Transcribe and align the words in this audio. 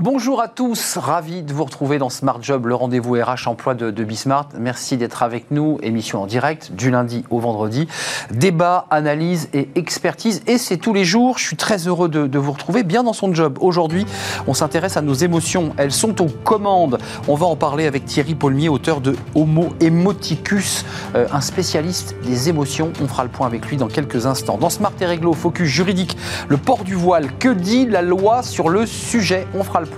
Bonjour 0.00 0.40
à 0.40 0.46
tous, 0.46 0.96
ravi 0.96 1.42
de 1.42 1.52
vous 1.52 1.64
retrouver 1.64 1.98
dans 1.98 2.08
Smart 2.08 2.38
Job, 2.40 2.66
le 2.66 2.76
rendez-vous 2.76 3.14
RH 3.14 3.48
emploi 3.48 3.74
de, 3.74 3.90
Bismart. 4.04 4.50
Merci 4.56 4.96
d'être 4.96 5.24
avec 5.24 5.50
nous, 5.50 5.78
émission 5.82 6.22
en 6.22 6.26
direct 6.26 6.70
du 6.70 6.92
lundi 6.92 7.24
au 7.30 7.40
vendredi. 7.40 7.88
Débat, 8.30 8.86
analyse 8.90 9.48
et 9.52 9.68
expertise, 9.74 10.40
et 10.46 10.56
c'est 10.56 10.76
tous 10.76 10.92
les 10.92 11.04
jours. 11.04 11.38
Je 11.38 11.44
suis 11.44 11.56
très 11.56 11.88
heureux 11.88 12.08
de, 12.08 12.28
de 12.28 12.38
vous 12.38 12.52
retrouver 12.52 12.84
bien 12.84 13.02
dans 13.02 13.12
son 13.12 13.34
job. 13.34 13.58
Aujourd'hui, 13.60 14.06
on 14.46 14.54
s'intéresse 14.54 14.96
à 14.96 15.02
nos 15.02 15.14
émotions. 15.14 15.72
Elles 15.78 15.90
sont 15.90 16.22
aux 16.22 16.30
commandes. 16.44 17.00
On 17.26 17.34
va 17.34 17.46
en 17.46 17.56
parler 17.56 17.88
avec 17.88 18.04
Thierry 18.04 18.36
Paulmier, 18.36 18.68
auteur 18.68 19.00
de 19.00 19.16
Homo 19.34 19.70
Emoticus, 19.80 20.84
euh, 21.16 21.26
un 21.32 21.40
spécialiste 21.40 22.14
des 22.24 22.48
émotions. 22.48 22.92
On 23.02 23.08
fera 23.08 23.24
le 23.24 23.30
point 23.30 23.48
avec 23.48 23.66
lui 23.66 23.76
dans 23.76 23.88
quelques 23.88 24.26
instants. 24.26 24.58
Dans 24.58 24.70
Smart 24.70 24.92
et 25.00 25.06
Réglo, 25.06 25.32
focus 25.32 25.66
juridique, 25.66 26.16
le 26.46 26.56
port 26.56 26.84
du 26.84 26.94
voile. 26.94 27.36
Que 27.40 27.48
dit 27.48 27.84
la 27.84 28.02
loi 28.02 28.44
sur 28.44 28.68
le 28.68 28.86
sujet? 28.86 29.48
On 29.54 29.64
fera 29.64 29.80
le 29.80 29.88
point 29.88 29.97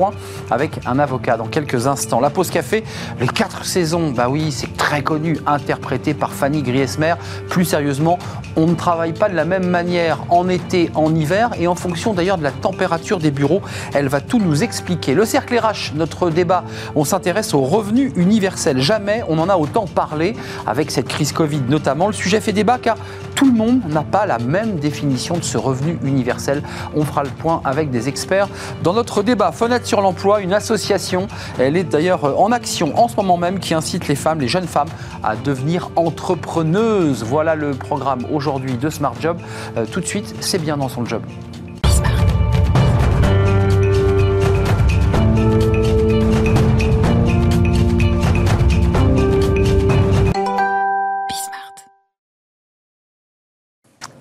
avec 0.51 0.81
un 0.87 0.99
avocat 0.99 1.37
dans 1.37 1.47
quelques 1.47 1.87
instants. 1.87 2.21
La 2.21 2.31
pause 2.31 2.51
café, 2.51 2.85
les 3.21 3.29
quatre 3.29 3.65
saisons, 3.65 4.11
bah 4.11 4.29
oui, 4.29 4.53
c'est 4.53 4.77
très 4.77 5.03
connu, 5.03 5.39
interprété 5.47 6.15
par 6.15 6.33
Fanny 6.33 6.63
Griesmer. 6.63 7.15
Plus 7.49 7.65
sérieusement, 7.65 8.19
on 8.57 8.67
ne 8.67 8.75
travaille 8.75 9.13
pas 9.13 9.29
de 9.29 9.37
la 9.37 9.45
même 9.45 9.67
manière 9.67 10.19
en 10.31 10.49
été, 10.49 10.91
en 10.95 11.15
hiver 11.15 11.51
et 11.59 11.67
en 11.67 11.75
fonction 11.75 12.15
d'ailleurs 12.15 12.39
de 12.39 12.43
la 12.43 12.51
température 12.51 13.19
des 13.19 13.31
bureaux. 13.31 13.63
Elle 13.95 14.09
va 14.09 14.21
tout 14.21 14.39
nous 14.39 14.63
expliquer. 14.63 15.15
Le 15.15 15.25
cercle 15.25 15.59
RH, 15.59 15.95
notre 15.95 16.31
débat, 16.31 16.65
on 16.95 17.05
s'intéresse 17.05 17.55
au 17.55 17.61
revenu 17.61 18.13
universel. 18.17 18.81
Jamais 18.81 19.23
on 19.29 19.39
en 19.39 19.49
a 19.49 19.57
autant 19.57 19.87
parlé 19.87 20.35
avec 20.67 20.91
cette 20.91 21.09
crise 21.09 21.33
Covid 21.33 21.63
notamment. 21.69 22.09
Le 22.09 22.13
sujet 22.13 22.41
fait 22.41 22.53
débat 22.53 22.79
car 22.79 22.97
tout 23.35 23.47
le 23.47 23.53
monde 23.53 23.81
n'a 23.89 24.03
pas 24.03 24.27
la 24.27 24.39
même 24.39 24.77
définition 24.77 25.37
de 25.37 25.43
ce 25.43 25.57
revenu 25.57 25.99
universel. 26.05 26.63
On 26.95 27.05
fera 27.05 27.23
le 27.23 27.31
point 27.31 27.63
avec 27.65 27.91
des 27.91 28.09
experts 28.09 28.49
dans 28.83 28.93
notre 28.93 29.23
débat. 29.23 29.53
Fenêtre 29.53 29.80
sur 29.87 30.01
l'emploi, 30.01 30.41
une 30.41 30.53
association, 30.53 31.27
elle 31.59 31.77
est 31.77 31.85
d'ailleurs 31.85 32.41
en 32.41 32.53
action 32.53 32.99
en 32.99 33.09
ce 33.09 33.17
moment 33.17 33.37
même 33.37 33.59
qui 33.59 33.75
incite 33.75 34.09
les 34.09 34.15
femmes, 34.15 34.41
les 34.41 34.49
jeunes 34.49 34.67
femmes 34.67 34.89
à 35.23 35.37
devenir 35.37 35.91
entrepreneuses. 35.97 37.25
Voilà 37.25 37.55
le 37.55 37.73
programme 37.73 38.25
aujourd'hui 38.33 38.77
de 38.77 38.91
Smart 38.91 39.15
Job. 39.21 39.39
Euh, 39.77 39.87
tout 39.87 40.01
de 40.01 40.07
suite, 40.07 40.35
c'est 40.41 40.59
bien 40.59 40.77
dans 40.77 40.89
son 40.89 41.05
job. 41.05 41.23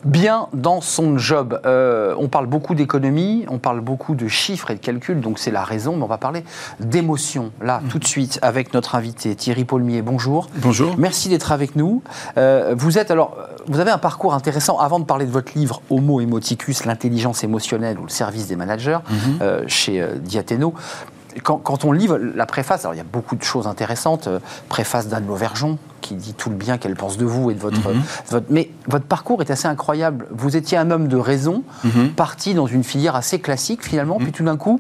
Bien 0.04 0.48
dans 0.54 0.82
son 0.82 1.18
job. 1.18 1.60
Euh, 1.66 2.16
on 2.18 2.28
parle 2.28 2.48
beaucoup 2.48 2.76
d'économie, 2.76 3.46
on 3.50 3.58
parle 3.58 3.82
beaucoup 3.82 4.16
de 4.16 4.28
chiffres 4.28 4.72
et 4.72 4.76
de 4.76 4.80
calculs, 4.80 5.20
donc 5.20 5.40
c'est 5.40 5.52
la 5.52 5.64
raison, 5.64 5.96
mais 5.96 6.04
on 6.04 6.08
va 6.08 6.18
parler 6.18 6.44
d'émotion, 6.80 7.52
là, 7.62 7.82
tout 7.90 8.00
de 8.00 8.06
suite, 8.06 8.40
avec 8.42 8.74
notre 8.74 8.96
invité 8.96 9.36
Thierry 9.36 9.66
Paulmier. 9.66 10.02
Bonjour. 10.02 10.50
Bonjour. 10.56 10.96
Merci 10.98 11.30
d'être 11.30 11.52
avec 11.52 11.76
nous. 11.76 12.02
Euh, 12.38 12.76
vous 12.78 12.98
êtes, 12.98 13.12
alors, 13.12 13.38
vous 13.68 13.80
avez 13.80 13.92
un 13.92 13.98
parcours 13.98 14.34
intéressant. 14.34 14.80
Avant 14.80 15.00
de 15.00 15.06
parler 15.06 15.26
de 15.26 15.32
votre 15.32 15.54
livre 15.56 15.82
Homo 15.90 16.22
Emoticus, 16.22 16.86
l'intelligence 16.86 17.44
émotionnelle 17.44 18.00
ou 18.00 18.04
le 18.04 18.10
service 18.10 18.48
des 18.48 18.56
managers, 18.56 19.00
mm 19.10 19.16
-hmm. 19.16 19.42
euh, 19.42 19.64
chez 19.68 20.06
Diathéno, 20.22 20.74
quand, 21.44 21.58
quand, 21.58 21.86
on 21.86 21.92
lit 21.92 22.08
la 22.36 22.46
préface, 22.46 22.86
alors 22.86 22.94
il 22.94 22.98
y 22.98 23.02
a 23.02 23.12
beaucoup 23.12 23.36
de 23.36 23.44
choses 23.44 23.68
intéressantes. 23.68 24.28
Euh, 24.28 24.40
préface 24.68 25.08
d'Anne 25.08 25.28
Lauvergeon, 25.28 25.78
qui 26.02 26.16
dit 26.16 26.34
tout 26.34 26.50
le 26.50 26.56
bien 26.56 26.78
qu'elle 26.78 26.96
pense 26.96 27.18
de 27.18 27.26
vous 27.26 27.52
et 27.52 27.54
de 27.54 27.60
votre, 27.60 27.82
votre, 28.30 28.46
Mais 28.50 28.70
votre 28.88 29.06
parcours 29.06 29.42
est 29.42 29.52
assez 29.52 29.68
incroyable. 29.68 30.28
Vous 30.32 30.56
étiez 30.56 30.78
un 30.78 30.92
homme 30.92 31.08
de 31.08 31.18
raison, 31.18 31.64
-hmm. 31.86 32.10
parti 32.14 32.54
dans 32.54 32.68
une 32.68 32.84
filière 32.84 33.16
assez 33.16 33.40
classique 33.40 33.84
finalement, 33.84 34.18
puis 34.18 34.32
tout 34.32 34.44
d'un 34.44 34.58
coup, 34.58 34.80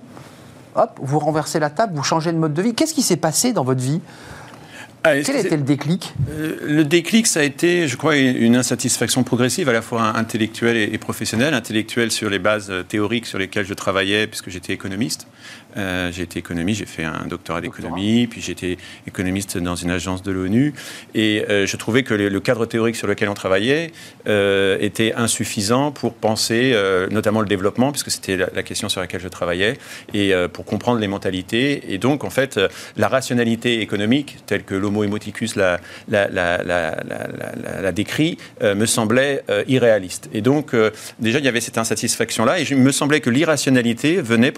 hop, 0.75 0.91
vous 1.01 1.19
renversez 1.19 1.59
la 1.59 1.69
table, 1.69 1.93
vous 1.95 2.03
changez 2.03 2.31
de 2.31 2.37
mode 2.37 2.53
de 2.53 2.61
vie. 2.61 2.73
Qu'est-ce 2.73 2.93
qui 2.93 3.03
s'est 3.03 3.17
passé 3.17 3.53
dans 3.53 3.63
votre 3.63 3.81
vie? 3.81 4.01
Ah, 5.03 5.17
Quel 5.21 5.37
était 5.37 5.55
le 5.55 5.63
déclic? 5.63 6.13
Euh, 6.29 6.57
Le 6.61 6.83
déclic, 6.83 7.25
ça 7.25 7.39
a 7.39 7.43
été, 7.43 7.87
je 7.87 7.95
crois, 7.95 8.17
une 8.17 8.57
insatisfaction 8.57 9.23
progressive, 9.23 9.69
à 9.69 9.71
la 9.73 9.81
fois 9.81 10.03
intellectuelle 10.17 10.75
et, 10.75 10.89
et 10.93 10.97
professionnelle. 10.97 11.53
Intellectuelle 11.53 12.11
sur 12.11 12.29
les 12.29 12.39
bases 12.39 12.71
théoriques 12.89 13.25
sur 13.25 13.39
lesquelles 13.39 13.65
je 13.65 13.73
travaillais, 13.73 14.27
puisque 14.27 14.49
j'étais 14.49 14.73
économiste. 14.73 15.27
Euh, 15.77 16.11
j'ai 16.11 16.23
été 16.23 16.39
économiste, 16.39 16.79
j'ai 16.79 16.85
fait 16.85 17.03
un 17.03 17.25
doctorat 17.27 17.61
d'économie, 17.61 18.27
puis 18.27 18.41
j'étais 18.41 18.77
économiste 19.07 19.57
dans 19.57 19.75
une 19.75 19.91
agence 19.91 20.23
de 20.23 20.31
l'ONU. 20.31 20.73
Et 21.13 21.45
euh, 21.49 21.65
je 21.67 21.77
trouvais 21.77 22.03
que 22.03 22.13
le, 22.13 22.29
le, 22.29 22.39
cadre 22.39 22.65
théorique 22.65 22.95
sur 22.95 23.07
lequel 23.07 23.29
on 23.29 23.33
travaillait 23.33 23.91
euh, 24.27 24.77
était 24.79 25.13
insuffisant 25.13 25.91
pour 25.91 26.13
penser 26.13 26.75
notamment 27.11 27.41
le 27.41 27.47
développement, 27.47 27.91
puisque 27.91 28.11
c'était 28.11 28.37
la, 28.37 28.49
la, 28.53 28.63
question 28.63 28.89
sur 28.89 29.01
laquelle 29.01 29.21
je 29.21 29.27
travaillais, 29.27 29.77
et 30.13 30.33
pour 30.53 30.65
comprendre 30.65 30.99
les 30.99 31.07
mentalités. 31.07 31.93
Et 31.93 31.97
donc, 31.97 32.23
en 32.23 32.29
fait, 32.29 32.59
la 32.97 33.07
rationalité 33.07 33.81
économique, 33.81 34.37
telle 34.45 34.63
que 34.63 34.75
l'homo 34.75 35.03
emoticus 35.03 35.55
la, 35.55 35.79
la, 36.07 36.27
la 36.27 37.91
décrit, 37.91 38.37
me 38.61 38.85
semblait 38.85 39.43
irréaliste. 39.67 40.29
Et 40.33 40.41
donc, 40.41 40.75
déjà, 41.19 41.39
il 41.39 41.45
y 41.45 41.47
avait 41.47 41.61
cette 41.61 41.77
insatisfaction-là, 41.77 42.59
et 42.59 42.65
il 42.69 42.77
me 42.77 42.91
semblait 42.91 43.21
que 43.21 43.29
l'irrationalité 43.29 44.21
venait 44.21 44.53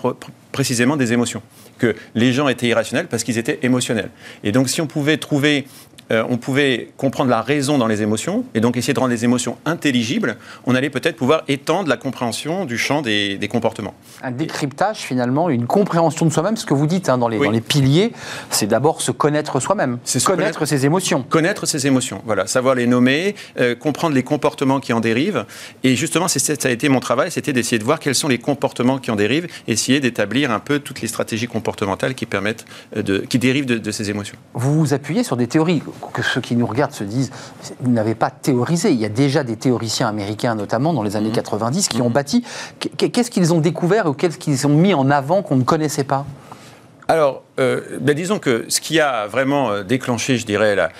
précisément 0.52 0.98
émotions, 1.06 1.42
que 1.78 1.96
les 2.16 2.34
gens 2.34 2.48
étaient 2.48 2.68
irrationnels 2.68 3.08
parce 3.08 3.24
qu'ils 3.24 3.38
étaient 3.38 3.60
émotionnels. 3.64 4.10
Et 4.44 4.52
donc 4.52 4.70
si 4.70 4.82
on 4.82 4.88
pouvait 4.88 5.18
trouver 5.18 5.66
euh, 6.12 6.24
on 6.30 6.38
pouvait 6.38 6.90
comprendre 6.98 7.30
la 7.30 7.42
raison 7.42 7.78
dans 7.78 7.88
les 7.88 8.02
émotions 8.02 8.44
et 8.54 8.60
donc 8.60 8.78
essayer 8.78 8.94
de 8.94 9.00
rendre 9.00 9.12
les 9.12 9.24
émotions 9.24 9.58
intelligibles, 9.66 10.38
on 10.66 10.76
allait 10.76 10.90
peut-être 10.90 11.16
pouvoir 11.16 11.44
étendre 11.48 11.90
la 11.90 11.98
compréhension 11.98 12.66
du 12.66 12.78
champ 12.78 13.02
des, 13.02 13.38
des, 13.38 13.48
comportements. 13.48 13.94
Un 14.22 14.32
décryptage 14.32 14.98
finalement, 14.98 15.50
une 15.50 15.68
compréhension 15.68 16.26
de 16.26 16.32
soi-même, 16.32 16.58
ce 16.58 16.66
que 16.66 16.74
vous 16.74 16.88
dites 16.88 17.10
hein, 17.10 17.18
dans, 17.18 17.28
les, 17.28 17.38
oui. 17.38 17.48
dans, 17.48 17.52
les, 17.52 17.62
piliers, 17.62 18.12
c'est 18.50 18.68
d'abord 18.68 19.02
se 19.02 19.12
connaître 19.12 19.60
soi-même, 19.60 20.00
connaître, 20.04 20.26
connaître, 20.26 20.66
ses 20.66 20.86
émotions. 20.86 21.24
Connaître 21.24 21.66
ses 21.66 21.88
émotions, 21.88 22.22
voilà, 22.26 22.48
savoir 22.48 22.76
les 22.76 22.88
nommer, 22.88 23.36
euh, 23.60 23.76
comprendre 23.76 24.16
les 24.16 24.24
comportements 24.24 24.80
qui 24.80 24.94
en 24.94 25.00
dérivent. 25.00 25.46
Et 25.84 25.96
justement, 25.96 26.28
ça 26.28 26.40
a 26.64 26.70
été 26.70 26.90
mon 26.90 27.00
travail, 27.00 27.32
c'était 27.32 27.54
d'essayer 27.54 27.80
de 27.80 27.84
voir 27.84 28.00
quels 28.00 28.16
sont 28.16 28.28
les 28.28 28.40
comportements 28.40 28.98
qui 28.98 29.12
en 29.12 29.16
dérivent, 29.16 29.48
essayer 29.68 30.00
d'établir 30.00 30.52
un 30.52 30.60
peu 30.60 30.80
toutes 30.80 31.02
les 31.02 31.08
stratégies 31.08 31.48
comportementales 31.48 32.16
qui 32.16 32.26
permettent 32.26 32.66
euh, 32.98 33.02
de, 33.02 33.20
qui 33.20 33.40
dérivent 33.40 33.66
de, 33.66 33.78
de 33.78 33.92
ces 33.92 34.10
émotions. 34.10 34.36
Vous 34.54 34.78
vous 34.78 34.94
appuyez 34.94 35.24
sur 35.24 35.38
des 35.38 35.48
théories 35.48 35.82
que 36.14 36.22
ceux 36.22 36.42
qui 36.42 36.56
nous 36.56 36.66
regardent 36.66 36.94
se 36.94 37.04
disent, 37.04 37.32
vous 37.80 37.92
n'avez 37.92 38.16
pas 38.16 38.30
théorisé. 38.30 38.92
Il 38.92 39.00
y 39.00 39.06
a 39.06 39.10
déjà 39.10 39.44
des 39.44 39.56
théoriciens 39.56 40.08
américains, 40.08 40.56
notamment 40.56 40.94
dans 40.94 41.04
les 41.04 41.16
années 41.16 41.30
mmh. 41.30 41.34
90, 41.34 41.88
qui 41.88 42.00
mmh. 42.00 42.06
ont 42.06 42.10
bâti. 42.10 42.44
Qu'est-ce 42.98 43.32
qu'ils 43.32 43.54
ont 43.54 43.60
découvert 43.60 44.08
ou 44.08 44.14
qu'est-ce 44.14 44.38
qu'ils 44.38 44.68
ont 44.68 44.76
mis 44.76 44.94
en 44.94 45.10
avant 45.10 45.42
qu'on 45.42 45.56
ne 45.56 45.64
connaissait 45.64 46.04
pas? 46.04 46.26
Alors, 47.08 47.44
euh, 47.62 47.82
ben 48.00 48.16
disons 48.16 48.40
que 48.40 48.66
ce 48.68 48.82
qui 48.82 49.00
a 49.00 49.28
vraiment 49.28 49.82
déclenché, 49.84 50.38
je 50.38 50.46
dirais, 50.46 50.76
la, 50.76 50.92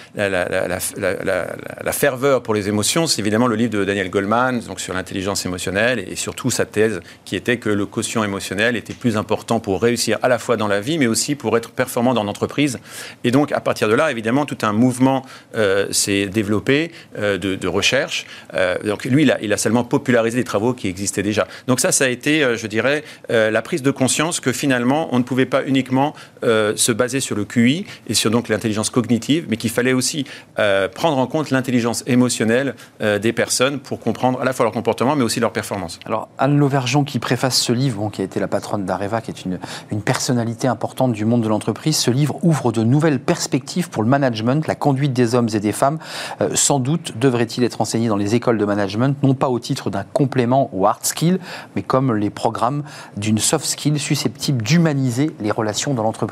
ferveur 1.92 2.42
pour 2.42 2.54
les 2.54 2.70
émotions, 2.70 3.08
c'est 3.08 3.20
évidemment 3.20 3.48
le 3.48 3.56
livre 3.56 3.72
de 3.72 3.84
Daniel 3.84 4.10
Goleman 4.10 4.60
donc 4.60 4.80
sur 4.80 4.94
l'intelligence 4.94 5.46
émotionnelle 5.46 6.04
et 6.08 6.16
surtout 6.16 6.50
sa 6.50 6.66
thèse 6.66 7.02
qui 7.26 7.36
était 7.36 7.58
que 7.58 7.70
le 7.70 7.86
quotient 7.86 8.24
émotionnel 8.24 8.76
était 8.76 8.94
plus 8.94 9.18
important 9.18 9.60
pour 9.60 9.82
réussir 9.82 10.18
à 10.22 10.28
la 10.28 10.40
fois 10.40 10.58
dans 10.58 10.68
la 10.68 10.82
vie, 10.82 10.98
mais 10.98 11.08
aussi 11.08 11.36
pour 11.36 11.58
être 11.58 11.72
performant 11.72 12.14
dans 12.14 12.24
l'entreprise. 12.24 12.80
Et 13.24 13.32
donc, 13.32 13.52
à 13.52 13.60
partir 13.60 13.88
de 13.88 13.94
là, 13.94 14.12
évidemment, 14.12 14.46
tout 14.46 14.58
un 14.62 14.74
mouvement 14.74 15.26
euh, 15.56 15.92
s'est 15.92 16.28
développé 16.28 16.92
euh, 17.18 17.38
de, 17.38 17.68
recherche. 17.68 18.26
Euh, 18.54 18.78
donc, 18.84 19.06
lui, 19.06 19.30
il 19.42 19.54
a, 19.54 19.58
seulement 19.58 19.84
popularisé 19.84 20.38
des 20.38 20.44
travaux 20.44 20.74
qui 20.74 20.88
existaient 20.88 21.24
déjà. 21.24 21.48
Donc, 21.68 21.80
ça, 21.80 21.92
ça 21.92 22.06
a 22.06 22.08
été, 22.08 22.58
je 22.58 22.68
dirais, 22.68 23.04
la 23.30 23.62
prise 23.62 23.82
de 23.82 23.92
conscience 23.92 24.40
que 24.40 24.52
finalement, 24.52 25.10
on 25.12 25.20
ne 25.20 25.24
pouvait 25.24 25.46
pas 25.46 25.64
uniquement 25.66 26.16
euh, 26.44 26.51
se 26.76 26.92
baser 26.92 27.20
sur 27.20 27.36
le 27.36 27.46
QI 27.46 27.86
et 28.08 28.14
sur 28.14 28.32
donc 28.32 28.50
l'intelligence 28.50 28.90
cognitive, 28.90 29.46
mais 29.50 29.58
qu'il 29.58 29.70
fallait 29.70 29.94
aussi 29.94 30.26
euh, 30.60 30.88
prendre 30.88 31.18
en 31.18 31.28
compte 31.28 31.50
l'intelligence 31.52 32.04
émotionnelle 32.08 32.76
euh, 33.02 33.20
des 33.20 33.34
personnes 33.34 33.80
pour 33.80 34.00
comprendre 34.00 34.42
à 34.42 34.46
la 34.46 34.54
fois 34.54 34.66
leur 34.66 34.74
comportement, 34.74 35.16
mais 35.16 35.24
aussi 35.24 35.40
leur 35.40 35.52
performance. 35.52 36.00
Alors 36.06 36.30
Anne 36.38 36.58
Lauvergeon 36.58 37.04
qui 37.04 37.20
préface 37.20 37.58
ce 37.60 37.74
livre, 37.74 37.98
bon, 37.98 38.10
qui 38.10 38.22
a 38.22 38.24
été 38.24 38.40
la 38.40 38.48
patronne 38.48 38.86
d'Areva, 38.86 39.22
qui 39.22 39.32
est 39.32 39.46
une, 39.46 39.60
une 39.92 40.02
personnalité 40.02 40.68
importante 40.68 41.14
du 41.14 41.26
monde 41.26 41.42
de 41.42 41.48
l'entreprise, 41.48 41.98
ce 41.98 42.12
livre 42.12 42.38
ouvre 42.44 42.72
de 42.72 42.84
nouvelles 42.84 43.20
perspectives 43.20 43.90
pour 43.90 44.04
le 44.04 44.10
management, 44.10 44.68
la 44.68 44.76
conduite 44.76 45.14
des 45.14 45.36
hommes 45.36 45.50
et 45.54 45.60
des 45.60 45.72
femmes. 45.72 46.00
Euh, 46.42 46.50
sans 46.56 46.80
doute 46.80 47.14
devrait-il 47.20 47.64
être 47.64 47.82
enseigné 47.82 48.08
dans 48.08 48.18
les 48.18 48.36
écoles 48.36 48.58
de 48.58 48.66
management, 48.66 49.16
non 49.24 49.34
pas 49.34 49.50
au 49.50 49.60
titre 49.60 49.90
d'un 49.90 50.04
complément 50.04 50.70
au 50.74 50.86
hard 50.86 51.06
skill, 51.06 51.40
mais 51.76 51.82
comme 51.82 52.16
les 52.16 52.30
programmes 52.30 52.84
d'une 53.18 53.38
soft 53.38 53.66
skill 53.66 54.00
susceptible 54.00 54.62
d'humaniser 54.62 55.32
les 55.40 55.52
relations 55.52 55.94
dans 55.94 56.04
l'entreprise. 56.04 56.31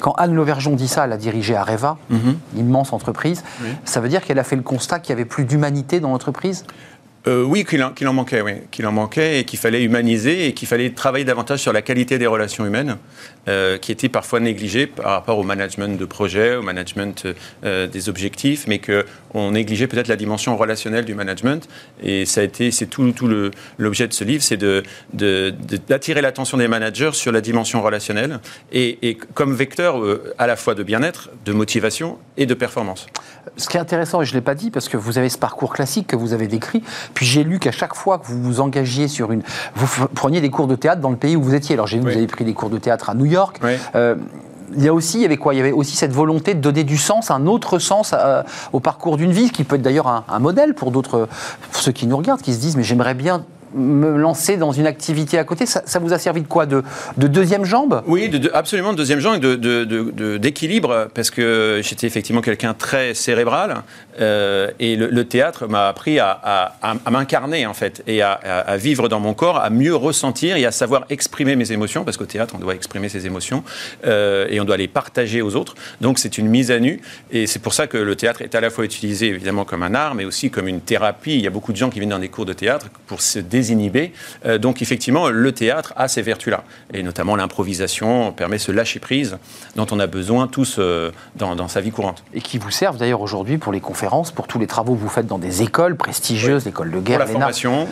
Quand 0.00 0.12
Anne 0.18 0.34
Lauvergeon 0.34 0.74
dit 0.76 0.88
ça, 0.88 1.04
elle 1.04 1.12
a 1.12 1.16
dirigé 1.16 1.54
Areva, 1.54 1.96
mm 2.10 2.16
-hmm. 2.16 2.58
immense 2.58 2.92
entreprise, 2.92 3.42
oui. 3.62 3.68
ça 3.84 4.00
veut 4.00 4.08
dire 4.08 4.22
qu'elle 4.24 4.38
a 4.38 4.44
fait 4.44 4.56
le 4.56 4.62
constat 4.62 4.98
qu'il 5.00 5.14
n'y 5.14 5.20
avait 5.20 5.28
plus 5.28 5.44
d'humanité 5.44 6.00
dans 6.00 6.10
l'entreprise? 6.10 6.64
Euh, 7.26 7.42
Oui, 7.52 7.64
qu'il 7.64 7.82
en, 7.82 7.92
en, 8.06 8.12
manquait, 8.12 8.40
oui. 8.40 8.52
Qu'il 8.70 8.86
en 8.86 8.92
manquait 8.92 9.40
et 9.40 9.44
qu'il 9.44 9.58
fallait 9.58 9.82
humaniser 9.82 10.46
et 10.46 10.52
qu'il 10.56 10.68
fallait 10.68 10.90
travailler 10.90 11.24
davantage 11.24 11.60
sur 11.60 11.72
la 11.72 11.82
qualité 11.82 12.18
des 12.18 12.26
relations 12.28 12.64
humaines, 12.64 12.96
euh, 13.48 13.78
qui 13.78 13.92
était 13.92 14.08
parfois 14.08 14.40
négligée 14.40 14.86
par 14.86 15.12
rapport 15.12 15.38
au 15.38 15.42
management 15.42 15.98
de 15.98 16.04
projet, 16.04 16.56
au 16.56 16.62
management 16.62 17.26
euh, 17.64 17.86
des 17.86 18.08
objectifs, 18.08 18.66
mais 18.66 18.80
qu'on 18.80 19.50
négligeait 19.50 19.86
peut-être 19.86 20.08
la 20.08 20.16
dimension 20.16 20.56
relationnelle 20.56 21.04
du 21.04 21.14
management. 21.14 21.68
Et 22.02 22.26
ça 22.26 22.40
a 22.40 22.44
été, 22.44 22.70
c'est 22.70 22.86
tout, 22.86 23.12
tout 23.12 23.28
l'objet 23.78 24.08
de 24.08 24.12
ce 24.12 24.24
livre, 24.24 24.42
c'est 24.42 24.56
de, 24.56 24.82
d'attirer 25.12 26.20
l'attention 26.20 26.58
des 26.58 26.68
managers 26.68 27.12
sur 27.12 27.32
la 27.32 27.40
dimension 27.40 27.82
relationnelle 27.82 28.40
et, 28.72 29.08
et 29.08 29.14
comme 29.34 29.54
vecteur 29.54 30.02
à 30.38 30.46
la 30.46 30.56
fois 30.56 30.74
de 30.74 30.82
bien-être, 30.82 31.30
de 31.44 31.52
motivation 31.52 32.18
et 32.36 32.46
de 32.46 32.54
performance. 32.54 33.06
Ce 33.56 33.68
qui 33.68 33.76
est 33.76 33.80
intéressant, 33.80 34.20
et 34.22 34.24
je 34.24 34.32
ne 34.32 34.38
l'ai 34.38 34.42
pas 34.42 34.54
dit, 34.54 34.70
parce 34.70 34.88
que 34.88 34.96
vous 34.96 35.18
avez 35.18 35.28
ce 35.28 35.38
parcours 35.38 35.72
classique 35.72 36.08
que 36.08 36.16
vous 36.16 36.32
avez 36.32 36.48
décrit, 36.48 36.82
puis 37.14 37.24
j'ai 37.24 37.44
lu 37.44 37.58
qu'à 37.58 37.70
chaque 37.70 37.94
fois 37.94 38.18
que 38.18 38.26
vous 38.26 38.42
vous 38.42 38.60
engagiez 38.60 39.08
sur 39.08 39.30
une... 39.30 39.42
Vous 39.74 40.08
preniez 40.08 40.40
des 40.40 40.50
cours 40.50 40.66
de 40.66 40.74
théâtre 40.74 41.00
dans 41.00 41.10
le 41.10 41.16
pays 41.16 41.36
où 41.36 41.42
vous 41.42 41.54
étiez. 41.54 41.74
Alors 41.74 41.86
j'ai 41.86 41.98
vu 41.98 42.04
que 42.04 42.10
vous 42.10 42.16
avez 42.16 42.26
pris 42.26 42.44
des 42.44 42.54
cours 42.54 42.70
de 42.70 42.78
théâtre 42.78 43.08
à 43.08 43.14
New 43.14 43.24
York. 43.24 43.35
Euh, 43.94 44.14
il 44.76 44.82
y 44.82 44.88
a 44.88 44.92
aussi, 44.92 45.18
il 45.18 45.22
y 45.22 45.24
avait 45.24 45.36
quoi? 45.36 45.54
Il 45.54 45.58
y 45.58 45.60
avait 45.60 45.72
aussi 45.72 45.96
cette 45.96 46.12
volonté 46.12 46.54
de 46.54 46.60
donner 46.60 46.82
du 46.82 46.96
sens, 46.96 47.30
un 47.30 47.46
autre 47.46 47.78
sens 47.78 48.12
euh, 48.12 48.42
au 48.72 48.80
parcours 48.80 49.16
d'une 49.16 49.30
vie, 49.30 49.50
qui 49.50 49.64
peut 49.64 49.76
être 49.76 49.82
d'ailleurs 49.82 50.08
un, 50.08 50.24
un, 50.28 50.38
modèle 50.40 50.74
pour 50.74 50.90
d'autres, 50.90 51.28
pour 51.70 51.82
ceux 51.82 51.92
qui 51.92 52.06
nous 52.06 52.16
regardent, 52.16 52.42
qui 52.42 52.52
se 52.52 52.58
disent 52.58 52.76
mais 52.76 52.82
j'aimerais 52.82 53.14
bien 53.14 53.44
me 53.74 54.16
lancer 54.16 54.56
dans 54.56 54.72
une 54.72 54.86
activité 54.86 55.38
à 55.38 55.44
côté. 55.44 55.66
Ça, 55.66 55.98
vous 55.98 56.12
a 56.12 56.18
servi 56.18 56.42
de 56.42 56.46
quoi 56.46 56.66
de, 56.66 56.82
deuxième 57.16 57.64
jambe? 57.64 58.02
Oui, 58.06 58.30
absolument 58.54 58.92
de 58.92 58.98
deuxième 58.98 59.20
jambe 59.20 59.42
et 59.44 60.38
d'équilibre, 60.38 61.08
parce 61.14 61.30
que 61.30 61.80
j'étais 61.82 62.06
effectivement 62.06 62.40
quelqu'un 62.40 62.74
très 62.74 63.14
cérébral, 63.14 63.82
euh, 64.20 64.70
et 64.78 64.96
le, 64.96 65.24
théâtre 65.24 65.66
m'a 65.66 65.88
appris 65.88 66.18
à, 66.18 66.72
m'incarner, 67.10 67.66
en 67.66 67.74
fait, 67.74 68.02
et 68.06 68.22
à, 68.22 68.76
vivre 68.76 69.08
dans 69.08 69.20
mon 69.20 69.34
corps, 69.34 69.58
à 69.58 69.70
mieux 69.70 69.94
ressentir 69.94 70.56
et 70.56 70.64
à 70.64 70.72
savoir 70.72 71.04
exprimer 71.10 71.56
mes 71.56 71.72
émotions, 71.72 72.04
parce 72.04 72.16
qu'au 72.16 72.26
théâtre, 72.26 72.54
on 72.56 72.60
doit 72.60 72.74
exprimer 72.74 73.08
ses 73.08 73.26
émotions, 73.26 73.62
euh, 74.06 74.46
et 74.50 74.60
on 74.60 74.64
doit 74.64 74.76
les 74.76 74.88
partager 74.88 75.42
aux 75.42 75.56
autres. 75.56 75.74
Donc 76.00 76.18
c'est 76.18 76.38
une 76.38 76.48
mise 76.48 76.70
à 76.70 76.78
nu, 76.78 77.00
et 77.30 77.46
c'est 77.46 77.58
pour 77.58 77.74
ça 77.74 77.86
que 77.86 77.98
le 77.98 78.16
théâtre 78.16 78.42
est 78.42 78.54
à 78.54 78.60
la 78.60 78.70
fois 78.70 78.84
utilisé, 78.84 79.28
évidemment, 79.28 79.64
comme 79.64 79.82
un 79.82 79.94
art, 79.94 80.14
mais 80.14 80.24
aussi 80.24 80.50
comme 80.50 80.68
une 80.68 80.80
thérapie. 80.80 81.34
Il 81.34 81.42
y 81.42 81.46
a 81.46 81.50
beaucoup 81.50 81.72
de 81.72 81.76
gens 81.76 81.90
qui 81.90 81.98
viennent 81.98 82.10
dans 82.10 82.18
des 82.18 82.28
cours 82.28 82.46
de 82.46 82.52
théâtre 82.52 82.86
pour 83.06 83.20
se 83.20 83.38
désinhiber. 83.56 84.12
Euh, 84.44 84.58
donc 84.58 84.82
effectivement, 84.82 85.30
le 85.30 85.52
théâtre 85.52 85.94
a 85.96 86.08
ces 86.08 86.20
vertus-là. 86.20 86.64
Et 86.92 87.02
notamment 87.02 87.36
l'improvisation 87.36 88.32
permet 88.32 88.58
ce 88.58 88.70
lâcher-prise 88.70 89.38
dont 89.76 89.86
on 89.90 89.98
a 89.98 90.06
besoin 90.06 90.46
tous 90.46 90.76
euh, 90.78 91.10
dans, 91.36 91.68
sa 91.68 91.80
vie 91.80 91.90
courante. 91.90 92.22
Et 92.34 92.42
qui 92.42 92.58
vous 92.58 92.70
servent 92.70 92.98
d'ailleurs 92.98 93.22
aujourd'hui 93.22 93.56
pour 93.56 93.72
les 93.72 93.80
conférences, 93.80 94.30
pour 94.30 94.46
tous 94.46 94.58
les 94.58 94.66
travaux 94.66 94.94
que 94.94 95.00
vous 95.00 95.08
faites 95.08 95.26
dans 95.26 95.38
des 95.38 95.62
écoles 95.62 95.96
prestigieuses, 95.96 96.66
l'école 96.66 96.90
de 96.90 97.00
guerre, 97.00 97.24
pour 97.24 97.26
la 97.26 97.32
formation. 97.32 97.88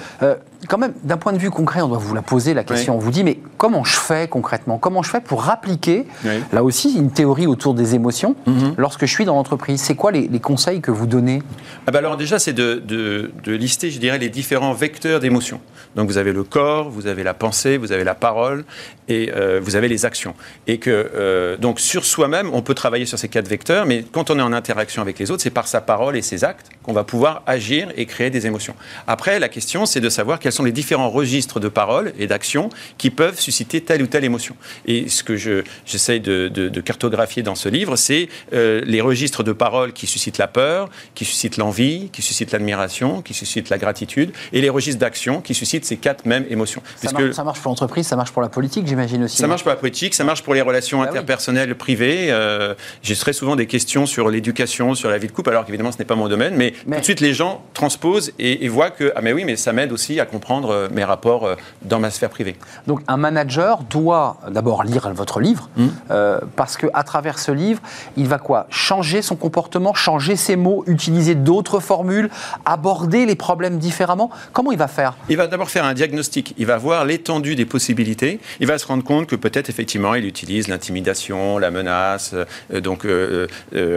Quand 0.69 0.79
même, 0.79 0.95
d'un 1.03 1.17
point 1.17 1.33
de 1.33 1.39
vue 1.39 1.51
concret, 1.51 1.81
on 1.83 1.89
doit 1.89 1.99
vous 1.99 2.15
la 2.15 2.23
poser, 2.23 2.55
la 2.55 2.65
question. 2.65 2.97
On 2.97 2.99
vous 2.99 3.11
dit, 3.11 3.25
mais 3.25 3.39
comment 3.59 3.85
je 3.85 3.97
fais 3.97 4.29
concrètement? 4.29 4.79
Comment 4.79 5.03
je 5.03 5.11
fais 5.11 5.21
pour 5.21 5.49
appliquer, 5.51 6.07
là 6.53 6.65
aussi, 6.65 6.97
une 6.97 7.11
théorie 7.11 7.47
autour 7.47 7.75
des 7.75 7.95
émotions 7.95 8.37
mhm. 8.47 8.75
lorsque 8.77 9.07
je 9.07 9.13
suis 9.13 9.25
dans 9.25 9.35
l'entreprise? 9.35 9.81
C'est 9.81 9.95
quoi 9.95 10.13
les, 10.13 10.29
conseils 10.41 10.81
que 10.81 10.91
vous 10.91 11.07
donnez? 11.07 11.43
Ah 11.87 11.91
bah 11.91 11.99
Alors 11.99 12.17
déjà, 12.17 12.39
c'est 12.39 12.53
de, 12.53 12.83
de, 12.87 13.53
lister, 13.53 13.91
je 13.91 13.99
dirais, 13.99 14.19
les 14.19 14.29
différents 14.29 14.73
vecteurs 14.73 15.21
d'émotions. 15.21 15.61
Donc 15.97 16.09
vous 16.09 16.19
avez 16.19 16.33
le 16.33 16.43
corps, 16.43 16.91
vous 16.91 17.07
avez 17.07 17.23
la 17.23 17.35
pensée, 17.35 17.77
vous 17.77 17.93
avez 17.93 18.05
la 18.05 18.15
parole 18.15 18.65
et 19.09 19.31
euh, 19.35 19.61
vous 19.63 19.77
avez 19.77 19.89
les 19.89 20.05
actions. 20.05 20.35
Et 20.67 20.79
que, 20.79 21.11
euh, 21.15 21.57
donc 21.57 21.81
sur 21.81 22.05
soi-même, 22.05 22.51
on 22.53 22.63
peut 22.63 22.75
travailler 22.75 23.07
sur 23.07 23.19
ces 23.19 23.29
quatre 23.29 23.49
vecteurs, 23.49 23.87
mais 23.87 24.05
quand 24.11 24.31
on 24.31 24.39
est 24.39 24.43
en 24.43 24.53
interaction 24.53 25.03
avec 25.03 25.19
les 25.19 25.31
autres, 25.31 25.43
c'est 25.43 25.51
par 25.51 25.67
sa 25.67 25.81
parole 25.81 26.17
et 26.17 26.23
ses 26.23 26.45
actes 26.45 26.69
qu'on 26.83 26.93
va 26.93 27.05
pouvoir 27.05 27.43
agir 27.47 27.89
et 27.97 28.07
créer 28.07 28.31
des 28.31 28.47
émotions. 28.47 28.75
Après, 29.07 29.39
la 29.39 29.49
question, 29.49 29.87
c'est 29.87 30.01
de 30.01 30.09
savoir 30.09 30.39
quels 30.39 30.53
sont 30.53 30.65
les 30.65 30.73
différents 30.73 31.11
registres 31.11 31.61
de 31.61 31.69
parole 31.69 32.13
et 32.19 32.27
d'action 32.27 32.69
qui 32.99 33.11
peuvent 33.11 33.39
susciter 33.41 33.81
telle 33.81 34.03
ou 34.03 34.07
telle 34.07 34.25
émotion. 34.25 34.57
Et 34.87 35.09
ce 35.09 35.23
que 35.23 35.37
j'essaye 35.37 36.21
de, 36.21 36.49
de, 36.49 36.81
cartographier 36.81 37.43
dans 37.43 37.55
ce 37.55 37.69
livre, 37.69 37.97
c'est 37.97 38.29
euh, 38.53 38.83
les 38.85 39.01
registres 39.01 39.43
de 39.43 39.53
parole 39.53 39.93
qui 39.93 40.07
suscitent 40.07 40.39
la 40.39 40.49
peur, 40.49 40.91
qui 41.15 41.25
suscitent 41.25 41.57
l'envie, 41.57 42.11
qui 42.13 42.21
suscitent 42.21 42.53
l'admiration, 42.53 43.23
qui 43.23 43.33
suscitent 43.33 43.71
la 43.71 43.79
gratitude, 43.79 44.33
et 44.53 44.61
les 44.61 44.69
registres 44.69 45.01
d'action 45.01 45.41
qui 45.41 45.55
suscitent 45.55 45.85
ces 45.85 45.97
quatre 45.97 46.27
mêmes 46.27 46.45
émotions. 46.51 46.83
Ça, 46.97 47.11
marche, 47.13 47.33
ça 47.33 47.45
marche, 47.45 47.61
pour 47.61 47.71
l'entreprise, 47.71 48.07
ça 48.07 48.17
marche 48.17 48.33
pour 48.33 48.43
la 48.43 48.49
politique, 48.49 48.85
j'imagine 48.95 49.25
aussi. 49.25 49.37
Ça 49.37 49.47
marche 49.47 49.63
pour 49.63 49.71
la 49.71 49.77
politique, 49.77 50.15
ça 50.15 50.25
marche 50.25 50.43
pour 50.43 50.55
les 50.55 50.61
relations 50.61 51.03
ah 51.03 51.09
interpersonnelles 51.09 51.75
privées. 51.75 52.29
Euh, 52.31 52.75
j'ai 53.03 53.17
très 53.17 53.33
souvent 53.33 53.57
des 53.57 53.67
questions 53.67 54.07
sur 54.07 54.29
l'éducation, 54.29 54.95
sur 54.95 55.11
la 55.11 55.19
vie 55.19 55.27
de 55.27 55.33
couple, 55.33 55.51
alors 55.51 55.65
qu'évidemment 55.65 55.93
ce 55.93 55.99
n'est 55.99 56.05
pas 56.05 56.15
mon 56.15 56.29
domaine, 56.29 56.55
mais, 56.57 56.73
tout 56.73 56.99
de 56.99 57.05
suite 57.05 57.21
les 57.21 57.35
gens 57.35 57.63
transposent 57.75 58.33
et, 58.39 58.65
et 58.65 58.69
voient 58.69 58.91
que 58.91 59.13
ah 59.17 59.21
mais 59.21 59.33
oui, 59.33 59.45
mais 59.45 59.57
ça 59.57 59.73
m'aide 59.73 59.93
aussi 59.93 60.21
à 60.21 60.27
comprendre 60.27 60.71
euh, 60.71 60.89
mes 60.93 61.05
rapports 61.05 61.45
euh, 61.45 61.57
dans 61.83 61.99
ma 61.99 62.11
sphère 62.11 62.31
privée. 62.31 62.57
Donc 62.87 63.01
un 63.09 63.17
manager 63.17 63.83
doit 63.83 64.37
d'abord 64.49 64.85
lire 64.85 65.13
votre 65.13 65.41
livre, 65.41 65.69
mmh. 65.77 65.87
euh, 66.11 66.41
parce 66.57 66.77
qu'à 66.77 67.03
travers 67.03 67.39
ce 67.39 67.53
livre, 67.53 67.81
il 68.17 68.29
va 68.29 68.39
quoi? 68.39 68.67
Changer 68.71 69.23
son 69.23 69.37
comportement, 69.37 69.95
changer 69.95 70.37
ses 70.37 70.57
mots, 70.57 70.85
utiliser 70.87 71.35
d'autres 71.35 71.81
formules, 71.81 72.31
aborder 72.65 73.27
les 73.27 73.35
problèmes 73.35 73.79
différemment? 73.79 74.31
Comment 74.53 74.73
il 74.73 74.79
va 74.79 74.89
faire? 74.89 75.17
Il 75.29 75.37
va 75.37 75.47
d'abord 75.47 75.71
faire 75.71 75.85
un 75.85 75.95
diagnostic, 75.95 76.55
il 76.59 76.67
va 76.67 76.79
voir 76.79 77.05
l'étendue 77.05 77.55
des 77.55 77.67
possibilités, 77.67 78.41
il 78.61 78.67
va 78.67 78.79
se 78.79 78.84
rendre 78.87 79.05
compte 79.05 79.27
que 79.27 79.37
peut-être 79.37 79.69
effectivement 79.69 80.15
il 80.15 80.25
utilise 80.25 80.69
l'intimidation, 80.69 81.59
la 81.59 81.71
menace, 81.71 82.35
donc 82.73 83.07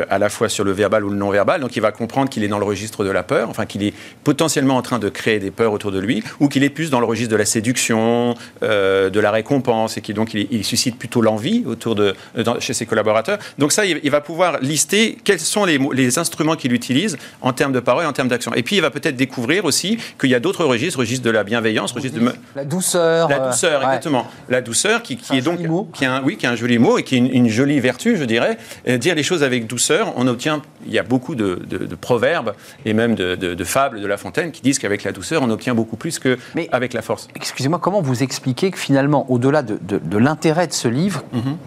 à 0.10 0.18
la 0.18 0.30
fois 0.30 0.50
sur 0.50 0.64
le 0.64 0.72
verbal 0.72 1.04
ou 1.04 1.10
le 1.10 1.18
non-verbal, 1.18 1.62
donc 1.62 1.76
il 1.76 1.82
va 1.82 1.92
comprendre 1.92 2.30
qu'il 2.30 2.44
est 2.44 2.48
dans 2.48 2.60
le 2.60 2.66
registre 2.66 3.04
de 3.04 3.12
la 3.12 3.24
peur, 3.24 3.50
enfin 3.50 3.66
qu'il 3.66 3.84
est 3.84 3.94
potentiellement 4.24 4.78
en 4.78 4.82
train 4.82 5.00
de 5.00 5.10
créer 5.10 5.40
des 5.40 5.52
peurs 5.52 5.74
autour 5.74 5.92
de 5.92 6.00
lui, 6.00 6.24
ou 6.40 6.48
qu'il 6.48 6.64
est 6.64 6.70
plus 6.70 6.90
dans 6.90 7.00
le 7.00 7.06
registre 7.06 7.32
de 7.32 7.38
la 7.38 7.46
séduction, 7.46 8.36
euh, 8.64 9.10
de 9.10 9.20
la 9.20 9.32
récompense, 9.32 9.98
et 9.98 10.02
qui 10.02 10.14
donc 10.14 10.34
il, 10.34 10.64
suscite 10.64 10.98
plutôt 10.98 11.22
l'envie 11.22 11.64
autour 11.66 11.96
de 11.96 12.14
chez 12.60 12.74
ses 12.74 12.86
collaborateurs. 12.86 13.38
Donc 13.58 13.72
ça, 13.72 13.86
il, 13.86 14.12
va 14.12 14.22
pouvoir 14.22 14.60
lister 14.60 15.18
quels 15.24 15.40
sont 15.40 15.66
les, 15.66 15.80
les 15.94 16.20
instruments 16.20 16.56
qu'il 16.56 16.74
utilise 16.74 17.18
en 17.42 17.54
termes 17.54 17.72
de 17.72 17.80
parole 17.80 18.04
et 18.04 18.08
en 18.08 18.14
termes 18.14 18.28
d'action. 18.28 18.54
Et 18.54 18.64
puis 18.64 18.76
il 18.76 18.82
va 18.82 18.90
peut-être 18.90 19.16
découvrir 19.16 19.66
aussi 19.66 19.98
qu'il 20.20 20.30
y 20.30 20.36
a 20.36 20.40
d'autres 20.40 20.66
registres, 20.66 21.00
registre 21.00 21.26
de 21.26 21.30
la 21.30 21.44
bienveillance, 21.44 21.92
registre 21.92 22.20
de 22.20 22.32
la 22.56 22.66
douceur, 22.66 23.30
la 23.30 23.40
douceur, 23.40 23.82
euh, 23.82 23.86
exactement, 23.86 24.28
la 24.50 24.62
douceur 24.62 24.77
qui, 25.04 25.18
qui 25.18 25.38
est, 25.38 25.42
donc 25.42 25.60
qui 25.94 26.06
a 26.06 26.16
un, 26.16 26.24
oui, 26.24 26.38
qui 26.38 26.46
est 26.46 26.50
un 26.50 26.56
joli 26.56 26.78
mot 26.78 26.98
et 26.98 27.04
qui 27.04 27.16
est 27.16 27.20
une, 27.20 27.50
jolie 27.50 27.80
vertu, 27.80 28.18
je 28.18 28.24
dirais. 28.24 28.58
Euh, 28.88 28.98
dire 28.98 29.16
les 29.16 29.24
choses 29.24 29.44
avec 29.44 29.68
douceur, 29.68 30.14
on 30.16 30.28
obtient. 30.28 30.62
Il 30.86 30.94
y 30.94 31.00
a 31.00 31.04
beaucoup 31.04 31.36
de, 31.36 31.62
de, 31.66 31.96
proverbes 31.96 32.54
et 32.86 32.94
même 32.94 33.16
de, 33.16 33.36
de, 33.36 33.64
fables 33.64 34.02
de 34.02 34.08
La 34.08 34.18
Fontaine 34.18 34.52
qui 34.52 34.62
disent 34.62 34.80
qu'avec 34.80 35.04
la 35.04 35.12
douceur, 35.12 35.42
on 35.44 35.50
obtient 35.50 35.76
beaucoup 35.76 35.98
plus 35.98 36.20
que 36.20 36.38
mais 36.56 36.70
avec 36.72 36.94
la 36.94 37.02
force. 37.02 37.28
Excusez-moi, 37.36 37.80
comment 37.80 38.02
vous 38.02 38.24
expliquez 38.24 38.72
que 38.72 38.78
finalement, 38.78 39.30
au-delà 39.30 39.64
de, 39.64 40.18
l'intérêt 40.18 40.68
de 40.68 40.74
ce 40.74 40.88
livre, 40.88 41.24
mhm 41.34 41.58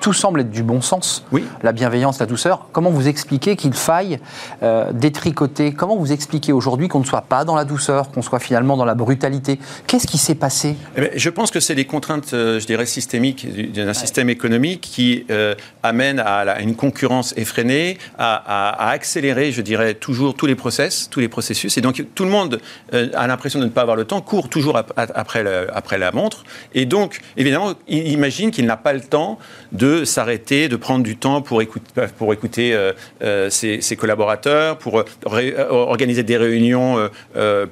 tout 0.00 0.12
semble 0.12 0.40
être 0.40 0.50
du 0.50 0.62
bon 0.62 0.80
sens, 0.80 1.24
oui. 1.32 1.44
la 1.62 1.72
bienveillance, 1.72 2.18
la 2.18 2.26
douceur. 2.26 2.68
Comment 2.72 2.90
vous 2.90 3.08
expliquez 3.08 3.56
qu'il 3.56 3.72
faille 3.72 4.20
euh, 4.62 4.92
détricoter? 4.92 5.72
Comment 5.72 5.96
vous 5.96 6.12
expliquez 6.12 6.52
aujourd'hui 6.52 6.88
qu'on 6.88 7.00
ne 7.00 7.04
soit 7.04 7.22
pas 7.22 7.44
dans 7.44 7.56
la 7.56 7.64
douceur, 7.64 8.10
qu'on 8.10 8.22
soit 8.22 8.38
finalement 8.38 8.76
dans 8.76 8.84
la 8.84 8.94
brutalité? 8.94 9.58
Qu'est-ce 9.86 10.06
qui 10.06 10.18
s'est 10.18 10.34
passé? 10.34 10.76
Eh 10.96 11.18
Je 11.18 11.30
pense 11.30 11.50
que 11.50 11.60
c'est 11.60 11.74
les 11.74 11.84
contraintes, 11.84 12.32
euh, 12.32 12.60
je 12.60 12.66
dirais, 12.66 12.86
systémiques 12.86 13.72
d'un 13.72 13.94
système 13.94 14.30
économique 14.30 14.80
qui 14.80 15.26
euh, 15.30 15.54
amènent 15.82 16.20
à, 16.20 16.60
une 16.60 16.76
concurrence 16.76 17.34
effrénée, 17.36 17.98
à, 18.18 18.90
accélérer, 18.90 19.52
je 19.52 19.62
dirais, 19.62 19.94
toujours 19.94 20.34
tous 20.34 20.46
les 20.46 20.54
process, 20.54 21.08
tous 21.10 21.20
les 21.20 21.28
processus. 21.28 21.76
Et 21.76 21.80
donc 21.80 22.04
tout 22.14 22.24
le 22.24 22.30
monde 22.30 22.60
a 22.92 23.26
l'impression 23.26 23.58
de 23.58 23.64
ne 23.64 23.70
pas 23.70 23.82
avoir 23.82 23.96
le 23.96 24.04
temps, 24.04 24.20
court 24.20 24.48
toujours 24.48 24.76
après, 24.76 25.44
après 25.72 25.98
la 25.98 26.12
montre. 26.12 26.44
Et 26.74 26.86
donc, 26.86 27.20
évidemment, 27.36 27.74
il 27.86 28.08
imagine 28.08 28.50
qu'il 28.50 28.66
n'a 28.66 28.76
pas 28.76 28.92
le 28.92 29.00
temps 29.00 29.38
de 29.72 29.87
de 29.88 30.04
s'arrêter, 30.04 30.68
de 30.68 30.76
prendre 30.76 31.02
du 31.02 31.16
temps 31.16 31.40
pour 31.40 31.62
écouter, 31.62 32.06
pour 32.18 32.32
écouter 32.32 32.74
euh, 32.74 32.92
euh, 33.22 33.48
ses, 33.50 33.96
collaborateurs, 33.96 34.76
pour 34.76 34.98
euh, 34.98 35.66
organiser 35.70 36.22
des 36.22 36.36
réunions 36.36 37.08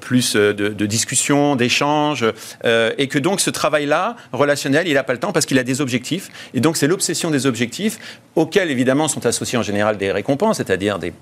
plus 0.00 0.36
de 0.36 0.86
discussions, 0.86 1.56
d'échanges, 1.56 2.24
et 2.64 3.06
que 3.08 3.18
donc 3.18 3.40
ce 3.40 3.50
travail-là, 3.50 4.16
relationnel, 4.32 4.88
il 4.88 4.94
n'a 4.94 5.04
pas 5.04 5.12
le 5.12 5.18
temps 5.18 5.32
parce 5.32 5.46
qu'il 5.46 5.58
a 5.58 5.64
des 5.64 5.80
objectifs. 5.80 6.30
Et 6.54 6.60
donc 6.60 6.76
c'est 6.76 6.86
l'obsession 6.86 7.30
des 7.30 7.46
objectifs 7.46 7.98
auxquels 8.36 8.70
évidemment 8.70 9.08
sont 9.08 9.26
associés 9.26 9.58
en 9.58 9.62
général 9.62 9.96
des 9.96 10.12
récompenses, 10.12 10.58
c'est-à-dire 10.58 10.98
des, 10.98 11.12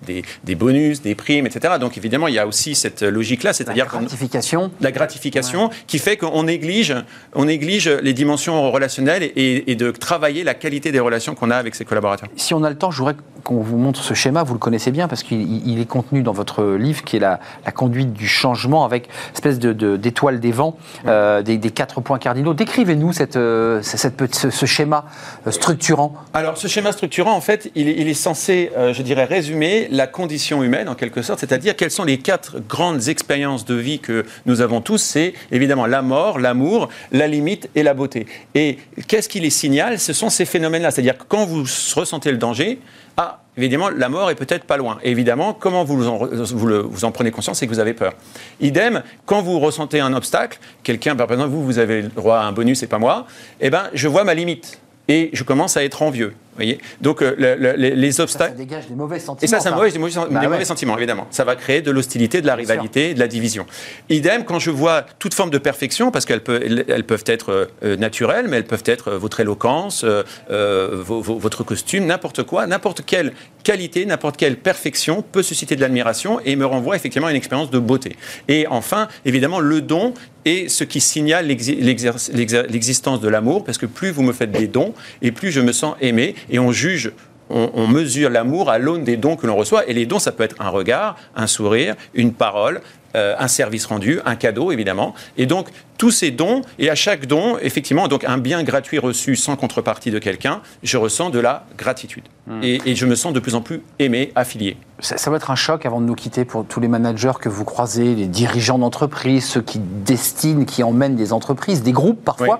des, 0.44 0.54
bonus, 0.54 1.00
des 1.00 1.14
primes, 1.14 1.46
etc. 1.46 1.74
Donc 1.80 1.96
évidemment 1.96 2.28
il 2.28 2.34
y 2.34 2.38
a 2.38 2.46
aussi 2.46 2.74
cette 2.74 3.02
logique-là, 3.02 3.52
c'est-à-dire 3.52 3.86
la 3.86 4.00
gratification, 4.00 4.70
la 4.80 4.92
gratification 4.92 5.70
qui 5.86 5.98
fait 5.98 6.16
qu'on 6.16 6.42
néglige, 6.42 6.94
on 7.34 7.46
néglige 7.46 7.88
les 7.88 8.12
dimensions 8.12 8.70
relationnelles 8.70 9.22
et, 9.22 9.70
et 9.70 9.76
de 9.76 9.90
travailler 9.90 10.44
la 10.44 10.54
qualité 10.54 10.92
des 10.92 11.00
relations 11.00 11.34
qu'on 11.34 11.50
a 11.50 11.56
avec 11.56 11.74
ses 11.74 11.84
collaborateurs. 11.84 12.28
Si 12.36 12.52
on 12.52 12.64
a 12.64 12.70
le 12.70 12.76
temps, 12.76 12.90
je 12.90 12.98
voudrais 12.98 13.14
qu'on 13.44 13.60
vous 13.60 13.76
montre 13.76 14.02
ce 14.02 14.14
schéma, 14.14 14.42
vous 14.42 14.54
le 14.54 14.58
connaissez 14.58 14.90
bien 14.90 15.06
parce 15.06 15.22
qu'il 15.22 15.80
est 15.80 15.88
contenu 15.88 16.22
dans 16.22 16.32
votre 16.32 16.64
livre 16.74 17.04
qui 17.04 17.16
est 17.16 17.20
la, 17.20 17.38
conduite 17.74 18.12
du 18.12 18.26
changement 18.26 18.84
avec 18.84 19.06
une 19.06 19.34
espèce 19.34 19.58
d'étoile 19.58 20.36
de, 20.36 20.40
des 20.40 20.52
vents, 20.52 20.76
euh, 21.06 21.42
des, 21.42 21.58
quatre 21.70 22.00
points 22.00 22.18
cardinaux. 22.18 22.54
Décrivez-nous 22.54 23.12
cette, 23.12 23.36
euh, 23.36 23.80
cette, 23.82 24.34
ce, 24.34 24.66
schéma 24.66 25.04
euh, 25.46 25.50
structurant. 25.50 26.14
Alors 26.32 26.56
ce 26.56 26.68
schéma 26.68 26.92
structurant, 26.92 27.03
en 27.26 27.40
fait, 27.40 27.70
il 27.74 27.88
est, 27.88 28.14
censé, 28.14 28.70
je 28.92 29.02
dirais, 29.02 29.24
résumer 29.24 29.88
la 29.90 30.06
condition 30.06 30.62
humaine 30.62 30.88
en 30.88 30.94
quelque 30.94 31.22
sorte, 31.22 31.40
c'est-à-dire 31.40 31.76
quelles 31.76 31.90
sont 31.90 32.04
les 32.04 32.18
quatre 32.18 32.60
grandes 32.60 33.08
expériences 33.08 33.64
de 33.64 33.74
vie 33.74 33.98
que 33.98 34.24
nous 34.46 34.60
avons 34.60 34.80
tous. 34.80 34.98
C'est 34.98 35.34
évidemment 35.50 35.86
la 35.86 36.02
mort, 36.02 36.38
l'amour, 36.38 36.88
la 37.12 37.26
limite 37.26 37.68
et 37.74 37.82
la 37.82 37.94
beauté. 37.94 38.26
Et 38.54 38.78
qu'est-ce 39.08 39.28
qui 39.28 39.40
les 39.40 39.50
signale? 39.50 39.98
Ce 39.98 40.12
sont 40.12 40.30
ces 40.30 40.44
phénomènes-là, 40.44 40.90
c'est-à-dire 40.90 41.18
que 41.18 41.24
quand 41.28 41.46
vous 41.46 41.64
ressentez 41.94 42.30
le 42.30 42.38
danger, 42.38 42.78
ah, 43.16 43.40
évidemment, 43.56 43.90
la 43.90 44.08
mort 44.08 44.30
est 44.30 44.34
peut-être 44.34 44.64
pas 44.64 44.76
loin. 44.76 44.98
évidemment, 45.02 45.54
comment 45.54 45.84
vous 45.84 46.08
en, 46.08 46.18
vous, 46.26 47.04
en 47.04 47.12
prenez 47.12 47.30
conscience, 47.30 47.58
c'est 47.58 47.66
que 47.66 47.72
vous 47.72 47.78
avez 47.78 47.94
peur. 47.94 48.14
Idem, 48.60 49.02
quand 49.26 49.42
vous 49.42 49.60
ressentez 49.60 50.00
un 50.00 50.14
obstacle, 50.14 50.58
quelqu'un, 50.82 51.14
par 51.14 51.30
exemple, 51.30 51.50
vous, 51.50 51.64
vous 51.64 51.78
avez 51.78 52.02
le 52.02 52.08
droit 52.08 52.38
à 52.38 52.44
un 52.44 52.52
bonus 52.52 52.82
et 52.82 52.86
pas 52.86 52.98
moi, 52.98 53.26
eh 53.60 53.70
ben, 53.70 53.84
je 53.92 54.08
vois 54.08 54.24
ma 54.24 54.34
limite. 54.34 54.80
Et 55.06 55.30
je 55.32 55.44
commence 55.44 55.76
à 55.76 55.84
être 55.84 56.02
envieux 56.02 56.34
voyez 56.56 56.78
Donc 57.00 57.22
euh, 57.22 57.34
les, 57.76 58.20
obstacles. 58.20 58.52
Ça, 58.52 58.56
dégage 58.56 58.86
des 58.88 58.94
mauvais 58.94 59.18
sentiments. 59.18 59.42
Et 59.42 59.46
ça, 59.46 59.60
ça 59.60 59.72
dégage 59.72 59.92
des, 59.92 59.98
mauvais, 59.98 60.64
sentiments, 60.64 60.96
évidemment. 60.96 61.26
Ça 61.30 61.44
va 61.44 61.56
créer 61.56 61.82
de 61.82 61.90
l'hostilité, 61.90 62.40
de 62.40 62.46
la 62.46 62.54
rivalité, 62.54 63.14
de 63.14 63.20
la 63.20 63.28
division. 63.28 63.66
Idem, 64.08 64.44
quand 64.44 64.58
je 64.58 64.70
vois 64.70 65.04
toute 65.18 65.34
forme 65.34 65.50
de 65.50 65.58
perfection, 65.58 66.10
parce 66.10 66.24
qu'elles 66.24 66.42
peuvent, 66.42 66.62
elles 66.62 67.04
peuvent 67.04 67.24
être 67.26 67.68
euh, 67.82 67.96
naturelles, 67.96 68.46
mais 68.48 68.58
elles 68.58 68.66
peuvent 68.66 68.84
être 68.86 69.08
euh, 69.08 69.18
votre 69.18 69.40
éloquence, 69.40 70.04
votre 70.48 71.64
costume, 71.64 72.06
n'importe 72.06 72.42
quoi, 72.42 72.66
n'importe 72.66 73.04
quelle 73.04 73.32
qualité, 73.62 74.04
n'importe 74.06 74.36
quelle 74.36 74.56
perfection 74.56 75.22
peut 75.22 75.42
susciter 75.42 75.76
de 75.76 75.80
l'admiration 75.80 76.40
et 76.44 76.54
me 76.56 76.66
renvoie 76.66 76.96
effectivement 76.96 77.28
à 77.28 77.30
une 77.30 77.36
expérience 77.36 77.70
de 77.70 77.78
beauté. 77.78 78.16
Et 78.48 78.66
enfin, 78.68 79.08
évidemment, 79.24 79.60
le 79.60 79.80
don 79.80 80.14
est 80.44 80.68
ce 80.68 80.84
qui 80.84 81.00
signale 81.00 81.46
l'existence 81.46 83.20
de 83.20 83.28
l'amour, 83.28 83.64
parce 83.64 83.78
que 83.78 83.86
plus 83.86 84.10
vous 84.10 84.22
me 84.22 84.32
faites 84.32 84.52
des 84.52 84.66
dons, 84.66 84.94
et 85.22 85.32
plus 85.32 85.50
je 85.50 85.60
me 85.60 85.72
sens 85.72 85.96
aimé, 86.00 86.34
et 86.50 86.58
on 86.58 86.72
juge 86.72 87.12
on, 87.50 87.86
mesure 87.86 88.30
l'amour 88.30 88.70
à 88.70 88.78
l'aune 88.78 89.04
des 89.04 89.16
dons 89.16 89.36
que 89.36 89.46
l'on 89.46 89.56
reçoit. 89.56 89.86
Et 89.88 89.92
les 89.92 90.06
dons, 90.06 90.18
ça 90.18 90.32
peut 90.32 90.42
être 90.42 90.56
un 90.60 90.68
regard, 90.68 91.16
un 91.36 91.46
sourire, 91.46 91.94
une 92.14 92.32
parole, 92.32 92.80
euh, 93.16 93.36
un 93.38 93.48
service 93.48 93.86
rendu, 93.86 94.20
un 94.24 94.34
cadeau, 94.34 94.72
évidemment. 94.72 95.14
Et 95.36 95.46
donc, 95.46 95.68
tous 95.98 96.10
ces 96.10 96.32
dons, 96.32 96.62
et 96.78 96.90
à 96.90 96.94
chaque 96.94 97.26
don, 97.26 97.58
effectivement, 97.58 98.08
donc 98.08 98.24
un 98.24 98.38
bien 98.38 98.64
gratuit 98.64 98.98
reçu 98.98 99.36
sans 99.36 99.56
contrepartie 99.56 100.10
de 100.10 100.18
quelqu'un, 100.18 100.62
je 100.82 100.96
ressens 100.96 101.30
de 101.30 101.38
la 101.38 101.64
gratitude. 101.78 102.24
Hmm. 102.46 102.60
Et, 102.62 102.96
je 102.96 103.06
me 103.06 103.14
sens 103.14 103.32
de 103.32 103.40
plus 103.40 103.54
en 103.54 103.60
plus 103.60 103.82
aimé, 103.98 104.32
affilié. 104.34 104.76
Ça, 104.98 105.16
ça, 105.16 105.30
va 105.30 105.36
être 105.36 105.50
un 105.50 105.56
choc 105.56 105.86
avant 105.86 106.00
de 106.00 106.06
nous 106.06 106.14
quitter 106.14 106.44
pour 106.44 106.64
tous 106.64 106.80
les 106.80 106.88
managers 106.88 107.32
que 107.40 107.48
vous 107.48 107.64
croisez, 107.64 108.14
les 108.14 108.26
dirigeants 108.26 108.78
d'entreprise, 108.78 109.44
ceux 109.44 109.62
qui 109.62 109.78
destinent, 109.78 110.64
qui 110.64 110.82
emmènent 110.82 111.16
des 111.16 111.32
entreprises, 111.32 111.82
des 111.82 111.92
groupes 111.92 112.24
parfois. 112.24 112.58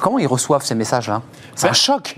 Comment 0.00 0.18
ils 0.18 0.26
reçoivent 0.26 0.64
ces 0.64 0.74
messages-là? 0.74 1.22
C'est 1.54 1.66
un 1.66 1.70
ben, 1.70 1.74
choc 1.74 2.16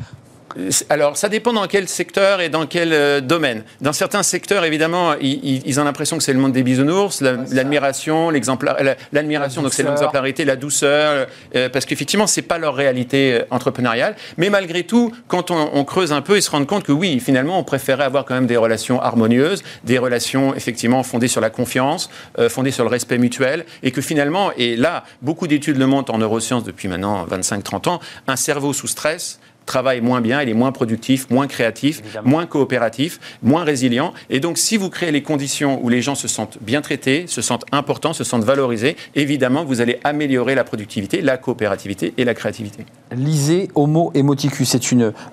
alors, 0.89 1.17
ça 1.17 1.29
dépend 1.29 1.53
dans 1.53 1.67
quel 1.67 1.89
secteur 1.89 2.41
et 2.41 2.49
dans 2.49 2.67
quel 2.67 2.93
euh, 2.93 3.21
domaine. 3.21 3.65
Dans 3.81 3.93
certains 3.93 4.23
secteurs, 4.23 4.65
évidemment, 4.65 5.15
ils, 5.21 5.81
ont 5.81 5.85
l'impression 5.85 6.17
que 6.17 6.23
c'est 6.23 6.33
le 6.33 6.39
monde 6.39 6.53
des 6.53 6.63
bisounours, 6.63 7.21
l'admiration, 7.21 8.31
l'admiration, 8.31 9.63
donc 9.63 9.75
c'est 9.75 9.83
l'exemplarité, 9.83 10.45
la 10.45 10.57
douceur, 10.57 11.13
euh, 11.13 11.27
euh, 11.55 11.69
parce 11.69 11.85
qu'effectivement, 11.85 12.27
c'est 12.27 12.43
pas 12.43 12.59
leur 12.59 12.75
réalité 12.75 13.43
entrepreneuriale. 13.51 14.17
Mais 14.37 14.51
malgré 14.51 14.85
tout, 14.85 15.13
quand 15.29 15.51
on, 15.51 15.85
creuse 15.85 16.13
un 16.13 16.23
peu, 16.23 16.37
ils 16.37 16.43
se 16.43 16.51
rendent 16.51 16.67
compte 16.67 16.85
que 16.85 16.93
oui, 16.93 17.21
finalement, 17.21 17.59
on 17.59 17.65
préférait 17.65 18.05
avoir 18.05 18.25
quand 18.25 18.35
même 18.35 18.47
des 18.47 18.57
relations 18.57 19.01
harmonieuses, 19.01 19.63
des 19.85 19.99
relations 19.99 20.55
effectivement 20.55 21.03
fondées 21.03 21.29
sur 21.29 21.41
la 21.41 21.51
confiance, 21.51 22.11
fondées 22.49 22.71
sur 22.71 22.85
le 22.85 22.91
respect 22.91 23.19
mutuel, 23.19 23.65
et 23.83 23.93
que 23.93 24.01
finalement, 24.01 24.51
et 24.57 24.77
là, 24.77 25.05
beaucoup 25.23 25.47
d'études 25.47 25.77
le 25.77 25.87
montrent 25.87 26.13
en 26.13 26.19
neurosciences 26.19 26.65
depuis 26.65 26.89
maintenant 26.89 27.27
25-30 27.27 27.89
ans, 27.89 28.01
un 28.27 28.37
cerveau 28.37 28.73
sous 28.73 28.89
stress 28.89 29.39
travaille 29.67 30.01
moins 30.01 30.21
bien, 30.21 30.43
il 30.43 30.49
est 30.49 30.55
moins 30.55 30.73
productif, 30.73 31.29
moins 31.31 31.47
créatif, 31.47 32.03
moins 32.25 32.47
coopératif, 32.47 33.21
moins 33.43 33.65
résilient. 33.65 34.15
Et 34.31 34.41
donc, 34.41 34.59
si 34.59 34.77
vous 34.77 34.91
créez 34.91 35.11
les 35.11 35.23
conditions 35.23 35.81
où 35.83 35.89
les 35.89 36.03
gens 36.03 36.15
se 36.15 36.29
sentent 36.29 36.59
bien 36.61 36.81
traités, 36.81 37.27
se 37.27 37.43
sentent 37.43 37.65
importants, 37.73 38.13
se 38.13 38.25
sentent 38.25 38.45
valorisés, 38.45 38.97
évidemment, 39.15 39.65
vous 39.65 39.81
allez 39.81 39.99
améliorer 40.05 40.55
la 40.55 40.65
productivité, 40.65 41.21
la 41.21 41.37
coopérativité 41.37 42.15
et 42.17 42.25
la 42.25 42.35
créativité. 42.35 42.87
Lisez 43.13 43.69
Homo 43.75 44.11
Emoticus. 44.15 44.69
C'est 44.69 44.81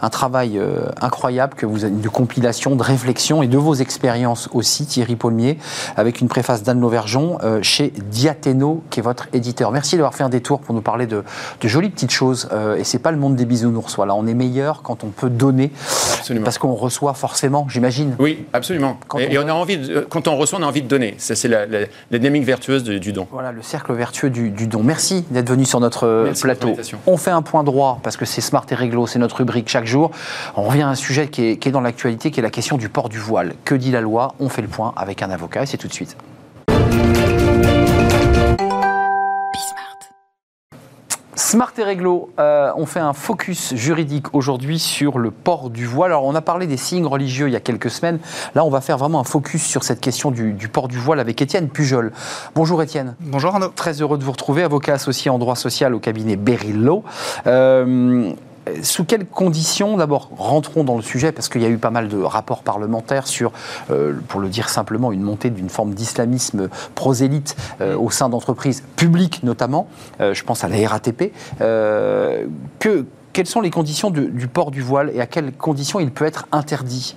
un 0.01 0.09
travail 0.09 0.57
euh, 0.57 0.85
incroyable 1.01 1.53
que 1.55 1.65
vous 1.65 1.85
avez, 1.85 1.93
de 1.93 2.09
compilation, 2.09 2.75
de 2.75 2.83
réflexion 2.83 3.43
et 3.43 3.47
de 3.47 3.57
vos 3.57 3.75
expériences 3.75 4.49
aussi, 4.53 4.85
Thierry 4.85 5.15
Paulmier, 5.15 5.57
avec 5.95 6.21
une 6.21 6.27
préface 6.27 6.63
d'Anne 6.63 6.79
Lauvergeon 6.79 7.37
euh, 7.43 7.59
chez 7.61 7.93
Diathéno, 8.09 8.83
qui 8.89 8.99
est 8.99 9.03
votre 9.03 9.27
éditeur. 9.33 9.71
Merci 9.71 9.95
d'avoir 9.95 10.15
fait 10.15 10.23
un 10.23 10.29
détour 10.29 10.59
pour 10.61 10.73
nous 10.73 10.81
parler 10.81 11.05
de, 11.05 11.23
jolies 11.63 11.89
petites 11.89 12.11
choses. 12.11 12.49
Euh, 12.51 12.77
et 12.77 12.83
c'est 12.83 12.99
pas 12.99 13.11
le 13.11 13.17
monde 13.17 13.35
des 13.35 13.45
bisounours. 13.45 13.95
Voilà, 13.95 14.15
on 14.15 14.22
est 14.27 14.33
meilleur 14.33 14.81
quand 14.81 15.03
on 15.03 15.09
peut 15.09 15.29
donner. 15.29 15.71
Parce 16.43 16.57
qu'on 16.57 16.73
reçoit 16.73 17.13
forcément, 17.13 17.67
j'imagine. 17.69 18.15
Oui, 18.19 18.45
absolument. 18.53 18.97
et, 19.19 19.37
on, 19.37 19.47
a 19.47 19.53
envie 19.53 19.79
quand 20.09 20.27
on 20.27 20.37
reçoit, 20.37 20.59
on 20.59 20.63
a 20.63 20.65
envie 20.65 20.81
de 20.81 20.87
donner. 20.87 21.15
C'est 21.17 21.47
la, 21.47 21.65
la, 21.65 21.85
dynamique 22.11 22.45
vertueuse 22.45 22.83
du 22.83 23.11
don. 23.13 23.27
Voilà, 23.31 23.51
le 23.51 23.61
cercle 23.61 23.93
vertueux 23.93 24.29
du, 24.29 24.67
don. 24.67 24.83
Merci 24.83 25.25
d'être 25.31 25.49
venu 25.49 25.65
sur 25.65 25.79
notre 25.79 26.31
plateau. 26.41 26.75
On 27.07 27.17
fait 27.17 27.31
un 27.31 27.41
point 27.41 27.63
droit 27.63 27.99
parce 28.03 28.17
que 28.17 28.25
c'est 28.25 28.41
Smart 28.41 28.65
et 28.69 28.75
Réglo, 28.75 29.07
c'est 29.07 29.19
notre 29.19 29.37
rubrique 29.37 29.69
chaque 29.69 29.85
jour. 29.85 30.11
On 30.55 30.63
revient 30.63 30.83
à 30.83 30.89
un 30.89 30.95
sujet 30.95 31.27
qui 31.27 31.45
est, 31.45 31.57
qui 31.57 31.69
est 31.69 31.71
dans 31.71 31.81
l'actualité, 31.81 32.31
qui 32.31 32.39
est 32.39 32.43
la 32.43 32.49
question 32.49 32.77
du 32.77 32.89
port 32.89 33.09
du 33.09 33.19
voile. 33.19 33.53
Que 33.65 33.75
dit 33.75 33.91
la 33.91 34.01
loi? 34.01 34.35
On 34.39 34.49
fait 34.49 34.61
le 34.61 34.67
point 34.67 34.93
avec 34.95 35.21
un 35.21 35.29
avocat 35.29 35.63
et 35.63 35.65
c'est 35.65 35.77
tout 35.77 35.87
de 35.87 35.93
suite. 35.93 36.15
Smart 41.53 41.71
et 41.77 41.83
Réglo, 41.83 42.31
euh, 42.39 42.71
on 42.77 42.87
fait 42.87 42.99
un 42.99 43.13
focus 43.13 43.75
juridique 43.75 44.33
aujourd'hui 44.33 44.79
sur 44.79 45.19
le 45.19 45.29
port 45.29 45.69
du 45.69 45.85
voile. 45.85 46.09
Alors, 46.09 46.23
on 46.23 46.33
a 46.33 46.41
parlé 46.41 46.65
des 46.65 46.77
signes 46.77 47.05
religieux 47.05 47.47
il 47.47 47.51
y 47.53 47.55
a 47.55 47.59
quelques 47.59 47.91
semaines. 47.91 48.17
Là, 48.55 48.65
on 48.65 48.71
va 48.71 48.81
faire 48.81 48.97
vraiment 48.97 49.19
un 49.19 49.23
focus 49.23 49.63
sur 49.63 49.83
cette 49.83 50.01
question 50.01 50.31
du, 50.31 50.67
port 50.67 50.87
du 50.87 50.97
voile 50.97 51.19
avec 51.19 51.39
Étienne 51.43 51.69
Pujol. 51.69 52.11
Bonjour 52.55 52.81
Étienne. 52.81 53.15
Bonjour 53.19 53.53
Arnaud. 53.53 53.67
Très 53.67 54.01
heureux 54.01 54.17
de 54.17 54.23
vous 54.23 54.31
retrouver, 54.31 54.63
avocat 54.63 54.93
associé 54.93 55.29
en 55.29 55.37
droit 55.37 55.55
social 55.55 55.93
au 55.93 55.99
cabinet 55.99 56.37
Berillo. 56.37 57.03
Euh, 57.45 58.33
sous 58.81 59.03
quelles 59.03 59.25
conditions, 59.25 59.97
d'abord, 59.97 60.29
rentrons 60.37 60.83
dans 60.83 60.95
le 60.95 61.01
sujet, 61.01 61.31
parce 61.31 61.49
qu'il 61.49 61.61
y 61.61 61.65
a 61.65 61.69
eu 61.69 61.77
pas 61.77 61.89
mal 61.89 62.07
de 62.07 62.21
rapports 62.21 62.63
parlementaires 62.63 63.27
sur, 63.27 63.51
euh, 63.91 64.13
pour 64.27 64.39
le 64.39 64.49
dire 64.49 64.69
simplement, 64.69 65.11
une 65.11 65.21
montée 65.21 65.49
d'une 65.49 65.69
forme 65.69 65.93
d'islamisme 65.93 66.69
prosélyte 66.95 67.55
euh, 67.81 67.97
au 67.97 68.09
sein 68.09 68.29
d'entreprises 68.29 68.83
publiques 68.95 69.43
notamment, 69.43 69.87
euh, 70.21 70.33
je 70.33 70.43
pense 70.43 70.63
à 70.63 70.67
la 70.67 70.87
RATP. 70.87 71.31
que, 71.59 73.05
quelles 73.33 73.47
sont 73.47 73.61
les 73.61 73.71
conditions 73.71 74.11
du 74.11 74.47
port 74.47 74.69
du 74.69 74.81
voile 74.81 75.11
et 75.13 75.19
à 75.19 75.25
quelles 75.25 75.51
conditions 75.53 75.99
il 75.99 76.11
peut 76.11 76.25
être 76.25 76.45
interdit 76.51 77.15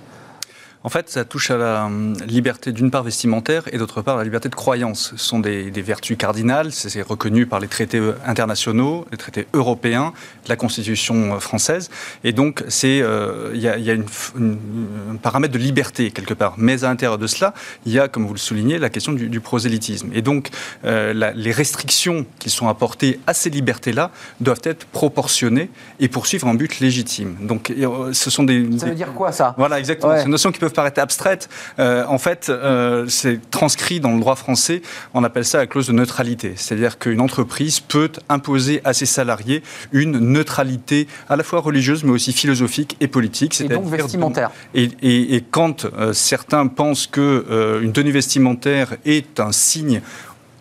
en 0.87 0.89
fait, 0.89 1.09
ça 1.09 1.25
touche 1.25 1.51
à 1.51 1.57
la 1.57 1.83
hum, 1.83 2.15
liberté 2.25 2.71
d'une 2.71 2.91
part 2.91 3.03
vestimentaire 3.03 3.63
et 3.73 3.77
d'autre 3.77 4.01
part 4.01 4.15
à 4.15 4.19
la 4.19 4.23
liberté 4.23 4.47
de 4.47 4.55
croyance. 4.55 5.11
Ce 5.17 5.25
sont 5.25 5.39
des, 5.39 5.69
vertus 5.81 6.15
cardinales, 6.17 6.71
c'est 6.71 7.01
reconnu 7.01 7.45
par 7.45 7.59
les 7.59 7.67
traités 7.67 8.01
internationaux, 8.25 9.05
les 9.11 9.17
traités 9.17 9.47
européens, 9.51 10.13
la 10.47 10.55
Constitution 10.55 11.35
euh, 11.35 11.39
française. 11.39 11.89
Et 12.23 12.31
donc, 12.31 12.63
euh, 12.85 13.51
il 13.53 13.59
y 13.59 13.67
a, 13.67 13.95
un 13.95 15.15
paramètre 15.21 15.53
de 15.53 15.59
liberté 15.59 16.09
quelque 16.11 16.33
part. 16.33 16.53
Mais 16.55 16.85
à 16.85 16.87
l'intérieur 16.87 17.17
de 17.17 17.27
cela, 17.27 17.53
il 17.85 17.91
y 17.91 17.99
a, 17.99 18.07
comme 18.07 18.25
vous 18.25 18.33
le 18.33 18.39
soulignez, 18.39 18.77
la 18.77 18.89
question 18.89 19.11
du, 19.11 19.41
prosélytisme. 19.41 20.11
Et 20.13 20.21
donc, 20.21 20.51
euh, 20.85 21.33
les 21.35 21.51
restrictions 21.51 22.25
qui 22.39 22.49
sont 22.49 22.69
apportées 22.69 23.19
à 23.27 23.33
ces 23.33 23.49
libertés-là 23.49 24.11
doivent 24.39 24.61
être 24.63 24.85
proportionnées 24.85 25.69
et 25.99 26.07
poursuivre 26.07 26.47
un 26.47 26.53
but 26.53 26.79
légitime. 26.79 27.35
Donc, 27.41 27.73
ce 28.13 28.29
sont 28.29 28.45
des... 28.45 28.65
Ça 28.79 28.85
veut 28.85 28.95
dire 28.95 29.13
quoi 29.13 29.33
ça? 29.33 29.53
Voilà, 29.57 29.79
exactement. 29.79 30.15
C'est 30.15 30.23
une 30.23 30.31
notion 30.31 30.53
qui 30.53 30.59
peut 30.59 30.76
paraît 30.77 30.99
abstraite, 30.99 31.49
euh, 31.79 32.05
en 32.07 32.19
fait, 32.19 32.49
euh, 32.49 33.07
c'est 33.09 33.49
transcrit 33.49 33.99
dans 33.99 34.13
le 34.13 34.19
droit 34.19 34.35
français, 34.35 34.83
on 35.15 35.23
appelle 35.23 35.43
ça 35.43 35.57
la 35.57 35.65
clause 35.65 35.87
de 35.87 35.91
neutralité. 35.91 36.53
C'est-à-dire 36.55 36.99
qu'une 36.99 37.19
entreprise 37.19 37.79
peut 37.79 38.11
imposer 38.29 38.79
à 38.83 38.93
ses 38.93 39.07
salariés 39.07 39.63
une 39.91 40.19
neutralité 40.19 41.07
à 41.29 41.35
la 41.35 41.41
fois 41.41 41.61
religieuse, 41.61 42.03
mais 42.03 42.11
aussi 42.11 42.31
philosophique 42.31 42.95
et 42.99 43.07
politique. 43.07 43.59
Et 43.59 43.67
donc 43.67 43.87
vestimentaire. 43.87 44.51
Et, 44.75 44.91
et, 45.01 45.43
quand 45.49 45.85
euh, 45.85 46.13
certains 46.13 46.67
pensent 46.67 47.07
qu'une 47.07 47.91
tenue 47.91 48.11
vestimentaire 48.11 48.97
est 49.03 49.39
un 49.39 49.51
signe 49.51 50.01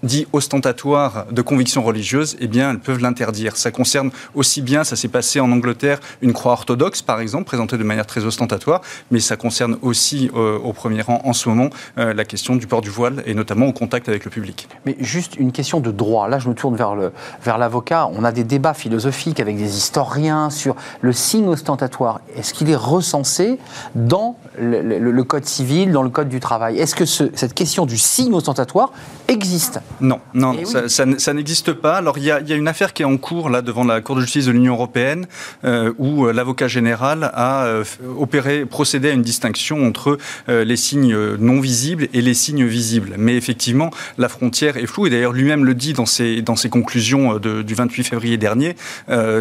dit 0.03 0.27
ostentatoire 0.33 1.27
de 1.31 1.43
conviction 1.43 1.83
religieuse, 1.83 2.37
eh 2.41 2.47
bien, 2.47 2.71
elles 2.71 2.79
peuvent 2.79 3.01
l'interdire. 3.01 3.57
Ça 3.57 3.71
concerne 3.71 4.11
aussi 4.35 4.63
bien, 4.63 4.85
ça 4.85 4.97
s'est 4.97 5.09
passé 5.09 5.41
en 5.41 5.51
Angleterre, 5.53 6.01
une 6.23 6.33
croix 6.33 6.53
orthodoxe, 6.53 7.03
par 7.03 7.21
exemple, 7.21 7.45
présentée 7.45 7.79
de 7.79 7.85
manière 7.85 8.07
très 8.07 8.25
ostentatoire, 8.25 8.83
mais 9.11 9.21
ça 9.21 9.37
concerne 9.37 9.77
aussi, 9.83 10.31
euh, 10.35 10.59
au 10.59 10.73
premier 10.73 11.03
rang, 11.03 11.21
en 11.25 11.33
ce 11.33 11.49
moment, 11.49 11.71
euh, 11.99 12.15
la 12.15 12.25
question 12.25 12.57
du 12.57 12.67
port 12.67 12.81
du 12.81 12.91
voile, 12.91 13.23
et 13.27 13.35
notamment 13.35 13.67
au 13.67 13.73
contact 13.73 14.09
avec 14.09 14.25
le 14.25 14.31
public. 14.31 14.69
Mais 14.85 14.97
juste 15.01 15.37
une 15.37 15.53
question 15.53 15.81
de 15.81 15.91
droit. 15.91 16.29
Là, 16.29 16.39
je 16.39 16.49
me 16.49 16.55
tourne 16.55 16.77
vers 16.77 16.95
vers 17.43 17.59
l'avocat. 17.59 18.09
On 18.13 18.25
a 18.25 18.33
des 18.33 18.45
débats 18.45 18.75
philosophiques 18.75 19.41
avec 19.41 19.57
des 19.57 19.77
historiens 19.77 20.51
sur 20.51 20.77
le 21.01 21.13
signe 21.13 21.49
ostentatoire. 21.49 22.21
Est-ce 22.37 22.55
qu'il 22.55 22.71
est 22.71 22.77
recensé 22.77 23.59
dans 23.95 24.37
le, 24.59 25.23
code 25.23 25.45
civil, 25.45 25.93
dans 25.93 26.03
le 26.03 26.11
code 26.11 26.29
du 26.29 26.41
travail? 26.41 26.79
Est-ce 26.79 26.95
que 26.95 27.05
cette 27.05 27.55
question 27.55 27.87
du 27.87 27.99
signe 27.99 28.35
ostentatoire 28.35 28.93
existe? 29.29 29.81
Non, 30.01 30.21
non, 30.35 30.55
eh 30.59 30.89
ça, 30.89 31.35
n'existe 31.35 31.73
pas. 31.73 31.97
Alors 31.97 32.19
il 32.19 32.25
y, 32.25 32.31
a, 32.31 32.41
une 32.55 32.69
affaire 32.69 32.93
qui 32.93 33.03
est 33.03 33.07
en 33.07 33.17
cours 33.17 33.49
là 33.49 33.63
devant 33.63 33.85
la 33.85 34.01
Cour 34.01 34.17
de 34.17 34.21
justice 34.21 34.47
de 34.47 34.53
l'Union 34.53 34.75
européenne 34.75 35.27
euh, 35.65 35.93
où 35.99 36.27
euh, 36.27 36.33
l'avocat 36.33 36.69
général 36.69 37.31
a 37.35 37.65
euh, 37.65 37.85
opéré, 38.19 38.67
procédé 38.67 39.11
à 39.11 39.13
une 39.13 39.23
distinction 39.23 39.87
entre 39.87 40.19
les 40.49 40.77
signes 40.77 41.17
non 41.39 41.61
visibles 41.61 42.09
et 42.13 42.21
les 42.21 42.35
signes 42.35 42.67
visibles. 42.67 43.15
Mais 43.17 43.37
effectivement, 43.37 43.91
la 44.19 44.29
frontière 44.29 44.77
est 44.77 44.87
floue 44.87 45.07
et 45.07 45.11
d'ailleurs 45.11 45.33
lui-même 45.33 45.65
le 45.65 45.75
dit 45.75 45.93
dans 45.93 46.07
ses, 46.07 46.43
dans 46.43 46.57
ses 46.57 46.69
conclusions 46.69 47.39
du 47.39 47.75
28 47.75 48.05
février 48.05 48.37
dernier. 48.37 48.77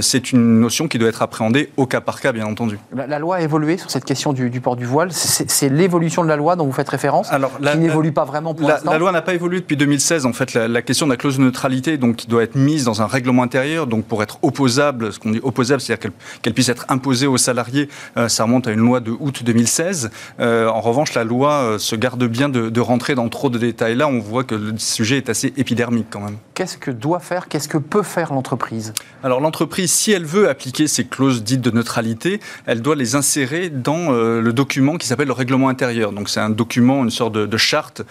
c'est 0.01 0.31
une 0.31 0.59
notion 0.59 0.87
qui 0.87 0.97
doit 0.97 1.09
être 1.09 1.21
appréhendée 1.21 1.69
au 1.77 1.85
cas 1.85 2.01
par 2.01 2.19
cas, 2.19 2.31
bien 2.31 2.45
entendu. 2.45 2.79
La, 2.93 3.19
loi 3.19 3.37
a 3.37 3.41
évolué 3.41 3.77
sur 3.77 3.91
cette 3.91 4.05
question 4.05 4.33
du, 4.33 4.61
port 4.61 4.75
du 4.75 4.85
voile. 4.85 5.09
C'est 5.11 5.69
l'évolution 5.69 6.23
de 6.23 6.29
la 6.29 6.35
loi 6.35 6.55
dont 6.55 6.65
vous 6.65 6.71
faites 6.71 6.89
référence, 6.89 7.31
Alors, 7.31 7.57
qui 7.59 7.77
n'évolue 7.77 8.11
pas 8.11 8.25
vraiment 8.25 8.53
pour 8.53 8.67
l'instant. 8.67 8.91
La 8.91 8.97
loi 8.97 9.11
n'a 9.11 9.21
pas 9.21 9.33
évolué 9.33 9.59
depuis 9.59 9.77
2016 9.77 10.25
en 10.25 10.33
fait 10.35 10.53
la, 10.53 10.81
question 10.81 11.05
de 11.05 11.11
la 11.11 11.17
clause 11.17 11.37
de 11.37 11.43
neutralité, 11.43 11.97
donc, 11.97 12.17
qui 12.17 12.27
doit 12.27 12.43
être 12.43 12.55
mise 12.55 12.83
dans 12.83 13.01
un 13.01 13.07
règlement 13.07 13.43
intérieur, 13.43 13.87
donc 13.87 14.05
pour 14.05 14.21
être 14.23 14.37
opposable, 14.41 15.11
ce 15.13 15.19
qu'on 15.19 15.31
dit 15.31 15.39
opposable, 15.43 15.81
c'est-à-dire 15.81 16.11
qu'elle 16.41 16.53
puisse 16.53 16.69
être 16.69 16.85
imposée 16.89 17.27
aux 17.27 17.37
salariés, 17.37 17.89
euh, 18.17 18.27
ça 18.27 18.43
remonte 18.43 18.67
à 18.67 18.71
une 18.71 18.79
loi 18.79 18.99
de 18.99 19.11
août 19.11 19.43
2016. 19.43 20.11
Euh, 20.39 20.67
en 20.67 20.81
revanche, 20.81 21.13
la 21.13 21.23
loi 21.23 21.53
euh, 21.53 21.77
se 21.79 21.95
garde 21.95 22.23
bien 22.25 22.49
de, 22.49 22.69
de, 22.69 22.81
rentrer 22.81 23.15
dans 23.15 23.27
trop 23.29 23.49
de 23.49 23.57
détails. 23.57 23.95
Là, 23.95 24.07
on 24.07 24.19
voit 24.19 24.43
que 24.43 24.55
le 24.55 24.77
sujet 24.77 25.17
est 25.17 25.29
assez 25.29 25.53
épidermique 25.57 26.07
quand 26.09 26.19
même. 26.19 26.37
Qu'est-ce 26.53 26.77
que 26.77 26.91
doit 26.91 27.19
faire, 27.19 27.47
qu'est-ce 27.47 27.67
que 27.67 27.77
peut 27.77 28.03
faire 28.03 28.33
l'entreprise? 28.33 28.93
Alors 29.23 29.39
l'entreprise, 29.39 29.91
si 29.91 30.11
elle 30.11 30.25
veut 30.25 30.49
appliquer 30.49 30.87
ces 30.87 31.05
clauses 31.05 31.43
dites 31.43 31.61
de 31.61 31.71
neutralité, 31.71 32.39
elle 32.65 32.81
doit 32.81 32.95
les 32.95 33.15
insérer 33.15 33.69
dans 33.69 34.11
le 34.11 34.53
document 34.53 34.97
qui 34.97 35.07
s'appelle 35.07 35.27
le 35.27 35.33
règlement 35.33 35.69
intérieur. 35.69 36.11
Donc 36.11 36.29
c'est 36.29 36.39
un 36.39 36.49
document, 36.49 37.03
une 37.03 37.09
sorte 37.09 37.33
de, 37.33 37.45
de 37.45 37.57
charte 37.57 38.03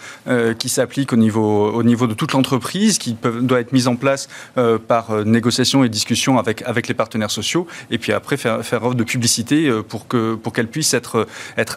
qui 0.59 0.69
s'applique 0.69 1.13
au 1.13 1.15
niveau, 1.15 1.71
au 1.71 1.83
niveau 1.83 2.07
de 2.07 2.13
toute 2.15 2.33
l'entreprise, 2.33 2.97
qui 2.97 3.15
doit 3.41 3.59
être 3.59 3.71
mise 3.71 3.87
en 3.87 3.95
place 3.95 4.27
euh, 4.57 4.77
par 4.77 5.11
euh, 5.11 5.23
négociation 5.23 5.83
et 5.83 5.89
discussion 5.89 6.37
avec, 6.37 6.87
les 6.87 6.93
partenaires 6.93 7.31
sociaux, 7.31 7.67
et 7.91 7.97
puis 7.97 8.11
après 8.11 8.37
faire, 8.37 8.63
faire 8.63 8.83
œuvre 8.83 8.95
de 8.95 9.03
publicité 9.03 9.67
euh, 9.67 9.81
pour 9.81 10.07
qu'elle 10.07 10.67
puisse 10.67 10.93
être, 10.93 11.27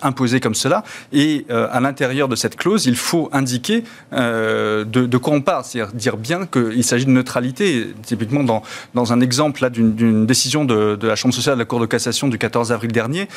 imposée 0.02 0.40
comme 0.40 0.54
cela. 0.54 0.84
Et 1.12 1.46
à 1.48 1.80
l'intérieur 1.80 2.28
de 2.28 2.36
cette 2.36 2.56
clause, 2.56 2.86
il 2.86 2.96
faut 2.96 3.28
indiquer 3.32 3.84
de, 4.12 5.16
quoi 5.16 5.34
on 5.34 5.40
parle, 5.40 5.64
c'est-à-dire 5.64 5.92
dire 5.94 6.16
bien 6.16 6.46
qu'il 6.46 6.84
s'agit 6.84 7.06
de 7.06 7.10
neutralité. 7.10 7.88
Typiquement, 8.02 8.44
dans, 8.94 9.12
un 9.12 9.20
exemple 9.20 9.68
d'une 9.70 10.26
décision 10.26 10.64
de, 10.64 10.96
de, 10.96 11.08
la 11.08 11.16
Chambre 11.16 11.34
sociale 11.34 11.54
de 11.54 11.60
la 11.60 11.64
Cour 11.64 11.80
de 11.80 11.86
cassation 11.86 12.28
du 12.28 12.38
14 12.38 12.72
avril 12.72 12.92
dernier, 12.92 13.28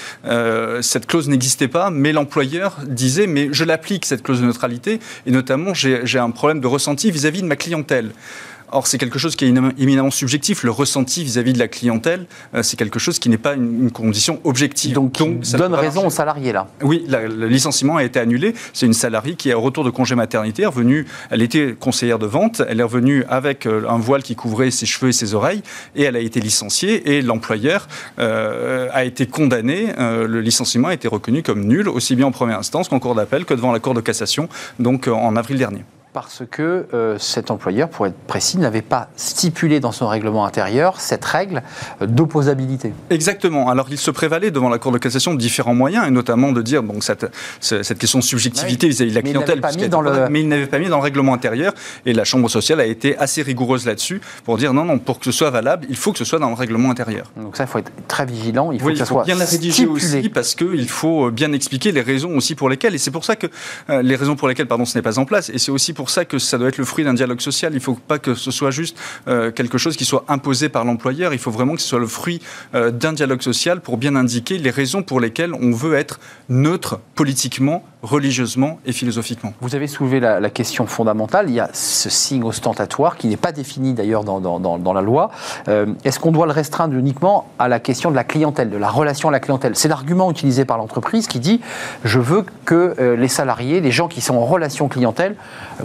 cette 0.81 1.07
clause 1.07 1.29
n'existait 1.29 1.67
pas, 1.67 1.89
mais 1.89 2.11
l'employeur 2.11 2.77
disait, 2.85 3.27
mais 3.27 3.49
je 3.51 3.63
l'applique, 3.63 4.05
cette 4.05 4.23
clause 4.23 4.41
de 4.41 4.45
neutralité, 4.45 4.99
et 5.25 5.31
notamment 5.31 5.73
j'ai 5.73 6.19
un 6.19 6.31
problème 6.31 6.59
de 6.59 6.67
ressenti 6.67 6.90
vis-à-vis 6.95 7.41
de 7.41 7.47
ma 7.47 7.55
clientèle. 7.55 8.11
Or, 8.73 8.87
c'est 8.87 8.97
quelque 8.97 9.19
chose 9.19 9.35
qui 9.35 9.45
est 9.45 9.53
éminemment 9.77 10.11
subjectif. 10.11 10.63
Le 10.63 10.71
ressenti 10.71 11.23
vis-à-vis 11.23 11.51
de 11.51 11.59
la 11.59 11.67
clientèle, 11.67 12.25
euh, 12.55 12.63
c'est 12.63 12.77
quelque 12.77 12.99
chose 12.99 13.19
qui 13.19 13.27
n'est 13.27 13.37
pas 13.37 13.53
une, 13.53 13.91
condition 13.91 14.39
objective. 14.45 14.93
Donc, 14.93 15.17
Donc 15.17 15.45
ça 15.45 15.57
donne 15.57 15.73
raison 15.73 16.07
aux 16.07 16.11
salariés, 16.11 16.53
là 16.53 16.67
Oui, 16.81 17.05
le 17.07 17.47
licenciement 17.47 17.97
a 17.97 18.03
été 18.03 18.19
annulé. 18.19 18.53
C'est 18.71 18.85
une 18.85 18.93
salariée 18.93 19.35
qui 19.35 19.49
est 19.49 19.53
au 19.53 19.59
retour 19.59 19.83
de 19.83 19.89
congé 19.89 20.15
maternité, 20.15 20.65
revenue, 20.65 21.05
elle 21.29 21.41
était 21.41 21.75
conseillère 21.77 22.19
de 22.19 22.25
vente, 22.25 22.61
elle 22.67 22.79
est 22.79 22.83
revenue 22.83 23.25
avec 23.27 23.65
euh, 23.65 23.83
un 23.89 23.97
voile 23.97 24.23
qui 24.23 24.35
couvrait 24.35 24.71
ses 24.71 24.85
cheveux 24.85 25.09
et 25.09 25.13
ses 25.13 25.33
oreilles, 25.33 25.61
et 25.95 26.03
elle 26.03 26.15
a 26.15 26.19
été 26.19 26.39
licenciée, 26.39 27.17
et 27.17 27.21
l'employeur 27.21 27.89
euh, 28.19 28.87
a 28.93 29.03
été 29.03 29.25
condamné. 29.25 29.93
le 29.97 30.39
licenciement 30.39 30.87
a 30.87 30.93
été 30.93 31.07
reconnu 31.07 31.43
comme 31.43 31.65
nul, 31.65 31.89
aussi 31.89 32.15
bien 32.15 32.27
en 32.27 32.31
première 32.31 32.59
instance 32.59 32.87
qu'en 32.87 32.99
cour 32.99 33.15
d'appel, 33.15 33.45
que 33.45 33.53
devant 33.53 33.71
la 33.71 33.79
Cour 33.79 33.93
de 33.93 34.01
cassation, 34.01 34.47
donc 34.79 35.07
en 35.07 35.35
avril 35.35 35.57
dernier 35.57 35.83
parce 36.13 36.43
que 36.49 36.87
euh, 36.93 37.17
cet 37.17 37.51
employeur, 37.51 37.89
pour 37.89 38.05
être 38.05 38.17
précis, 38.27 38.57
n'avait 38.57 38.81
pas 38.81 39.09
stipulé 39.15 39.79
dans 39.79 39.91
son 39.91 40.07
règlement 40.07 40.45
intérieur 40.45 40.99
cette 40.99 41.23
règle 41.23 41.63
d'opposabilité. 42.01 42.93
Exactement. 43.09 43.69
Alors 43.69 43.87
il 43.89 43.97
se 43.97 44.11
prévalait 44.11 44.51
devant 44.51 44.69
la 44.69 44.77
Cour 44.77 44.91
de 44.91 44.97
cassation 44.97 45.33
de 45.33 45.39
différents 45.39 45.75
moyens, 45.75 46.07
et 46.07 46.11
notamment 46.11 46.51
de 46.51 46.61
dire 46.61 46.83
donc, 46.83 47.03
cette, 47.03 47.27
cette 47.59 47.97
question 47.97 48.19
de 48.19 48.23
subjectivité 48.23 48.87
vis-à-vis 48.87 49.11
de 49.11 49.15
la 49.15 49.21
clientèle, 49.21 49.61
mais 50.29 50.41
il 50.41 50.47
n'avait 50.47 50.67
pas 50.67 50.79
mis 50.79 50.89
dans 50.89 50.97
le 50.97 51.03
règlement 51.03 51.33
intérieur, 51.33 51.73
et 52.05 52.13
la 52.13 52.23
Chambre 52.23 52.49
sociale 52.49 52.79
a 52.79 52.85
été 52.85 53.17
assez 53.17 53.41
rigoureuse 53.41 53.85
là-dessus 53.85 54.21
pour 54.43 54.57
dire 54.57 54.73
non, 54.73 54.85
non, 54.85 54.99
pour 54.99 55.19
que 55.19 55.25
ce 55.25 55.31
soit 55.31 55.49
valable, 55.49 55.85
il 55.89 55.95
faut 55.95 56.11
que 56.11 56.17
ce 56.17 56.25
soit 56.25 56.39
dans 56.39 56.49
le 56.49 56.55
règlement 56.55 56.91
intérieur. 56.91 57.31
Donc 57.37 57.55
ça, 57.55 57.63
il 57.63 57.67
faut 57.67 57.79
être 57.79 57.91
très 58.07 58.25
vigilant, 58.25 58.71
il 58.71 58.79
faut 58.79 58.89
que 58.89 58.95
ça 58.95 59.05
soit 59.05 59.23
bien 59.23 59.35
la 59.35 59.45
rédiger 59.45 59.85
aussi, 59.85 60.29
parce 60.29 60.55
qu'il 60.55 60.89
faut 60.89 61.31
bien 61.31 61.53
expliquer 61.53 61.91
les 61.91 62.01
raisons 62.01 62.35
aussi 62.35 62.55
pour 62.55 62.69
lesquelles, 62.69 62.95
et 62.95 62.97
c'est 62.97 63.11
pour 63.11 63.23
ça 63.23 63.35
que 63.35 63.47
euh, 63.89 64.01
les 64.01 64.15
raisons 64.15 64.35
pour 64.35 64.47
lesquelles, 64.47 64.67
pardon, 64.67 64.85
ce 64.85 64.97
n'est 64.97 65.01
pas 65.01 65.19
en 65.19 65.25
place, 65.25 65.49
et 65.49 65.57
c'est 65.57 65.71
aussi 65.71 65.93
pour 65.93 66.00
ça 66.09 66.25
que 66.25 66.39
ça 66.39 66.57
doit 66.57 66.69
être 66.69 66.77
le 66.77 66.85
fruit 66.85 67.03
d'un 67.03 67.13
dialogue 67.13 67.41
social. 67.41 67.71
Il 67.73 67.77
ne 67.77 67.81
faut 67.81 67.95
pas 67.95 68.19
que 68.19 68.35
ce 68.35 68.51
soit 68.51 68.71
juste 68.71 68.97
euh, 69.27 69.51
quelque 69.51 69.77
chose 69.77 69.97
qui 69.97 70.05
soit 70.05 70.25
imposé 70.27 70.69
par 70.69 70.85
l'employeur. 70.85 71.33
Il 71.33 71.39
faut 71.39 71.51
vraiment 71.51 71.75
que 71.75 71.81
ce 71.81 71.87
soit 71.87 71.99
le 71.99 72.07
fruit 72.07 72.41
euh, 72.75 72.91
d'un 72.91 73.13
dialogue 73.13 73.41
social 73.41 73.81
pour 73.81 73.97
bien 73.97 74.15
indiquer 74.15 74.57
les 74.57 74.69
raisons 74.69 75.03
pour 75.03 75.19
lesquelles 75.19 75.53
on 75.53 75.71
veut 75.71 75.95
être 75.95 76.19
neutre 76.49 76.99
politiquement, 77.15 77.85
religieusement 78.03 78.79
et 78.85 78.91
philosophiquement. 78.91 79.53
Vous 79.61 79.75
avez 79.75 79.87
soulevé 79.87 80.19
la, 80.19 80.49
question 80.49 80.85
fondamentale. 80.85 81.49
Il 81.49 81.55
y 81.55 81.59
a 81.59 81.69
ce 81.73 82.09
signe 82.09 82.43
ostentatoire 82.43 83.15
qui 83.15 83.27
n'est 83.27 83.37
pas 83.37 83.51
défini 83.51 83.93
d'ailleurs 83.93 84.23
dans, 84.23 84.39
dans, 84.39 84.93
la 84.93 85.01
loi. 85.01 85.31
Euh, 85.67 85.85
est-ce 86.03 86.19
qu'on 86.19 86.31
doit 86.31 86.45
le 86.45 86.51
restreindre 86.51 86.95
uniquement 86.95 87.47
à 87.57 87.67
la 87.67 87.79
question 87.79 88.11
de 88.11 88.15
la 88.15 88.23
clientèle, 88.23 88.69
de 88.69 88.77
la 88.77 88.89
relation 88.89 89.29
à 89.29 89.31
la 89.31 89.39
clientèle? 89.39 89.75
C'est 89.75 89.87
l'argument 89.87 90.29
utilisé 90.29 90.65
par 90.65 90.77
l'entreprise 90.77 91.27
qui 91.27 91.39
dit 91.39 91.61
je 92.03 92.19
veux 92.19 92.43
que 92.65 93.15
les 93.17 93.27
salariés, 93.27 93.81
les 93.81 93.91
gens 93.91 94.07
qui 94.07 94.21
sont 94.21 94.35
en 94.35 94.45
relation 94.45 94.87
clientèle, 94.87 95.35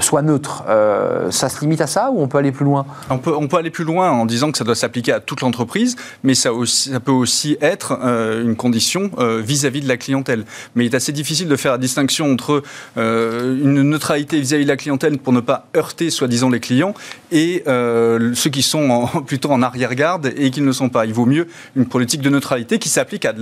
soient 0.00 0.22
neutres. 0.22 0.64
Euh, 0.68 1.31
ça 1.31 1.48
se 1.48 1.61
limite 1.61 1.81
à 1.81 1.87
ça 1.87 2.11
ou 2.11 2.20
on 2.20 2.29
peut 2.29 2.38
aller 2.38 2.52
plus 2.52 2.64
loin? 2.64 2.87
On 3.11 3.18
peut, 3.18 3.35
on 3.35 3.48
peut 3.48 3.57
aller 3.57 3.70
plus 3.70 3.85
loin 3.85 4.11
en 4.11 4.26
disant 4.26 4.52
que 4.52 4.59
ça 4.59 4.64
doit 4.64 4.74
s'appliquer 4.74 5.12
à 5.12 5.20
toute 5.20 5.40
l'entreprise, 5.40 5.96
mais 6.22 6.35
ça, 6.35 6.52
aussi, 6.52 6.90
ça 6.90 7.00
peut 7.00 7.12
aussi 7.12 7.57
être 7.61 7.98
euh, 8.02 8.42
une 8.42 8.57
condition 8.57 9.11
euh, 9.18 9.40
vis-à-vis 9.40 9.81
de 9.81 9.88
la 9.88 9.96
clientèle. 9.96 10.44
Mais 10.74 10.87
il 10.87 10.92
est 10.92 10.96
assez 10.96 11.12
difficile 11.12 11.48
de 11.48 11.57
faire 11.57 11.72
la 11.72 11.79
distinction 11.79 12.06
entre 12.21 12.62
une 12.97 13.83
neutralité 13.83 14.40
vis-à-vis 14.40 14.64
de 14.64 14.69
la 14.69 14.77
clientèle 14.77 15.19
pour 15.19 15.33
ne 15.33 15.40
pas 15.40 15.66
heurter 15.77 16.11
soi-disant 16.11 16.49
les 16.49 16.61
clients 16.61 16.95
et 17.33 17.62
ceux 17.66 18.51
qui 18.51 18.62
sont 18.62 19.07
plutôt 19.27 19.51
en 19.51 19.62
arrière-garde 19.62 20.33
et 20.37 20.51
qui 20.51 20.61
ne 20.61 20.66
le 20.66 20.73
sont 20.73 20.88
pas. 20.88 21.07
Il 21.07 21.14
vaut 21.14 21.27
mieux 21.27 21.49
une 21.75 21.87
politique 21.87 22.21
de 22.21 22.31
neutralité 22.31 22.79
qui 22.79 22.88
s'applique 22.88 23.25
à 23.25 23.33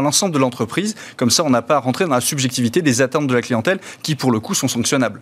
l'ensemble 0.00 0.34
de 0.34 0.38
l'entreprise. 0.38 0.94
Comme 1.16 1.30
ça, 1.30 1.44
on 1.44 1.50
n'a 1.50 1.62
pas 1.62 1.76
à 1.76 1.80
rentrer 1.80 2.04
dans 2.04 2.14
la 2.14 2.20
subjectivité 2.20 2.82
des 2.82 3.02
attentes 3.02 3.26
de 3.26 3.34
la 3.34 3.42
clientèle 3.42 3.78
qui, 4.02 4.14
pour 4.14 4.30
le 4.30 4.40
coup, 4.40 4.54
sont 4.54 4.68
sanctionnables. 4.68 5.20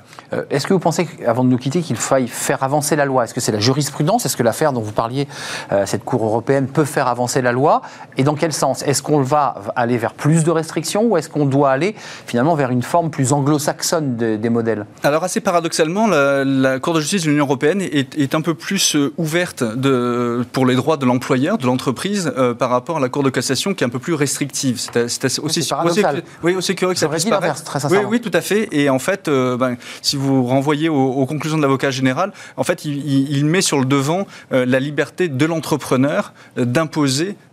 Est-ce 0.50 0.66
que 0.66 0.72
vous 0.72 0.80
pensez 0.80 1.08
avant 1.26 1.44
de 1.44 1.48
nous 1.48 1.58
quitter, 1.58 1.82
qu'il 1.82 1.96
faille 1.96 2.28
faire 2.28 2.62
avancer 2.62 2.96
la 2.96 3.04
loi? 3.04 3.24
Est-ce 3.24 3.34
que 3.34 3.40
c'est 3.40 3.52
la 3.52 3.60
jurisprudence? 3.60 4.26
Est-ce 4.26 4.36
que 4.36 4.42
l'affaire 4.42 4.72
dont 4.72 4.80
vous 4.80 4.92
parliez, 4.92 5.28
euh, 5.72 5.86
cette 5.86 6.04
Cour 6.04 6.24
européenne, 6.24 6.68
peut 6.68 6.84
faire 6.84 7.08
avancer 7.08 7.42
la 7.42 7.52
loi? 7.52 7.82
Et 8.16 8.24
dans 8.24 8.34
quel 8.34 8.52
sens? 8.52 8.82
Est-ce 8.82 9.02
qu'on 9.02 9.20
va 9.20 9.54
aller 9.74 9.98
vers 9.98 10.14
plus 10.14 10.44
de 10.44 10.50
restrictions 10.50 11.04
ou 11.04 11.16
est-ce 11.16 11.28
qu'on 11.28 11.46
doit 11.46 11.70
aller 11.70 11.94
finalement 12.26 12.54
vers 12.54 12.70
une 12.70 12.75
forme 12.82 13.10
plus 13.10 13.32
anglo-saxonne 13.32 14.16
des 14.16 14.50
modèles 14.50 14.86
Alors 15.02 15.24
assez 15.24 15.40
paradoxalement, 15.40 16.06
la, 16.06 16.78
Cour 16.80 16.94
de 16.94 17.00
justice 17.00 17.24
de 17.24 17.30
l'Union 17.30 17.44
européenne 17.44 17.80
est, 17.80 18.34
un 18.34 18.40
peu 18.40 18.54
plus 18.54 18.96
euh, 18.96 19.12
ouverte 19.16 19.62
de, 19.62 20.44
pour 20.52 20.66
les 20.66 20.74
droits 20.74 20.96
de 20.96 21.06
l'employeur, 21.06 21.58
de 21.58 21.66
l'entreprise, 21.66 22.32
euh, 22.36 22.54
par 22.54 22.70
rapport 22.70 22.98
à 22.98 23.00
la 23.00 23.08
Cour 23.08 23.22
de 23.22 23.30
cassation 23.30 23.74
qui 23.74 23.84
est 23.84 23.86
un 23.86 23.90
peu 23.90 23.98
plus 23.98 24.14
restrictive. 24.14 24.78
C'est 24.78 25.38
aussi, 25.40 25.60
aussi, 25.60 26.04
oui, 26.42 26.54
aussi 26.54 26.74
curieux 26.74 26.94
que 26.94 27.00
ça 27.00 27.08
puisse 27.08 27.24
paraître. 27.24 27.62
Oui, 27.90 27.98
oui, 28.08 28.20
tout 28.20 28.30
à 28.32 28.40
fait. 28.40 28.68
Et 28.72 28.90
en 28.90 28.98
fait, 28.98 29.28
ben, 29.28 29.76
si 30.02 30.16
vous 30.16 30.44
renvoyez 30.44 30.88
au, 30.88 30.96
aux 30.96 31.26
conclusions 31.26 31.56
de 31.56 31.62
l'avocat 31.62 31.90
général, 31.90 32.32
en 32.56 32.64
fait, 32.64 32.84
il, 32.84 33.44
met 33.46 33.62
sur 33.62 33.78
le 33.78 33.84
devant 33.84 34.26
euh, 34.52 34.66
la 34.66 34.80
liberté 34.80 35.28
de 35.28 35.46
l'entrepreneur 35.46 36.32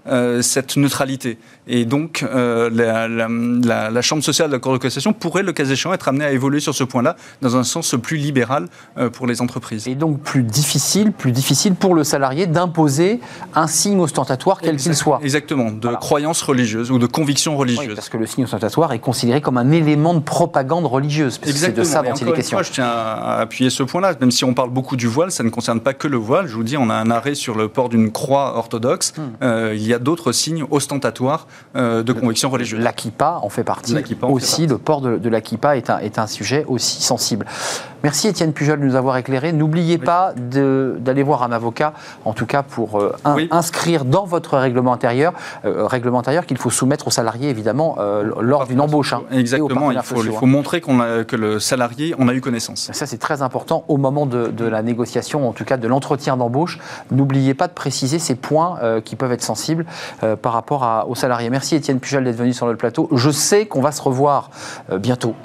euh, 0.08 0.42
cette 0.42 0.78
neutralité. 0.78 1.38
Et 1.68 1.86
donc, 1.86 2.26
la, 2.34 3.08
la, 3.08 4.02
Chambre 4.02 4.24
sociale 4.24 4.50
de 4.50 4.54
l'accord 4.54 4.74
de 4.74 4.78
cotisation 4.78 5.14
pourrait, 5.14 5.44
le 5.44 5.54
cas 5.54 5.64
échéant, 5.64 5.94
être 5.94 6.10
amenée 6.10 6.26
à 6.26 6.32
évoluer 6.32 6.60
sur 6.60 6.76
ce 6.76 6.84
point-là 6.84 7.16
dans 7.42 7.56
un 7.56 7.64
sens 7.64 7.96
plus 8.02 8.18
libéral 8.18 8.68
pour 9.14 9.28
les 9.28 9.42
entreprises. 9.42 9.88
Et 9.88 9.96
donc 9.96 10.20
plus 10.20 10.44
difficile, 10.44 11.14
plus 11.14 11.32
difficile 11.32 11.76
pour 11.76 11.96
le 11.96 12.04
salarié 12.04 12.48
d'imposer 12.48 13.22
un 13.56 13.68
signe 13.68 14.00
ostentatoire 14.00 14.60
quel 14.62 14.76
qu'il 14.76 14.96
soit. 14.96 15.20
Exactement, 15.24 15.72
de 15.72 15.88
croyance 15.96 16.42
religieuse 16.42 16.92
ou 16.92 17.00
de 17.00 17.06
conviction 17.06 17.56
religieuse. 17.56 17.88
Oui, 17.88 17.96
parce 17.96 18.10
que 18.10 18.18
le 18.18 18.26
signe 18.26 18.44
ostentatoire 18.44 18.92
est 18.94 19.00
considéré 19.00 19.42
comme 19.42 19.58
un 19.58 19.72
élément 19.72 20.14
de 20.14 20.20
propagande 20.20 20.86
religieuse. 20.86 21.40
C'est 21.44 21.76
de 21.76 21.84
ça 21.84 22.02
dont 22.02 22.14
il 22.14 22.28
est 22.28 22.34
question. 22.34 22.62
je 22.62 22.72
tiens 22.72 22.86
à 22.86 23.40
appuyer 23.40 23.70
ce 23.70 23.84
point-là. 23.84 24.14
Même 24.20 24.32
si 24.32 24.44
on 24.44 24.54
parle 24.54 24.70
beaucoup 24.70 24.96
du 24.96 25.08
voile, 25.08 25.32
ça 25.32 25.44
ne 25.44 25.50
concerne 25.50 25.80
pas 25.80 25.94
que 25.94 26.08
le 26.08 26.18
voile. 26.18 26.48
Je 26.48 26.56
vous 26.56 26.64
dis, 26.64 26.78
on 26.78 26.90
a 26.90 26.96
un 26.96 27.12
arrêt 27.12 27.36
sur 27.36 27.56
le 27.56 27.68
port 27.68 27.90
d'une 27.90 28.12
croix 28.12 28.58
orthodoxe. 28.58 29.14
Hmm. 29.18 29.22
Euh, 29.44 29.74
il 29.76 29.86
y 29.86 29.93
a 29.93 29.93
d'autres 30.00 30.32
signes 30.32 30.66
ostentatoires 30.72 31.48
euh, 31.76 32.04
de 32.04 32.14
conviction 32.14 32.50
religieuse. 32.50 32.82
L'Akipa 32.82 33.40
en 33.42 33.50
fait 33.50 33.64
partie. 33.64 33.94
aussi, 34.22 34.68
le 34.68 34.78
port 34.78 35.02
de, 35.02 35.18
de 35.18 35.30
l'Akipa 35.30 35.78
est 35.78 35.90
un, 35.90 36.00
est 36.00 36.20
un 36.20 36.28
sujet 36.28 36.66
aussi 36.68 37.02
sensible. 37.02 37.46
Merci 38.04 38.28
Étienne 38.28 38.52
Pujol 38.52 38.82
de 38.82 38.86
nous 38.86 38.96
avoir 38.96 39.16
éclairé. 39.16 39.54
N'oubliez 39.54 39.98
pas 39.98 40.34
d'aller 40.36 41.24
voir 41.24 41.42
un 41.42 41.54
avocat, 41.54 41.94
en 42.26 42.34
tout 42.34 42.46
cas 42.46 42.62
pour 42.62 43.00
euh, 43.00 43.16
inscrire 43.50 44.04
dans 44.04 44.26
votre 44.26 44.58
règlement 44.58 44.92
intérieur, 44.92 45.32
euh, 45.64 45.88
règlement 45.88 46.20
intérieur 46.20 46.46
qu'il 46.46 46.58
faut 46.58 46.70
soumettre 46.70 47.08
aux 47.08 47.12
salariés 47.12 47.50
évidemment 47.50 47.96
euh, 48.00 48.34
lors 48.42 48.68
d'une 48.68 48.82
embauche. 48.82 49.14
Hein, 49.14 49.22
Exactement, 49.32 49.90
il 49.90 50.02
faut, 50.02 50.22
il 50.22 50.34
faut, 50.34 50.46
montrer 50.46 50.82
a, 50.86 51.24
que 51.24 51.38
le 51.38 51.62
salarié 51.62 52.14
en 52.20 52.28
a 52.28 52.34
eu 52.34 52.42
connaissance. 52.42 52.90
Ça 52.92 53.06
c'est 53.06 53.20
très 53.20 53.42
important 53.42 53.86
au 53.88 53.96
moment 53.96 54.26
de, 54.26 54.48
de, 54.48 54.66
la 54.66 54.82
négociation, 54.82 55.48
en 55.48 55.54
tout 55.54 55.64
cas 55.64 55.78
de 55.78 55.88
l'entretien 55.88 56.36
d'embauche. 56.36 56.80
N'oubliez 57.10 57.54
pas 57.54 57.70
de 57.70 57.74
préciser 57.74 58.20
ces 58.20 58.36
points 58.36 58.80
qui 59.06 59.16
peuvent 59.16 59.32
être 59.32 59.44
sensibles 59.44 59.86
par 60.42 60.52
rapport 60.52 60.84
à, 60.84 61.08
aux 61.08 61.16
salariés. 61.16 61.50
Merci 61.50 61.76
Étienne 61.76 62.02
Pujol 62.02 62.26
d'être 62.26 62.36
venu 62.36 62.52
sur 62.52 62.68
le 62.68 62.76
plateau. 62.76 63.08
Je 63.14 63.30
sais 63.30 63.66
qu'on 63.66 63.82
va 63.82 63.94
se 63.94 64.02
revoir 64.02 64.50
bientôt. 65.00 65.36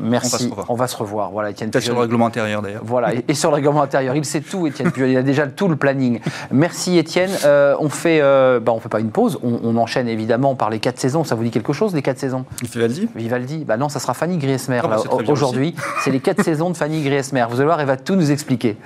Merci. 0.00 0.50
On 0.68 0.74
va 0.74 0.86
se 0.86 0.96
revoir. 0.96 1.30
Voilà, 1.30 1.50
Étienne 1.50 1.70
Peut-être 1.70 1.84
sur 1.84 1.94
le 1.94 2.00
règlement 2.00 2.26
intérieur 2.26 2.62
d'ailleurs. 2.62 2.82
Voilà, 2.84 3.12
et, 3.26 3.34
sur 3.34 3.50
le 3.50 3.56
règlement 3.56 3.82
intérieur. 3.82 4.14
Il 4.14 4.24
sait 4.24 4.40
tout, 4.40 4.66
Étienne 4.66 4.90
Il 4.96 5.16
a 5.16 5.22
déjà 5.22 5.46
tout 5.46 5.68
le 5.68 5.76
planning. 5.76 6.20
Merci, 6.50 6.98
Étienne. 6.98 7.30
Euh, 7.44 7.76
on 7.80 7.88
fait, 7.88 8.20
euh, 8.20 8.60
bah, 8.60 8.72
on 8.72 8.80
fait 8.80 8.88
pas 8.88 9.00
une 9.00 9.10
pause. 9.10 9.38
On, 9.42 9.76
enchaîne 9.78 10.08
évidemment 10.08 10.54
par 10.56 10.70
les 10.70 10.80
quatre 10.80 10.98
saisons. 10.98 11.22
Ça 11.24 11.34
vous 11.34 11.44
dit 11.44 11.50
quelque 11.50 11.72
chose, 11.72 11.94
les 11.94 12.02
quatre 12.02 12.18
saisons? 12.18 12.44
Vivaldi? 12.62 13.08
Vivaldi. 13.14 13.64
Bah 13.64 13.76
non, 13.76 13.88
ça 13.88 14.00
sera 14.00 14.14
Fanny 14.14 14.38
Griesmer. 14.38 14.80
Ah 14.82 14.88
bah, 14.88 15.02
aujourd'hui, 15.28 15.74
c'est 16.00 16.10
les 16.10 16.20
quatre 16.20 16.42
saisons 16.44 16.70
de 16.70 16.76
Fanny 16.76 17.02
Griesmer. 17.02 17.44
Vous 17.48 17.56
allez 17.56 17.66
voir, 17.66 17.80
elle 17.80 17.86
va 17.86 17.96
tout 17.96 18.16
nous 18.16 18.32
expliquer. 18.32 18.76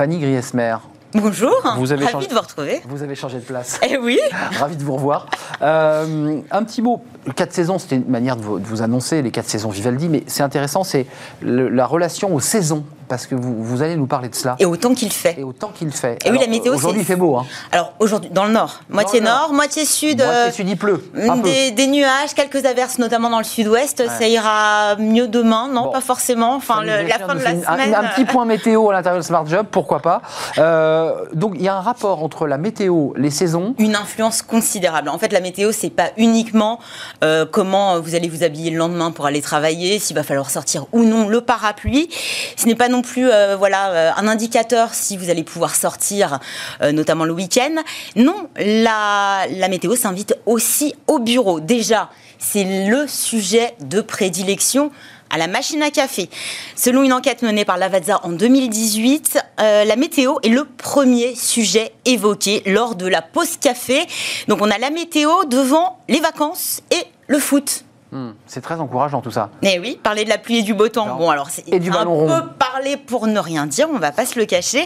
Fanny 0.00 0.18
Griesmer, 0.18 0.76
Bonjour, 1.12 1.60
vous 1.76 1.90
avez 1.90 2.06
ravi 2.06 2.28
de 2.28 2.32
vous 2.32 2.40
retrouver. 2.40 2.80
Vous 2.86 3.02
avez 3.02 3.16
changé 3.16 3.38
de 3.38 3.44
place. 3.44 3.80
Eh 3.88 3.98
oui. 3.98 4.18
ravi 4.58 4.76
de 4.76 4.84
vous 4.84 4.94
revoir. 4.94 5.26
Euh, 5.60 6.40
un 6.52 6.62
petit 6.62 6.82
mot, 6.82 7.02
quatre 7.34 7.52
saisons, 7.52 7.80
c'était 7.80 7.96
une 7.96 8.08
manière 8.08 8.36
de 8.36 8.42
vous, 8.42 8.82
annoncer 8.82 9.20
les 9.20 9.32
quatre 9.32 9.48
saisons 9.48 9.70
Vivaldi, 9.70 10.08
mais 10.08 10.22
c'est 10.28 10.44
intéressant, 10.44 10.84
c'est 10.84 11.06
la 11.42 11.84
relation 11.86 12.32
aux 12.32 12.38
saisons 12.38 12.84
parce 13.10 13.26
que 13.26 13.34
vous, 13.34 13.62
vous, 13.62 13.82
allez 13.82 13.96
nous 13.96 14.06
parler 14.06 14.28
de 14.28 14.34
cela. 14.36 14.54
Et 14.60 14.64
autant 14.64 14.94
qu'il 14.94 15.12
fait. 15.12 15.34
Et 15.36 15.42
autant 15.42 15.72
qu'il 15.74 15.90
fait. 15.90 16.16
Et 16.24 16.30
oui, 16.30 16.38
la 16.38 16.46
météo, 16.46 16.72
Aujourd'hui, 16.72 17.00
il 17.00 17.04
fait 17.04 17.16
beau. 17.16 17.36
Hein. 17.36 17.44
Alors, 17.72 17.92
aujourd'hui, 17.98 18.30
dans 18.30 18.44
le 18.44 18.52
nord. 18.52 18.80
Moitié 18.88 19.20
nord. 19.20 19.52
moitié 19.52 19.84
sud. 19.84 20.18
Moitié 20.18 20.34
euh, 20.34 20.52
sud, 20.52 20.68
il 20.68 20.76
pleut. 20.76 21.04
Des, 21.42 21.72
des, 21.72 21.88
nuages, 21.88 22.34
quelques 22.36 22.64
averses, 22.64 22.98
notamment 22.98 23.28
dans 23.28 23.38
le 23.38 23.44
sud-ouest. 23.44 24.04
Ça 24.08 24.28
ira 24.28 24.94
mieux 24.96 25.26
demain, 25.26 25.68
non 25.68 25.90
Pas 25.90 26.00
forcément. 26.00 26.54
Enfin, 26.54 26.82
le, 26.82 27.08
la 27.08 27.18
fin 27.18 27.34
de 27.34 27.40
la 27.40 27.50
semaine. 27.50 27.94
Un, 27.94 28.04
petit 28.04 28.24
point 28.24 28.44
météo 28.46 28.90
à 28.90 28.92
l'intérieur 28.92 29.20
de 29.20 29.26
Smart 29.26 29.44
Job, 29.44 29.66
pourquoi 29.68 29.98
pas. 29.98 30.22
Euh, 30.58 31.24
donc, 31.34 31.54
il 31.56 31.62
y 31.62 31.68
a 31.68 31.74
un 31.74 31.80
rapport 31.80 32.22
entre 32.22 32.46
la 32.46 32.58
météo, 32.58 33.12
les 33.16 33.30
saisons. 33.30 33.74
Une 33.78 33.96
influence 33.96 34.40
considérable. 34.40 35.08
En 35.08 35.18
fait, 35.18 35.32
la 35.32 35.40
météo, 35.40 35.72
c'est 35.72 35.90
pas 35.90 36.10
uniquement 36.16 36.78
euh, 37.24 37.44
comment 37.50 37.98
vous 37.98 38.14
allez 38.14 38.28
vous 38.28 38.44
habiller 38.44 38.70
le 38.70 38.78
lendemain 38.78 39.10
pour 39.10 39.26
aller 39.26 39.42
travailler, 39.42 39.98
s'il 39.98 40.14
va 40.14 40.22
falloir 40.22 40.48
sortir 40.48 40.86
ou 40.92 41.02
non 41.02 41.28
le 41.28 41.40
parapluie. 41.40 42.08
Ce 42.56 42.66
n'est 42.66 42.76
pas 42.76 42.88
non 42.88 42.99
plus, 43.02 43.30
voilà, 43.58 43.90
euh, 43.90 44.10
un 44.16 44.28
indicateur 44.28 44.94
si 44.94 45.16
vous 45.16 45.30
allez 45.30 45.44
pouvoir 45.44 45.74
sortir, 45.74 46.40
euh, 46.82 46.92
notamment 46.92 47.24
le 47.24 47.32
week-end. 47.32 47.76
Non, 48.16 48.48
la, 48.56 49.46
météo 49.68 49.96
s'invite 49.96 50.34
aussi 50.46 50.94
au 51.06 51.18
bureau. 51.18 51.60
Déjà, 51.60 52.10
c'est 52.38 52.88
le 52.88 53.06
sujet 53.06 53.74
de 53.80 54.00
prédilection 54.00 54.90
à 55.30 55.38
la 55.38 55.46
machine 55.46 55.82
à 55.82 55.90
café. 55.90 56.28
Selon 56.74 57.02
une 57.02 57.12
enquête 57.12 57.42
menée 57.42 57.64
par 57.64 57.78
Lavazza 57.78 58.20
en 58.24 58.30
2018, 58.30 59.38
euh, 59.60 59.84
la 59.84 59.96
météo 59.96 60.36
est 60.42 60.48
le 60.48 60.64
premier 60.64 61.36
sujet 61.36 61.92
évoqué 62.04 62.62
lors 62.66 62.96
de 62.96 63.06
la 63.06 63.22
pause 63.22 63.56
café. 63.56 64.06
Donc 64.48 64.58
on 64.60 64.70
a 64.70 64.78
la 64.78 64.90
météo 64.90 65.44
devant 65.44 66.00
les 66.08 66.20
vacances 66.20 66.80
et 66.90 67.04
le 67.28 67.38
foot. 67.38 67.84
Hmm. 68.12 68.30
c'est 68.44 68.60
très 68.60 68.74
encourageant 68.80 69.20
tout 69.20 69.30
ça. 69.30 69.50
Mais 69.62 69.78
oui, 69.78 69.96
parler 70.02 70.24
de 70.24 70.30
la 70.30 70.38
pluie 70.38 70.58
et 70.58 70.62
du 70.62 70.74
beau 70.74 70.88
temps. 70.88 71.14
Bon, 71.14 71.30
alors 71.30 71.48
c'est 71.48 71.62
un 71.72 71.78
peu 71.78 72.48
parler 72.58 72.96
pour 72.96 73.28
ne 73.28 73.38
rien 73.38 73.66
dire, 73.66 73.86
on 73.88 73.98
va 73.98 74.10
pas 74.10 74.26
se 74.26 74.36
le 74.36 74.46
cacher. 74.46 74.84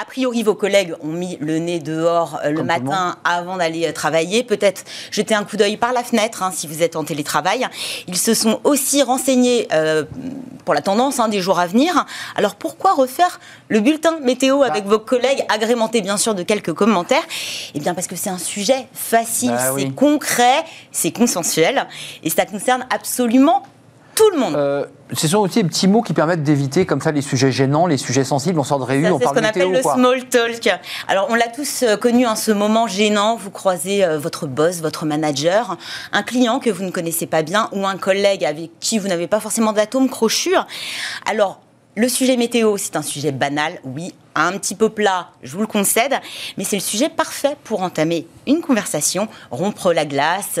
A 0.00 0.06
priori, 0.06 0.42
vos 0.42 0.54
collègues 0.54 0.94
ont 1.02 1.12
mis 1.12 1.36
le 1.38 1.58
nez 1.58 1.80
dehors 1.80 2.40
euh, 2.42 2.50
le 2.50 2.62
matin 2.62 3.16
avant 3.24 3.58
d'aller 3.58 3.88
euh, 3.88 3.92
travailler. 3.92 4.42
Peut-être 4.42 4.84
jeter 5.10 5.34
un 5.34 5.44
coup 5.44 5.58
d'œil 5.58 5.76
par 5.76 5.92
la 5.92 6.02
fenêtre 6.02 6.42
hein, 6.42 6.50
si 6.50 6.66
vous 6.66 6.82
êtes 6.82 6.96
en 6.96 7.04
télétravail. 7.04 7.68
Ils 8.08 8.16
se 8.16 8.32
sont 8.32 8.58
aussi 8.64 9.02
renseignés 9.02 9.68
euh, 9.74 10.04
pour 10.64 10.72
la 10.72 10.80
tendance 10.80 11.20
hein, 11.20 11.28
des 11.28 11.42
jours 11.42 11.58
à 11.58 11.66
venir. 11.66 12.06
Alors 12.36 12.54
pourquoi 12.54 12.94
refaire 12.94 13.38
le 13.68 13.80
bulletin 13.80 14.18
météo 14.20 14.60
bah. 14.60 14.68
avec 14.70 14.86
vos 14.86 14.98
collègues, 14.98 15.44
agrémenté 15.50 16.00
bien 16.00 16.16
sûr 16.16 16.34
de 16.34 16.42
quelques 16.42 16.72
commentaires? 16.72 17.24
Eh 17.74 17.80
bien 17.80 17.92
parce 17.92 18.06
que 18.06 18.16
c'est 18.16 18.30
un 18.30 18.38
sujet 18.38 18.86
facile, 18.94 19.50
bah 19.50 19.74
c'est 19.76 19.94
concret, 19.94 20.64
c'est 20.90 21.12
consensuel 21.12 21.86
et 22.22 22.30
ça 22.30 22.46
concerne 22.46 22.61
absolument 22.90 23.62
tout 24.14 24.30
le 24.30 24.38
monde. 24.38 24.54
Euh, 24.56 24.84
ce 25.12 25.28
sont 25.28 25.38
aussi 25.38 25.62
des 25.62 25.68
petits 25.68 25.88
mots 25.88 26.02
qui 26.02 26.12
permettent 26.12 26.42
d'éviter 26.42 26.86
comme 26.86 27.00
ça 27.00 27.12
les 27.12 27.22
sujets 27.22 27.50
gênants, 27.50 27.86
les 27.86 27.96
sujets 27.96 28.24
sensibles. 28.24 28.58
On 28.58 28.64
sort 28.64 28.78
de 28.78 28.84
réunion, 28.84 29.16
on 29.16 29.18
parle 29.18 29.34
C'est 29.34 29.40
ce 29.40 29.40
qu'on 29.40 29.48
appelle 29.48 29.72
le 29.72 29.82
small 29.82 30.24
talk. 30.28 30.80
Alors 31.08 31.28
on 31.30 31.34
l'a 31.34 31.48
tous 31.48 31.82
euh, 31.82 31.96
connu 31.96 32.26
en 32.26 32.36
ce 32.36 32.52
moment 32.52 32.86
gênant. 32.86 33.36
Vous 33.36 33.50
croisez 33.50 34.04
euh, 34.04 34.18
votre 34.18 34.46
boss, 34.46 34.80
votre 34.80 35.06
manager, 35.06 35.76
un 36.12 36.22
client 36.22 36.60
que 36.60 36.70
vous 36.70 36.84
ne 36.84 36.90
connaissez 36.90 37.26
pas 37.26 37.42
bien 37.42 37.68
ou 37.72 37.86
un 37.86 37.96
collègue 37.96 38.44
avec 38.44 38.70
qui 38.80 38.98
vous 38.98 39.08
n'avez 39.08 39.26
pas 39.26 39.40
forcément 39.40 39.72
d'atomes 39.72 40.08
crochus. 40.08 40.56
Alors 41.28 41.60
le 41.96 42.08
sujet 42.08 42.36
météo, 42.36 42.76
c'est 42.78 42.96
un 42.96 43.02
sujet 43.02 43.32
banal, 43.32 43.78
oui, 43.84 44.14
un 44.34 44.52
petit 44.52 44.74
peu 44.74 44.88
plat, 44.88 45.28
je 45.42 45.52
vous 45.52 45.60
le 45.60 45.66
concède, 45.66 46.14
mais 46.56 46.64
c'est 46.64 46.76
le 46.76 46.82
sujet 46.82 47.08
parfait 47.08 47.56
pour 47.64 47.82
entamer 47.82 48.26
une 48.46 48.60
conversation, 48.60 49.28
rompre 49.50 49.92
la 49.92 50.04
glace 50.04 50.58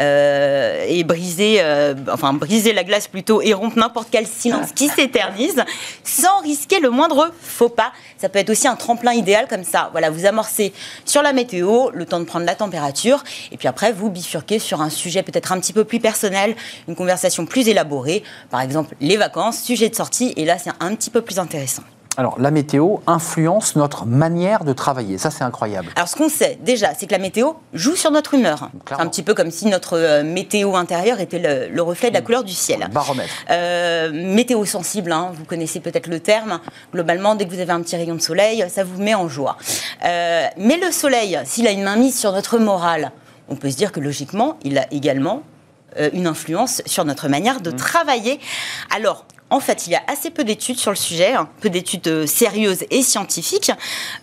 euh, 0.00 0.84
et 0.88 1.04
briser, 1.04 1.58
euh, 1.60 1.94
enfin 2.10 2.32
briser 2.32 2.72
la 2.72 2.84
glace 2.84 3.08
plutôt 3.08 3.40
et 3.42 3.52
rompre 3.52 3.78
n'importe 3.78 4.08
quel 4.10 4.26
silence 4.26 4.72
qui 4.72 4.88
s'éternise, 4.88 5.62
sans 6.04 6.40
risquer 6.40 6.80
le 6.80 6.90
moindre 6.90 7.32
faux 7.40 7.68
pas. 7.68 7.92
Ça 8.18 8.28
peut 8.28 8.38
être 8.38 8.50
aussi 8.50 8.68
un 8.68 8.76
tremplin 8.76 9.12
idéal 9.12 9.46
comme 9.48 9.64
ça. 9.64 9.88
Voilà, 9.92 10.10
vous 10.10 10.26
amorcez 10.26 10.72
sur 11.04 11.22
la 11.22 11.32
météo, 11.32 11.90
le 11.92 12.06
temps 12.06 12.20
de 12.20 12.24
prendre 12.24 12.46
la 12.46 12.54
température, 12.54 13.22
et 13.52 13.56
puis 13.56 13.68
après 13.68 13.92
vous 13.92 14.10
bifurquez 14.10 14.58
sur 14.58 14.80
un 14.80 14.90
sujet 14.90 15.22
peut-être 15.22 15.52
un 15.52 15.60
petit 15.60 15.72
peu 15.72 15.84
plus 15.84 16.00
personnel, 16.00 16.56
une 16.88 16.96
conversation 16.96 17.46
plus 17.46 17.68
élaborée, 17.68 18.22
par 18.50 18.60
exemple 18.60 18.94
les 19.00 19.16
vacances, 19.16 19.62
sujet 19.62 19.88
de 19.88 19.94
sortie, 19.94 20.32
et 20.36 20.44
là 20.44 20.58
c'est 20.58 20.72
un 20.80 20.94
petit 20.94 21.10
peu 21.10 21.22
plus 21.22 21.38
intéressant. 21.38 21.82
Alors, 22.16 22.40
la 22.40 22.50
météo 22.50 22.96
influence 23.06 23.76
notre 23.76 24.04
manière 24.04 24.64
de 24.64 24.72
travailler. 24.72 25.16
Ça, 25.16 25.30
c'est 25.30 25.44
incroyable. 25.44 25.90
Alors, 25.94 26.08
ce 26.08 26.16
qu'on 26.16 26.28
sait 26.28 26.58
déjà, 26.60 26.92
c'est 26.94 27.06
que 27.06 27.12
la 27.12 27.18
météo 27.18 27.52
joue 27.72 27.94
sur 27.94 28.10
notre 28.10 28.34
humeur. 28.34 28.70
C'est 28.88 29.00
un 29.00 29.06
petit 29.06 29.22
peu 29.22 29.32
comme 29.32 29.52
si 29.52 29.66
notre 29.66 29.96
euh, 29.96 30.24
météo 30.24 30.74
intérieur 30.74 31.20
était 31.20 31.70
le, 31.72 31.80
reflet 31.80 32.08
de 32.08 32.14
la 32.14 32.20
mmh. 32.20 32.24
couleur 32.24 32.44
du 32.44 32.52
ciel. 32.52 32.88
Baromètre. 32.92 33.32
Euh, 33.50 34.10
météo 34.12 34.64
sensible, 34.64 35.12
hein, 35.12 35.30
vous 35.34 35.44
connaissez 35.44 35.78
peut-être 35.78 36.08
le 36.08 36.18
terme. 36.18 36.60
Globalement, 36.92 37.36
dès 37.36 37.46
que 37.46 37.54
vous 37.54 37.60
avez 37.60 37.72
un 37.72 37.80
petit 37.80 37.96
rayon 37.96 38.16
de 38.16 38.20
soleil, 38.20 38.64
ça 38.68 38.82
vous 38.82 39.00
met 39.00 39.14
en 39.14 39.28
joie. 39.28 39.56
Euh, 40.04 40.46
mais 40.56 40.78
le 40.78 40.90
soleil, 40.90 41.38
s'il 41.44 41.68
a 41.68 41.70
une 41.70 41.84
main 41.84 41.96
mise 41.96 42.18
sur 42.18 42.32
notre 42.32 42.58
morale, 42.58 43.12
on 43.48 43.54
peut 43.54 43.70
se 43.70 43.76
dire 43.76 43.92
que 43.92 44.00
logiquement, 44.00 44.58
il 44.64 44.78
a 44.78 44.86
également 44.92 45.42
une 46.12 46.28
influence 46.28 46.82
sur 46.86 47.04
notre 47.04 47.28
manière 47.28 47.60
de 47.60 47.70
mmh. 47.70 47.76
travailler. 47.76 48.40
Alors, 48.94 49.24
en 49.50 49.60
fait, 49.60 49.86
il 49.86 49.90
y 49.92 49.96
a 49.96 50.02
assez 50.06 50.30
peu 50.30 50.44
d'études 50.44 50.78
sur 50.78 50.92
le 50.92 50.96
sujet, 50.96 51.32
hein, 51.32 51.48
peu 51.60 51.70
d'études 51.70 52.06
euh, 52.06 52.26
sérieuses 52.26 52.84
et 52.90 53.02
scientifiques 53.02 53.72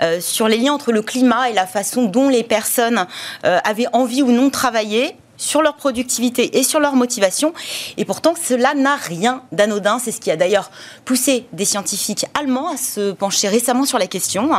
euh, 0.01 0.21
sur 0.21 0.47
les 0.47 0.57
liens 0.57 0.73
entre 0.73 0.93
le 0.93 1.01
climat 1.01 1.49
et 1.49 1.53
la 1.53 1.67
façon 1.67 2.05
dont 2.05 2.29
les 2.29 2.43
personnes 2.43 3.05
euh, 3.45 3.59
avaient 3.65 3.87
envie 3.91 4.21
ou 4.21 4.31
non 4.31 4.45
de 4.45 4.51
travailler 4.51 5.15
sur 5.35 5.61
leur 5.61 5.75
productivité 5.75 6.57
et 6.57 6.63
sur 6.63 6.79
leur 6.79 6.95
motivation. 6.95 7.53
Et 7.97 8.05
pourtant, 8.05 8.33
cela 8.41 8.73
n'a 8.73 8.95
rien 8.95 9.43
d'anodin. 9.51 9.99
C'est 9.99 10.11
ce 10.11 10.19
qui 10.19 10.31
a 10.31 10.35
d'ailleurs 10.35 10.71
poussé 11.05 11.45
des 11.51 11.65
scientifiques 11.65 12.25
allemands 12.33 12.69
à 12.69 12.77
se 12.77 13.11
pencher 13.11 13.47
récemment 13.47 13.85
sur 13.85 13.99
la 13.99 14.07
question. 14.07 14.49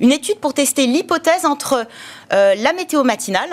Une 0.00 0.10
étude 0.10 0.38
pour 0.38 0.54
tester 0.54 0.86
l'hypothèse 0.86 1.44
entre 1.44 1.86
la 2.30 2.72
météo 2.72 3.04
matinale, 3.04 3.50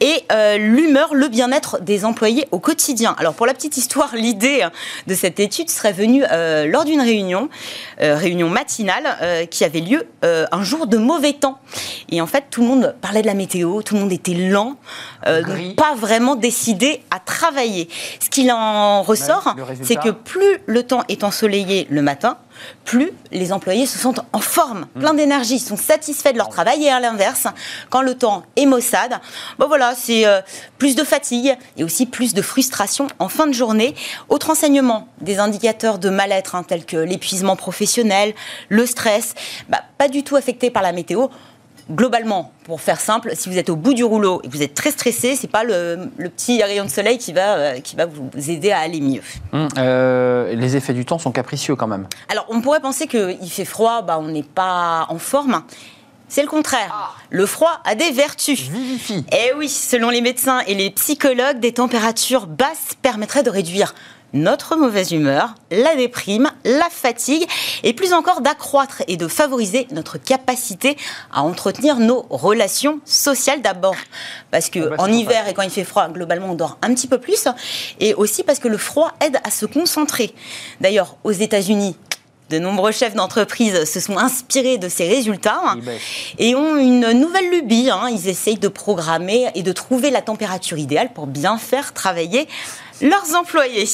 et 0.00 0.24
euh, 0.32 0.56
l'humeur, 0.58 1.14
le 1.14 1.28
bien-être 1.28 1.80
des 1.80 2.04
employés 2.04 2.46
au 2.50 2.58
quotidien. 2.58 3.14
Alors 3.18 3.34
pour 3.34 3.46
la 3.46 3.54
petite 3.54 3.76
histoire, 3.76 4.10
l'idée 4.14 4.66
de 5.06 5.14
cette 5.14 5.40
étude 5.40 5.70
serait 5.70 5.92
venue 5.92 6.24
euh, 6.30 6.66
lors 6.66 6.84
d'une 6.84 7.00
réunion, 7.00 7.48
euh, 8.00 8.16
réunion 8.16 8.48
matinale, 8.48 9.48
qui 9.50 9.64
avait 9.64 9.80
lieu 9.80 10.06
un 10.22 10.62
jour 10.62 10.86
de 10.86 10.96
mauvais 10.96 11.32
temps. 11.32 11.58
Et 12.10 12.20
en 12.20 12.26
fait, 12.26 12.44
tout 12.50 12.62
le 12.62 12.66
monde 12.68 12.94
parlait 13.00 13.22
de 13.22 13.26
la 13.26 13.34
météo, 13.34 13.82
tout 13.82 13.94
le 13.94 14.00
monde 14.00 14.12
était 14.12 14.34
lent, 14.34 14.76
donc 15.26 15.76
pas 15.76 15.94
vraiment 15.94 16.36
décidé 16.36 17.02
à 17.10 17.18
travailler. 17.18 17.88
Ce 18.20 18.28
qu'il 18.28 18.50
en 18.50 19.02
ressort, 19.02 19.54
c'est 19.82 19.96
que 19.96 20.10
plus 20.10 20.60
le 20.66 20.82
temps 20.82 21.02
est 21.08 21.24
ensoleillé 21.24 21.86
le 21.90 22.02
matin, 22.02 22.38
plus 22.84 23.12
les 23.30 23.52
employés 23.52 23.86
se 23.86 23.98
sentent 23.98 24.20
en 24.32 24.40
forme, 24.40 24.86
mm. 24.94 25.00
plein 25.00 25.14
d'énergie, 25.14 25.58
sont 25.58 25.76
satisfaits 25.76 26.32
de 26.32 26.38
leur 26.38 26.48
travail. 26.48 26.84
Et 26.84 26.90
à 26.90 27.00
l'inverse, 27.00 27.46
quand 27.90 28.02
le 28.02 28.14
temps 28.14 28.44
est 28.56 28.66
maussade, 28.66 29.18
voilà, 29.58 29.94
c'est 29.94 30.26
euh, 30.26 30.40
plus 30.78 30.96
de 30.96 31.04
fatigue 31.04 31.56
et 31.76 31.84
aussi 31.84 32.06
plus 32.06 32.34
de 32.34 32.42
frustration 32.42 33.06
en 33.18 33.28
fin 33.28 33.46
de 33.46 33.52
journée. 33.52 33.94
Autre 34.28 34.50
enseignement, 34.50 35.08
des 35.20 35.38
indicateurs 35.38 35.98
de 35.98 36.10
mal-être 36.10 36.54
hein, 36.54 36.62
tels 36.62 36.84
que 36.84 36.96
l'épuisement 36.96 37.56
professionnel, 37.56 38.34
le 38.68 38.86
stress, 38.86 39.34
bah, 39.68 39.82
pas 39.98 40.08
du 40.08 40.22
tout 40.22 40.36
affectés 40.36 40.70
par 40.70 40.82
la 40.82 40.92
météo 40.92 41.28
globalement, 41.90 42.52
pour 42.64 42.80
faire 42.80 43.00
simple, 43.00 43.32
si 43.34 43.48
vous 43.48 43.58
êtes 43.58 43.70
au 43.70 43.76
bout 43.76 43.94
du 43.94 44.04
rouleau 44.04 44.40
et 44.42 44.48
que 44.48 44.52
vous 44.52 44.62
êtes 44.62 44.74
très 44.74 44.90
stressé, 44.90 45.36
c'est 45.36 45.50
pas 45.50 45.64
le, 45.64 46.10
petit 46.36 46.62
rayon 46.62 46.84
de 46.84 46.90
soleil 46.90 47.18
qui 47.18 47.32
va, 47.32 47.56
euh, 47.56 47.80
qui 47.80 47.96
va 47.96 48.06
vous 48.06 48.50
aider 48.50 48.70
à 48.70 48.80
aller 48.80 49.00
mieux. 49.00 49.22
Hum, 49.52 49.68
euh, 49.78 50.54
les 50.54 50.76
effets 50.76 50.92
du 50.92 51.04
temps 51.04 51.18
sont 51.18 51.32
capricieux 51.32 51.76
quand 51.76 51.86
même. 51.86 52.06
Alors, 52.28 52.46
on 52.48 52.60
pourrait 52.60 52.80
penser 52.80 53.06
qu'il 53.06 53.50
fait 53.50 53.64
froid, 53.64 54.02
bah, 54.02 54.18
on 54.20 54.28
n'est 54.28 54.42
pas 54.42 55.06
en 55.08 55.18
forme. 55.18 55.62
C'est 56.28 56.42
le 56.42 56.48
contraire. 56.48 56.90
Ah. 56.92 57.14
Le 57.30 57.46
froid 57.46 57.80
a 57.84 57.94
des 57.94 58.10
vertus. 58.10 58.60
Vivifie. 58.68 59.24
Eh 59.32 59.54
oui, 59.56 59.68
selon 59.68 60.10
les 60.10 60.20
médecins 60.20 60.60
et 60.66 60.74
les 60.74 60.90
psychologues, 60.90 61.58
des 61.58 61.72
températures 61.72 62.46
basses 62.46 62.96
permettraient 63.00 63.42
de 63.42 63.50
réduire 63.50 63.94
notre 64.32 64.76
mauvaise 64.76 65.12
humeur, 65.12 65.54
la 65.70 65.96
déprime, 65.96 66.50
la 66.64 66.88
fatigue, 66.90 67.46
et 67.82 67.92
plus 67.92 68.12
encore 68.12 68.40
d'accroître 68.40 69.02
et 69.08 69.16
de 69.16 69.28
favoriser 69.28 69.86
notre 69.90 70.18
capacité 70.18 70.96
à 71.32 71.42
entretenir 71.42 71.98
nos 71.98 72.26
relations 72.30 73.00
sociales 73.04 73.62
d'abord. 73.62 73.96
Parce 74.50 74.70
que 74.70 74.80
ah 74.80 74.96
bah, 74.96 74.96
en 74.98 75.12
hiver 75.12 75.48
et 75.48 75.54
quand 75.54 75.62
il 75.62 75.70
fait 75.70 75.84
froid, 75.84 76.08
globalement, 76.08 76.50
on 76.50 76.54
dort 76.54 76.78
un 76.82 76.94
petit 76.94 77.06
peu 77.06 77.18
plus, 77.18 77.48
et 78.00 78.14
aussi 78.14 78.42
parce 78.42 78.58
que 78.58 78.68
le 78.68 78.78
froid 78.78 79.12
aide 79.20 79.38
à 79.44 79.50
se 79.50 79.66
concentrer. 79.66 80.34
D'ailleurs, 80.80 81.16
aux 81.24 81.32
États-Unis, 81.32 81.96
de 82.50 82.58
nombreux 82.58 82.92
chefs 82.92 83.14
d'entreprise 83.14 83.84
se 83.84 84.00
sont 84.00 84.16
inspirés 84.16 84.78
de 84.78 84.88
ces 84.88 85.06
résultats 85.06 85.76
et 86.38 86.54
ont 86.54 86.76
une 86.78 87.12
nouvelle 87.12 87.50
lubie. 87.50 87.90
Hein. 87.90 88.08
Ils 88.10 88.28
essayent 88.28 88.58
de 88.58 88.68
programmer 88.68 89.50
et 89.54 89.62
de 89.62 89.72
trouver 89.72 90.10
la 90.10 90.22
température 90.22 90.78
idéale 90.78 91.12
pour 91.12 91.26
bien 91.26 91.58
faire 91.58 91.92
travailler 91.92 92.48
leurs 93.02 93.34
employés. 93.34 93.86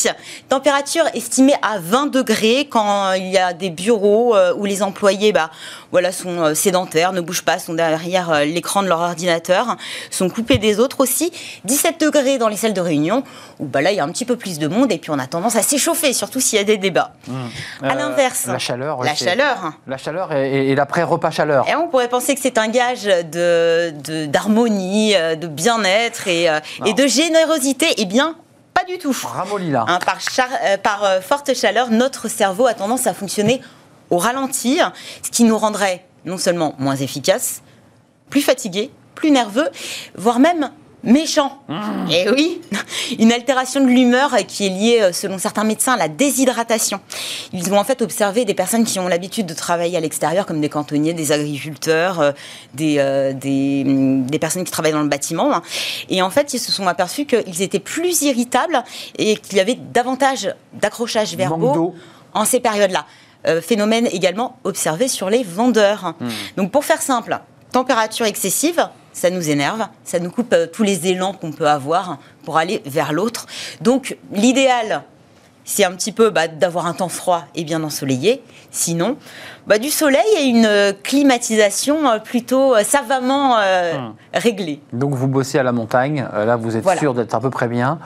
Température 0.49 1.05
estimée 1.15 1.55
à 1.63 1.79
20 1.79 2.07
degrés 2.07 2.69
quand 2.71 3.13
il 3.13 3.29
y 3.29 3.39
a 3.39 3.53
des 3.53 3.71
bureaux 3.71 4.35
euh, 4.35 4.55
où 4.57 4.65
les 4.65 4.83
employés 4.83 5.33
bah, 5.33 5.51
voilà, 5.93 6.13
sont 6.13 6.41
euh, 6.41 6.55
sédentaires, 6.55 7.13
ne 7.13 7.21
bougent 7.21 7.45
pas, 7.45 7.59
sont 7.59 7.75
derrière 7.75 8.31
euh, 8.31 8.45
l'écran 8.45 8.83
de 8.83 8.89
leur 8.89 9.01
ordinateur, 9.01 9.77
sont 10.11 10.29
coupés 10.29 10.59
des 10.59 10.81
autres 10.81 11.01
aussi. 11.01 11.33
17 11.65 12.01
degrés 12.01 12.39
dans 12.39 12.49
les 12.49 12.57
salles 12.57 12.73
de 12.73 12.81
réunion 12.81 13.25
où 13.59 13.67
bah, 13.67 13.83
là 13.83 13.93
il 13.93 13.97
y 13.97 14.01
a 14.01 14.05
un 14.05 14.11
petit 14.11 14.25
peu 14.25 14.37
plus 14.37 14.59
de 14.59 14.69
monde 14.69 14.91
et 14.93 14.99
puis 14.99 15.11
on 15.11 15.19
a 15.19 15.27
tendance 15.27 15.57
à 15.57 15.63
s'échauffer, 15.63 16.13
surtout 16.13 16.41
s'il 16.41 16.59
y 16.59 16.63
a 16.63 16.65
des 16.65 16.79
débats. 16.79 17.13
Mmh. 17.29 17.35
À 17.83 17.95
l'inverse, 17.95 18.47
la 18.47 18.59
chaleur, 18.59 19.03
la 19.03 19.15
chaleur, 19.15 19.73
la 19.87 19.97
chaleur 19.97 20.33
et, 20.33 20.75
l'après-repas 20.75 21.31
chaleur. 21.31 21.69
Et 21.69 21.75
on 21.77 21.89
pourrait 21.89 22.09
penser 22.09 22.35
que 22.35 22.41
c'est 22.41 22.59
un 22.59 22.69
gage 22.69 23.05
de 23.05 23.93
d'harmonie, 24.27 25.15
de, 25.15 25.47
bien-être 25.47 26.29
et, 26.29 26.49
et 26.85 26.93
de 26.95 27.07
générosité. 27.07 27.87
Eh 27.99 28.07
bien, 28.07 28.37
pas 28.75 28.85
du 28.85 28.99
tout. 28.99 29.17
Hein, 29.89 29.99
par, 30.05 30.19
euh, 30.65 30.77
par 30.77 31.05
euh, 31.05 31.21
forte 31.21 31.55
chaleur, 31.55 31.91
notre 31.91 32.29
cerveau 32.29 32.67
a 32.67 32.75
tendance 32.75 33.07
à 33.07 33.15
fonctionner 33.15 33.63
au 34.11 34.19
ralenti, 34.19 34.81
ce 35.23 35.31
qui 35.31 35.45
nous 35.45 35.57
rendrait 35.57 36.05
non 36.25 36.39
seulement 36.39 36.75
moins 36.79 36.97
efficaces, 36.97 37.63
plus 38.31 38.43
fatigués, 38.43 38.91
plus 39.15 39.31
nerveux, 39.31 39.69
voire 40.17 40.39
même 40.41 40.71
méchant. 41.05 41.59
Mmh. 41.69 42.11
Et 42.11 42.25
eh 42.27 42.31
oui, 42.31 42.61
une 43.19 43.33
altération 43.33 43.81
de 43.81 43.87
l'humeur 43.87 44.35
qui 44.49 44.67
est 44.67 44.71
liée, 44.71 44.99
euh, 45.03 45.13
selon 45.13 45.39
certains 45.39 45.65
médecins, 45.65 45.95
à 45.95 45.97
la 45.97 46.09
déshydratation. 46.09 47.01
Ils 47.53 47.73
ont 47.73 47.79
en 47.79 47.85
fait 47.85 48.03
observé 48.03 48.45
des 48.45 48.55
personnes 48.55 48.85
qui 48.85 48.99
ont 48.99 49.09
l'habitude 49.09 49.47
de 49.47 49.55
travailler 49.55 49.97
à 49.97 50.01
l'extérieur, 50.01 50.47
comme 50.47 50.61
des 50.61 50.69
cantonniers, 50.69 51.13
des 51.13 51.33
agriculteurs, 51.33 52.21
euh, 52.21 52.33
des, 52.75 52.97
euh, 52.99 53.33
mm, 53.33 54.27
des, 54.27 54.39
personnes 54.39 54.65
qui 54.65 54.73
travaillent 54.73 54.93
dans 54.93 55.03
le 55.03 55.09
bâtiment. 55.09 55.55
Hein. 55.55 55.63
Et 56.09 56.23
en 56.23 56.31
fait, 56.31 56.55
ils 56.55 56.59
se 56.59 56.73
sont 56.73 56.87
aperçus 56.87 57.27
qu'ils 57.27 57.63
étaient 57.63 57.79
plus 57.79 58.23
irritables 58.23 58.83
et 59.19 59.37
qu'il 59.37 59.57
y 59.57 59.61
avait 59.61 59.79
davantage 59.93 60.55
d'accrochages 60.73 61.35
verbaux 61.37 61.95
en 62.33 62.45
ces 62.45 62.61
périodes-là. 62.61 63.07
phénomène 63.61 64.07
également 64.11 64.57
observé 64.65 65.07
sur 65.07 65.31
les 65.31 65.43
vendeurs. 65.43 66.15
Mmh. 66.19 66.29
Donc 66.57 66.71
pour 66.71 66.85
faire 66.85 67.03
simple, 67.03 67.39
température 67.73 68.27
excessive, 68.27 68.89
ça 69.15 69.31
nous 69.31 69.49
énerve, 69.49 69.87
ça 70.05 70.19
nous 70.19 70.31
coupe 70.31 70.53
euh, 70.53 70.67
tous 70.67 70.83
les 70.83 71.07
élans 71.07 71.33
qu'on 71.33 71.53
peut 71.53 71.69
avoir 71.69 72.19
pour 72.45 72.59
aller 72.59 72.83
vers 72.85 73.15
l'autre. 73.15 73.47
Donc 73.81 74.19
l'idéal, 74.33 75.05
c'est 75.65 75.85
un 75.85 75.93
petit 75.93 76.13
peu 76.13 76.29
bah, 76.29 76.49
d'avoir 76.49 76.87
un 76.87 76.93
temps 76.93 77.09
froid 77.09 77.45
et 77.55 77.65
bien 77.65 77.83
ensoleillé. 77.83 78.43
Sinon, 78.71 79.17
bah, 79.67 79.79
du 79.79 79.89
soleil 79.89 80.27
et 80.37 80.43
une 80.43 80.67
euh, 80.67 80.93
climatisation 80.93 82.11
euh, 82.11 82.19
plutôt 82.19 82.75
savamment 82.83 83.55
hum. 83.55 84.15
réglée. 84.35 84.81
Donc 84.93 85.15
vous 85.15 85.29
bossez 85.29 85.59
à 85.59 85.63
la 85.63 85.73
montagne, 85.73 86.27
là 86.35 86.57
vous 86.57 86.77
êtes 86.77 86.99
sûr 86.99 87.15
d'être 87.15 87.35
à 87.35 87.41
peu 87.41 87.51
près 87.51 87.69
bien. 87.69 88.01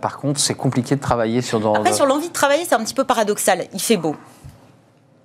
par 0.00 0.18
contre, 0.18 0.38
c'est 0.38 0.54
compliqué 0.54 0.94
de 0.94 1.00
travailler 1.00 1.40
sur... 1.40 1.58
Dans, 1.58 1.74
Après, 1.74 1.94
sur 1.94 2.06
l'envie 2.06 2.28
de 2.28 2.34
travailler, 2.34 2.64
c'est 2.68 2.74
un 2.74 2.84
petit 2.84 2.94
peu 2.94 3.04
paradoxal. 3.04 3.64
Il 3.72 3.80
fait 3.80 3.96
beau. 3.96 4.14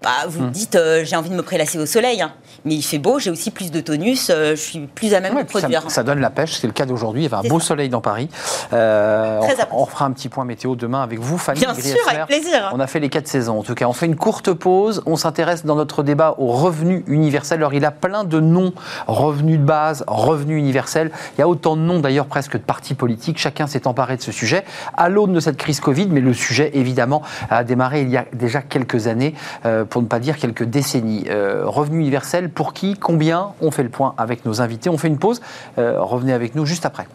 Bah, 0.05 0.27
vous 0.29 0.43
hum. 0.43 0.51
dites, 0.51 0.79
j'ai 1.03 1.15
envie 1.17 1.29
de 1.29 1.35
me 1.35 1.43
prélasser 1.43 1.77
au 1.77 1.85
soleil. 1.85 2.21
Hein 2.21 2.31
mais 2.65 2.75
il 2.75 2.81
fait 2.81 2.97
beau, 2.97 3.19
j'ai 3.19 3.29
aussi 3.29 3.51
plus 3.51 3.71
de 3.71 3.79
tonus, 3.79 4.29
euh, 4.29 4.55
je 4.55 4.61
suis 4.61 4.79
plus 4.79 5.13
à 5.13 5.19
même 5.19 5.35
de 5.35 5.43
produire. 5.43 5.83
Ça, 5.89 6.03
donne 6.03 6.19
la 6.19 6.31
pêche, 6.31 6.53
c'est 6.53 6.67
le 6.67 6.73
cas 6.73 6.85
d'aujourd'hui. 6.85 7.21
Il 7.21 7.31
y 7.31 7.33
avait 7.33 7.45
un 7.45 7.49
beau 7.49 7.59
soleil 7.59 7.89
dans 7.89 8.01
Paris. 8.01 8.27
Euh, 8.73 9.39
on, 9.71 9.83
on, 9.83 9.85
fera 9.85 10.05
un 10.05 10.11
petit 10.11 10.29
point 10.29 10.45
météo 10.45 10.75
demain 10.75 11.03
avec 11.03 11.19
vous, 11.19 11.37
Fanny. 11.37 11.59
Bien 11.59 11.73
sûr, 11.75 11.95
avec 12.07 12.25
plaisir. 12.25 12.71
On 12.73 12.79
a 12.79 12.87
fait 12.87 12.99
les 12.99 13.09
quatre 13.09 13.27
saisons. 13.27 13.59
En 13.59 13.63
tout 13.63 13.75
cas, 13.75 13.85
on 13.85 13.93
fait 13.93 14.07
une 14.07 14.15
courte 14.15 14.51
pause. 14.51 15.03
On 15.05 15.15
s'intéresse 15.15 15.63
dans 15.63 15.75
notre 15.75 16.01
débat 16.01 16.35
au 16.39 16.47
revenu 16.47 17.03
universel. 17.07 17.59
Alors, 17.59 17.75
il 17.75 17.85
a 17.85 17.91
plein 17.91 18.23
de 18.23 18.39
noms 18.39 18.73
revenu 19.07 19.57
de 19.59 19.63
base, 19.63 20.03
revenu 20.07 20.57
universel. 20.57 21.11
Il 21.37 21.41
y 21.41 21.43
a 21.43 21.47
autant 21.47 21.75
de 21.75 21.81
noms 21.81 21.99
d'ailleurs 21.99 22.25
presque 22.25 22.53
de 22.53 22.63
partis 22.63 22.95
politiques. 22.95 23.37
Chacun 23.37 23.67
s'est 23.67 23.85
emparé 23.85 24.17
de 24.17 24.21
ce 24.23 24.31
sujet 24.31 24.65
à 24.97 25.09
l'aune 25.09 25.33
de 25.33 25.39
cette 25.39 25.57
crise 25.57 25.79
Covid. 25.79 26.07
Mais 26.07 26.21
le 26.21 26.33
sujet, 26.33 26.71
évidemment, 26.73 27.21
a 27.51 27.63
démarré 27.63 28.01
il 28.01 28.09
y 28.09 28.17
a 28.17 28.25
déjà 28.33 28.61
quelques 28.61 29.05
années, 29.07 29.35
euh, 29.65 29.85
pour 29.95 30.01
ne 30.01 30.09
pas 30.09 30.19
dire 30.19 30.35
quelques 30.35 30.65
décennies. 30.65 31.23
revenu 31.29 32.01
universel 32.01 32.49
pour 32.49 32.73
qui, 32.73 32.95
combien 32.95 33.53
On 33.61 33.71
fait 33.71 33.81
le 33.81 33.87
point 33.87 34.13
avec 34.17 34.43
nos 34.43 34.59
invités. 34.59 34.89
On 34.89 34.97
fait 34.97 35.07
une 35.07 35.17
pause. 35.17 35.39
Euh, 35.77 36.01
revenez 36.01 36.33
avec 36.33 36.53
nous 36.53 36.65
juste 36.65 36.85
après. 36.85 37.07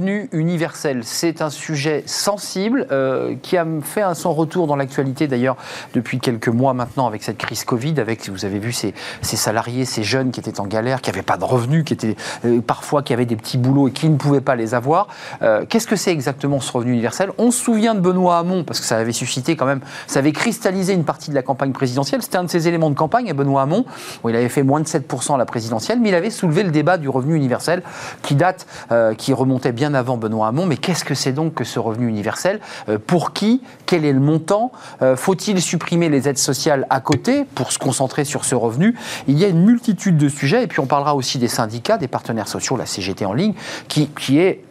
Revenu 0.00 0.30
universel, 0.32 1.02
c'est 1.04 1.42
un 1.42 1.50
sujet 1.50 2.04
sensible 2.06 2.86
euh, 2.90 3.34
qui 3.42 3.58
a 3.58 3.66
fait 3.82 4.00
un 4.00 4.14
son 4.14 4.32
retour 4.32 4.66
dans 4.66 4.76
l'actualité 4.76 5.28
d'ailleurs 5.28 5.58
depuis 5.92 6.20
quelques 6.20 6.48
mois 6.48 6.72
maintenant 6.72 7.06
avec 7.06 7.22
cette 7.22 7.36
crise 7.36 7.64
Covid, 7.64 8.00
avec, 8.00 8.30
vous 8.30 8.46
avez 8.46 8.58
vu, 8.58 8.72
ces, 8.72 8.94
salariés, 9.20 9.84
ces 9.84 10.02
jeunes 10.02 10.30
qui 10.30 10.40
étaient 10.40 10.58
en 10.58 10.66
galère, 10.66 11.02
qui 11.02 11.10
n'avaient 11.10 11.20
pas 11.20 11.36
de 11.36 11.44
revenus, 11.44 11.84
qui 11.84 11.92
étaient 11.92 12.16
euh, 12.46 12.62
parfois 12.62 13.02
qui 13.02 13.12
avaient 13.12 13.26
des 13.26 13.36
petits 13.36 13.58
boulots 13.58 13.88
et 13.88 13.90
qui 13.90 14.08
ne 14.08 14.16
pouvaient 14.16 14.40
pas 14.40 14.56
les 14.56 14.72
avoir. 14.72 15.08
Euh, 15.42 15.66
qu'est-ce 15.68 15.86
que 15.86 15.96
c'est 15.96 16.12
exactement 16.12 16.60
ce 16.60 16.72
revenu 16.72 16.92
universel? 16.92 17.30
On 17.36 17.50
se 17.50 17.62
souvient 17.62 17.94
de 17.94 18.00
Benoît 18.00 18.38
Hamon, 18.38 18.64
parce 18.64 18.80
que 18.80 18.86
ça 18.86 18.96
avait 18.96 19.12
suscité 19.12 19.54
quand 19.54 19.66
même, 19.66 19.80
ça 20.06 20.20
avait 20.20 20.32
cristallisé 20.32 20.94
une 20.94 21.04
partie 21.04 21.28
de 21.28 21.34
la 21.34 21.42
campagne 21.42 21.72
présidentielle. 21.72 22.22
C'était 22.22 22.38
un 22.38 22.44
de 22.44 22.50
ses 22.50 22.68
éléments 22.68 22.88
de 22.88 22.96
campagne 22.96 23.28
à 23.28 23.34
Benoît 23.34 23.60
Hamon, 23.60 23.84
où 24.24 24.30
il 24.30 24.36
avait 24.36 24.48
fait 24.48 24.62
moins 24.62 24.80
de 24.80 24.86
7% 24.86 25.34
à 25.34 25.36
la 25.36 25.44
présidentielle, 25.44 26.00
mais 26.00 26.08
il 26.08 26.14
avait 26.14 26.30
soulevé 26.30 26.62
le 26.62 26.70
débat 26.70 26.96
du 26.96 27.10
revenu 27.10 27.34
universel 27.34 27.82
qui 28.22 28.34
date 28.34 28.66
euh, 28.92 29.12
qui 29.14 29.34
remontait 29.34 29.72
bien 29.72 29.89
avant 29.94 30.16
Benoît 30.16 30.48
Hamon. 30.48 30.66
Mais 30.66 30.76
qu'est-ce 30.76 31.04
que 31.04 31.14
c'est 31.14 31.32
donc 31.32 31.54
que 31.54 31.64
ce 31.64 31.78
revenu 31.78 32.08
universel 32.08 32.60
euh, 32.88 32.98
Pour 33.04 33.32
qui 33.32 33.62
Quel 33.86 34.04
est 34.04 34.12
le 34.12 34.20
montant 34.20 34.72
euh, 35.02 35.16
Faut-il 35.16 35.60
supprimer 35.60 36.08
les 36.08 36.28
aides 36.28 36.38
sociales 36.38 36.86
à 36.90 37.00
côté 37.00 37.44
pour 37.54 37.72
se 37.72 37.78
concentrer 37.78 38.24
sur 38.24 38.44
ce 38.44 38.54
revenu 38.54 38.96
Il 39.28 39.38
y 39.38 39.44
a 39.44 39.48
une 39.48 39.64
multitude 39.64 40.16
de 40.16 40.28
sujets. 40.28 40.64
Et 40.64 40.66
puis 40.66 40.80
on 40.80 40.86
parlera 40.86 41.14
aussi 41.14 41.38
des 41.38 41.48
syndicats, 41.48 41.98
des 41.98 42.08
partenaires 42.08 42.48
sociaux, 42.48 42.76
la 42.76 42.86
CGT 42.86 43.24
en 43.24 43.32
ligne, 43.32 43.54
qui, 43.88 44.08
qui 44.08 44.38
est 44.38 44.64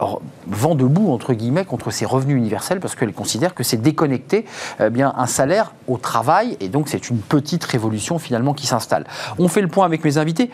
vent 0.47 0.75
debout, 0.75 1.12
entre 1.12 1.34
guillemets, 1.34 1.65
contre 1.65 1.91
ces 1.91 2.05
revenus 2.05 2.38
universels 2.38 2.79
parce 2.79 2.95
qu'elle 2.95 3.13
considère 3.13 3.53
que 3.53 3.63
c'est 3.63 3.77
déconnecter 3.77 4.45
bien 4.91 5.13
un 5.17 5.27
salaire 5.27 5.73
au 5.88 5.97
travail. 5.97 6.58
Et 6.60 6.69
donc 6.69 6.89
c'est 6.89 7.10
une 7.10 7.19
petite 7.19 7.63
révolution 7.63 8.19
finalement 8.19 8.53
qui 8.53 8.67
s'installe. 8.67 9.05
On 9.38 9.47
fait 9.47 9.62
le 9.62 9.67
point 9.67 9.86
avec 9.86 10.03
mes 10.03 10.17
invités. 10.17 10.49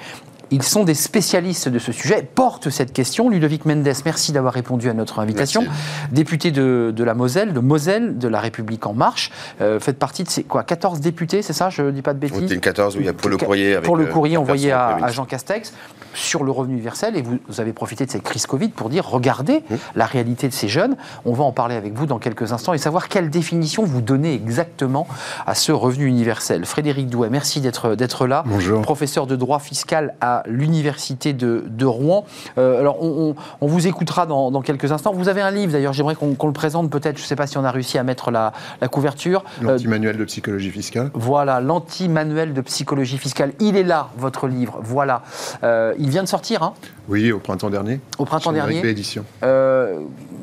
Ils 0.51 0.63
sont 0.63 0.83
des 0.83 0.93
spécialistes 0.93 1.69
de 1.69 1.79
ce 1.79 1.91
sujet, 1.91 2.21
portent 2.23 2.69
cette 2.69 2.93
question. 2.93 3.29
Ludovic 3.29 3.65
Mendes, 3.65 3.87
merci 4.05 4.31
d'avoir 4.31 4.53
répondu 4.53 4.89
à 4.89 4.93
notre 4.93 5.19
invitation. 5.19 5.65
Député 6.11 6.51
de, 6.51 6.93
la 6.97 7.13
Moselle, 7.13 7.53
de 7.53 7.59
Moselle, 7.59 8.17
de 8.17 8.27
la 8.27 8.39
République 8.39 8.85
En 8.85 8.93
Marche. 8.93 9.31
Euh, 9.61 9.79
faites 9.79 9.97
partie 9.97 10.23
de 10.23 10.29
ces 10.29 10.43
quoi, 10.43 10.63
14 10.63 10.99
députés, 10.99 11.41
c'est 11.41 11.53
ça 11.53 11.69
Je 11.69 11.83
ne 11.83 11.91
dis 11.91 12.01
pas 12.01 12.13
de 12.13 12.19
bêtises 12.19 12.51
oui, 12.51 12.59
14, 12.59 12.97
oui, 12.97 13.11
pour 13.13 13.29
le 13.29 13.37
courrier. 13.37 13.77
pour 13.79 13.97
le 13.97 14.05
courrier 14.05 14.37
envoyé 14.37 14.71
à, 14.71 15.07
Jean 15.09 15.25
Castex 15.25 15.73
sur 16.13 16.43
le 16.43 16.51
revenu 16.51 16.73
universel. 16.73 17.15
Et 17.17 17.21
vous, 17.21 17.39
avez 17.59 17.73
profité 17.73 18.05
de 18.05 18.11
cette 18.11 18.23
crise 18.23 18.45
Covid 18.45 18.69
pour 18.69 18.89
dire 18.89 19.07
regardez 19.07 19.59
mmh. 19.69 19.75
la 19.95 20.05
réalité 20.05 20.47
de 20.47 20.53
ces 20.53 20.67
jeunes. 20.67 20.95
On 21.25 21.33
va 21.33 21.43
en 21.43 21.51
parler 21.51 21.75
avec 21.75 21.93
vous 21.93 22.05
dans 22.05 22.19
quelques 22.19 22.51
instants 22.51 22.73
et 22.73 22.77
savoir 22.77 23.07
quelle 23.07 23.29
définition 23.29 23.83
vous 23.83 24.01
donnez 24.01 24.33
exactement 24.33 25.07
à 25.45 25.55
ce 25.55 25.71
revenu 25.71 26.05
universel. 26.05 26.65
Frédéric 26.65 27.09
Douai, 27.09 27.29
merci 27.29 27.61
d'être 27.61 28.27
là. 28.27 28.43
Bonjour. 28.45 28.81
Professeur 28.81 29.27
de 29.27 29.35
droit 29.35 29.59
fiscal 29.59 30.15
à 30.21 30.34
l'Université 30.45 31.33
de, 31.33 31.85
Rouen. 31.85 32.25
Euh, 32.57 32.79
alors, 32.79 33.01
on, 33.01 33.35
vous 33.61 33.87
écoutera 33.87 34.25
dans, 34.25 34.61
quelques 34.61 34.91
instants. 34.91 35.13
Vous 35.13 35.29
avez 35.29 35.41
un 35.41 35.51
livre, 35.51 35.71
d'ailleurs, 35.71 35.93
j'aimerais 35.93 36.15
qu'on 36.15 36.47
le 36.47 36.53
présente 36.53 36.89
peut-être. 36.89 37.17
Je 37.17 37.23
ne 37.23 37.27
sais 37.27 37.35
pas 37.35 37.47
si 37.47 37.57
on 37.57 37.63
a 37.63 37.71
réussi 37.71 37.97
à 37.97 38.03
mettre 38.03 38.31
la, 38.31 38.53
couverture. 38.91 39.43
Euh, 39.61 39.71
L'anti-manuel 39.71 40.17
de 40.17 40.25
psychologie 40.25 40.71
fiscale. 40.71 41.11
Voilà, 41.13 41.59
l'anti-manuel 41.61 42.53
de 42.53 42.61
psychologie 42.61 43.17
fiscale. 43.17 43.53
Il 43.59 43.75
est 43.75 43.83
là, 43.83 44.09
votre 44.17 44.47
livre. 44.47 44.79
Voilà. 44.81 45.23
Euh, 45.63 45.93
il 45.99 46.09
vient 46.09 46.23
de 46.23 46.27
sortir, 46.27 46.63
hein? 46.63 46.73
Oui, 47.07 47.31
au 47.31 47.39
printemps 47.39 47.69
dernier. 47.69 47.99
Au 48.17 48.25
printemps 48.25 48.51
dernier. 48.51 48.85
édition. 48.87 49.25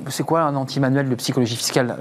C'est 0.08 0.24
quoi 0.24 0.42
un 0.42 0.54
anti-manuel 0.54 1.08
de 1.08 1.14
psychologie 1.14 1.56
fiscale 1.56 1.96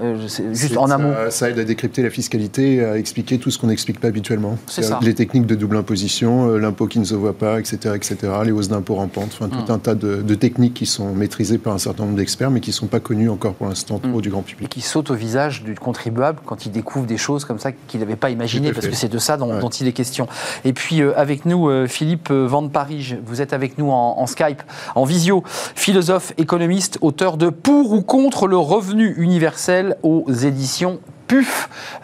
Juste 0.52 0.76
en 0.76 0.90
amont. 0.90 1.12
Ça, 1.24 1.30
ça, 1.30 1.50
aide 1.50 1.58
à 1.58 1.64
décrypter 1.64 2.02
la 2.02 2.10
fiscalité, 2.10 2.84
à 2.84 2.98
expliquer 2.98 3.38
tout 3.38 3.50
ce 3.50 3.58
qu'on 3.58 3.68
n'explique 3.68 4.00
pas 4.00 4.08
habituellement. 4.08 4.58
C'est 4.66 4.82
ça. 4.82 5.00
Les 5.02 5.14
techniques 5.14 5.46
de 5.46 5.54
double 5.54 5.76
imposition, 5.76 6.56
l'impôt 6.56 6.86
qui 6.86 6.98
ne 6.98 7.04
se 7.04 7.14
voit 7.14 7.36
pas, 7.36 7.58
etc., 7.58 7.94
etc., 7.94 8.16
les 8.44 8.52
hausses 8.52 8.68
d'impôts 8.68 8.94
rampantes, 8.94 9.30
enfin 9.32 9.48
tout 9.48 9.70
mm. 9.70 9.74
un 9.74 9.78
tas 9.78 9.94
de, 9.94 10.34
techniques 10.34 10.74
qui 10.74 10.86
sont 10.86 11.12
maîtrisées 11.14 11.58
par 11.58 11.74
un 11.74 11.78
certain 11.78 12.04
nombre 12.04 12.16
d'experts, 12.16 12.50
mais 12.50 12.60
qui 12.60 12.70
ne 12.70 12.74
sont 12.74 12.86
pas 12.86 13.00
connues 13.00 13.28
encore 13.28 13.54
pour 13.54 13.68
l'instant 13.68 13.98
trop 13.98 14.18
mm. 14.18 14.22
du 14.22 14.30
grand 14.30 14.42
public. 14.42 14.66
Et 14.66 14.68
qui 14.68 14.80
sautent 14.80 15.10
au 15.10 15.14
visage 15.14 15.62
du 15.62 15.74
contribuable 15.74 16.40
quand 16.44 16.66
il 16.66 16.72
découvre 16.72 17.06
des 17.06 17.18
choses 17.18 17.44
comme 17.44 17.58
ça 17.58 17.72
qu'il 17.72 18.00
n'avait 18.00 18.16
pas 18.16 18.30
imaginées, 18.30 18.72
parce 18.72 18.86
que 18.86 18.94
c'est 18.94 19.08
de 19.08 19.18
ça 19.18 19.36
dont, 19.36 19.68
il 19.68 19.88
est 19.88 19.92
question. 19.92 20.28
Et 20.64 20.72
puis 20.72 21.00
euh, 21.00 21.12
avec 21.16 21.46
nous, 21.46 21.68
euh, 21.68 21.86
Philippe 21.86 22.30
euh, 22.30 22.46
Van 22.46 22.66
Paris, 22.68 23.16
vous 23.24 23.40
êtes 23.40 23.52
avec 23.52 23.78
nous 23.78 23.90
en, 23.90 24.26
Skype, 24.26 24.62
en 24.94 25.04
visio, 25.04 25.42
philosophe, 25.46 26.32
économiste, 26.38 26.98
auteur 27.00 27.36
de 27.36 27.48
Pour 27.48 27.91
ou 27.92 28.02
contre 28.02 28.48
le 28.48 28.56
revenu 28.56 29.14
universel 29.18 29.96
aux 30.02 30.24
éditions 30.32 30.98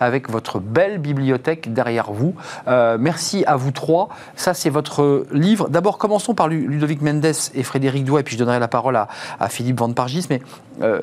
avec 0.01 0.31
votre 0.31 0.59
belle 0.59 0.99
bibliothèque 0.99 1.73
derrière 1.73 2.13
vous. 2.13 2.35
Euh, 2.67 2.97
merci 2.99 3.45
à 3.47 3.57
vous 3.57 3.71
trois. 3.71 4.09
Ça, 4.37 4.55
c'est 4.55 4.71
votre 4.71 5.27
livre. 5.33 5.69
D'abord, 5.69 5.99
commençons 5.99 6.35
par 6.35 6.49
Ludovic 6.49 7.03
Mendes 7.03 7.33
et 7.55 7.63
Frédéric 7.63 8.05
Douai, 8.05 8.23
puis 8.23 8.35
je 8.35 8.39
donnerai 8.39 8.59
la 8.59 8.69
parole 8.69 8.97
à, 8.97 9.09
Philippe 9.49 9.79
Van 9.79 9.93
Pargis. 9.93 10.27
Mais 10.31 10.41
euh, 10.83 11.01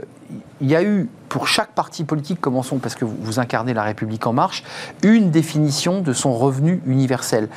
il 0.62 0.70
y 0.70 0.76
a 0.76 0.84
eu, 0.84 1.10
pour 1.30 1.48
chaque 1.48 1.72
parti 1.72 2.04
politique, 2.04 2.42
commençons 2.42 2.78
parce 2.78 2.96
que 2.96 3.06
vous 3.06 3.40
incarnez 3.40 3.74
la 3.74 3.84
République 3.84 4.26
en 4.26 4.34
marche, 4.34 4.64
une 5.04 5.30
définition 5.32 6.02
de 6.02 6.14
son 6.14 6.34
revenu 6.34 6.82
universel. 6.86 7.50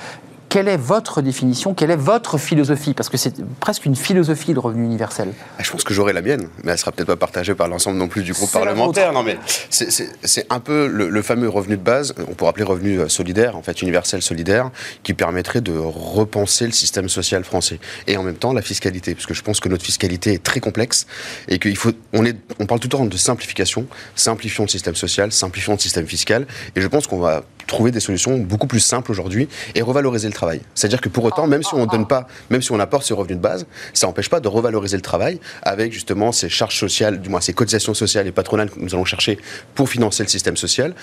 Quelle 0.49 0.69
est 0.69 0.79
votre 0.79 1.21
définition? 1.21 1.75
Quelle 1.75 1.91
est 1.91 1.97
votre 1.97 2.39
philosophie? 2.39 2.95
Parce 2.95 3.11
que 3.11 3.19
c'est 3.19 3.35
presque 3.61 3.85
une 3.85 3.97
philosophie, 3.97 4.55
le 4.55 4.61
revenu 4.61 4.85
universel. 4.85 5.33
Ah, 5.59 5.63
je 5.63 5.71
pense 5.71 5.85
que 5.85 5.93
j'aurai 5.93 6.15
la 6.15 6.23
mienne, 6.23 6.49
mais 6.65 6.73
elle 6.73 6.79
sera 6.79 6.91
peut-être 6.91 7.09
pas 7.09 7.17
partagée 7.17 7.55
par 7.55 7.69
l'ensemble 7.69 7.99
non 7.99 8.09
plus 8.09 8.23
du 8.23 8.33
groupe 8.33 8.51
parlementaire. 8.51 9.13
Non, 9.13 9.23
mais 9.23 9.39
c'est 9.69 10.47
un 10.49 10.61
peu 10.61 10.87
le, 10.87 11.23
fameux 11.23 11.49
revenu 11.49 11.77
de 11.77 11.83
base, 11.83 12.15
on 12.31 12.35
pourrait 12.35 12.51
appeler 12.51 12.65
revenu 12.65 12.99
euh, 12.99 13.09
solidaire, 13.09 13.57
en 13.57 13.63
fait 13.63 13.83
universel 13.83 14.23
solidaire, 14.23 14.71
qui 15.03 15.13
permettrait 15.13 15.61
de 15.61 15.77
repenser 15.77 16.65
le 16.65 16.73
système 16.73 17.09
social 17.09 17.45
français. 17.45 17.79
Et 18.07 18.17
en 18.17 18.23
même 18.23 18.37
temps, 18.37 18.55
la 18.55 18.63
fiscalité, 18.63 19.15
parce 19.15 19.27
que 19.27 19.35
je 19.35 19.43
pense 19.43 19.61
que 19.61 19.69
notre 19.69 19.85
fiscalité 19.85 20.33
est 20.33 20.43
très 20.43 20.61
complexe 20.61 21.07
et 21.49 21.59
qu'il 21.59 21.77
faut. 21.77 21.91
On, 22.15 22.25
est, 22.25 22.37
on 22.59 22.65
parle 22.65 22.81
tout 22.81 22.89
le 22.89 22.97
temps 22.97 23.05
de 23.05 23.17
simplification, 23.17 23.87
simplifions 24.15 24.65
le 24.65 24.69
système 24.69 24.95
social, 24.95 25.31
simplifions 25.31 25.75
le 25.75 25.79
système 25.79 26.07
fiscal, 26.07 26.47
et 26.75 26.81
je 26.81 26.87
pense 26.87 27.07
qu'on 27.07 27.19
va 27.19 27.45
trouver 27.68 27.92
des 27.92 28.00
solutions 28.00 28.38
beaucoup 28.38 28.66
plus 28.66 28.81
simples 28.81 29.12
aujourd'hui 29.12 29.48
et 29.74 29.83
revaloriser 29.83 30.26
le 30.26 30.35
travail. 30.35 30.61
C'est-à-dire 30.74 31.00
que 31.00 31.09
pour 31.09 31.24
autant, 31.24 31.46
même 31.46 31.62
si 31.62 31.74
on 31.74 31.87
donne 31.87 32.07
pas, 32.07 32.26
même 32.50 32.62
si 32.62 32.72
on 32.72 32.81
apporte 32.81 33.04
ce 33.04 33.14
revenu 33.14 33.37
de 33.37 33.40
base, 33.40 33.66
ça 33.92 34.09
n'empêche 34.09 34.28
pas 34.28 34.40
de 34.40 34.48
revaloriser 34.48 34.96
le 34.96 35.02
travail 35.02 35.38
avec 35.62 35.92
justement 35.92 36.33
ces 36.33 36.48
charges 36.48 36.76
sociales, 36.76 37.20
du 37.20 37.28
moins 37.28 37.40
ces 37.40 37.52
cotisations 37.52 37.94
sociales 37.94 38.26
et 38.26 38.33
patronales 38.33 38.70
que 38.70 38.81
nous 38.81 38.94
allons 38.94 39.04
chercher 39.04 39.38
pour 39.74 39.88
financer 39.88 40.22
le 40.24 40.28
système 40.28 40.57
social. 40.57 40.94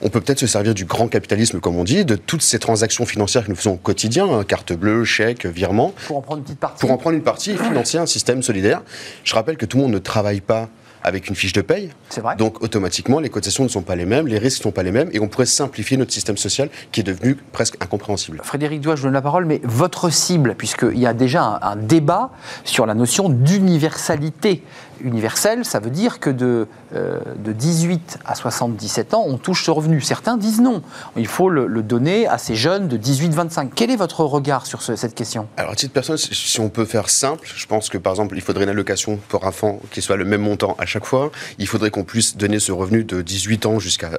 On 0.00 0.08
peut 0.08 0.20
peut-être 0.20 0.38
se 0.38 0.46
servir 0.46 0.74
du 0.74 0.84
grand 0.84 1.08
capitalisme, 1.08 1.60
comme 1.60 1.76
on 1.76 1.84
dit, 1.84 2.04
de 2.04 2.16
toutes 2.16 2.42
ces 2.42 2.58
transactions 2.58 3.04
financières 3.04 3.44
que 3.44 3.50
nous 3.50 3.56
faisons 3.56 3.74
au 3.74 3.76
quotidien, 3.76 4.28
hein, 4.30 4.44
carte 4.44 4.72
bleue, 4.72 5.04
chèque, 5.04 5.46
virement. 5.46 5.92
Pour 6.06 6.16
en 6.16 6.22
prendre 6.22 6.38
une 6.38 6.44
petite 6.44 6.60
partie. 6.60 6.80
Pour 6.80 6.90
en 6.90 6.96
prendre 6.96 7.16
une 7.16 7.22
partie 7.22 7.50
et 7.52 7.56
financer 7.56 7.98
un 7.98 8.06
système 8.06 8.42
solidaire. 8.42 8.82
Je 9.24 9.34
rappelle 9.34 9.56
que 9.56 9.66
tout 9.66 9.76
le 9.76 9.84
monde 9.84 9.92
ne 9.92 9.98
travaille 9.98 10.40
pas 10.40 10.68
avec 11.02 11.28
une 11.28 11.34
fiche 11.34 11.52
de 11.52 11.60
paye. 11.60 11.90
Vrai. 12.16 12.36
Donc 12.36 12.62
automatiquement, 12.62 13.20
les 13.20 13.28
cotisations 13.28 13.64
ne 13.64 13.68
sont 13.68 13.82
pas 13.82 13.96
les 13.96 14.04
mêmes, 14.04 14.26
les 14.26 14.38
risques 14.38 14.60
ne 14.60 14.64
sont 14.64 14.72
pas 14.72 14.82
les 14.82 14.92
mêmes, 14.92 15.08
et 15.12 15.20
on 15.20 15.28
pourrait 15.28 15.46
simplifier 15.46 15.96
notre 15.96 16.12
système 16.12 16.36
social 16.36 16.68
qui 16.90 17.00
est 17.00 17.04
devenu 17.04 17.36
presque 17.52 17.76
incompréhensible. 17.82 18.40
Frédéric 18.42 18.80
Doua, 18.80 18.96
je 18.96 19.02
vous 19.02 19.06
donne 19.06 19.14
la 19.14 19.22
parole, 19.22 19.44
mais 19.44 19.60
votre 19.64 20.10
cible, 20.10 20.54
puisqu'il 20.56 20.98
y 20.98 21.06
a 21.06 21.14
déjà 21.14 21.58
un 21.62 21.76
débat 21.76 22.30
sur 22.64 22.86
la 22.86 22.94
notion 22.94 23.28
d'universalité 23.28 24.62
universel, 25.00 25.64
ça 25.64 25.80
veut 25.80 25.90
dire 25.90 26.20
que 26.20 26.30
de, 26.30 26.68
euh, 26.94 27.20
de 27.36 27.52
18 27.52 28.18
à 28.24 28.34
77 28.34 29.14
ans, 29.14 29.24
on 29.26 29.38
touche 29.38 29.64
ce 29.64 29.70
revenu. 29.70 30.00
Certains 30.00 30.36
disent 30.36 30.60
non. 30.60 30.82
Il 31.16 31.26
faut 31.26 31.48
le, 31.48 31.82
donner 31.82 32.26
à 32.26 32.38
ces 32.38 32.54
jeunes 32.54 32.88
de 32.88 32.96
18-25. 32.96 33.70
Quel 33.74 33.90
est 33.90 33.96
votre 33.96 34.24
regard 34.24 34.66
sur 34.66 34.82
cette 34.82 35.14
question? 35.14 35.48
Alors, 35.56 35.72
à 35.72 35.74
titre 35.74 35.92
personnel, 35.92 36.18
si 36.18 36.60
on 36.60 36.68
peut 36.68 36.84
faire 36.84 37.10
simple, 37.10 37.50
je 37.54 37.66
pense 37.66 37.88
que 37.88 37.98
par 37.98 38.12
exemple, 38.12 38.36
il 38.36 38.42
faudrait 38.42 38.64
une 38.64 38.70
allocation 38.70 39.18
pour 39.28 39.44
enfant 39.44 39.80
qui 39.90 40.02
soit 40.02 40.16
le 40.16 40.24
même 40.24 40.42
montant 40.42 40.76
à 40.78 40.86
chaque 40.86 41.06
fois. 41.06 41.32
Il 41.58 41.66
faudrait 41.66 41.90
qu'on 41.90 42.04
puisse 42.04 42.36
donner 42.36 42.60
ce 42.60 42.72
revenu 42.72 43.04
de 43.04 43.22
18 43.22 43.66
ans 43.66 43.78
jusqu'à 43.78 44.10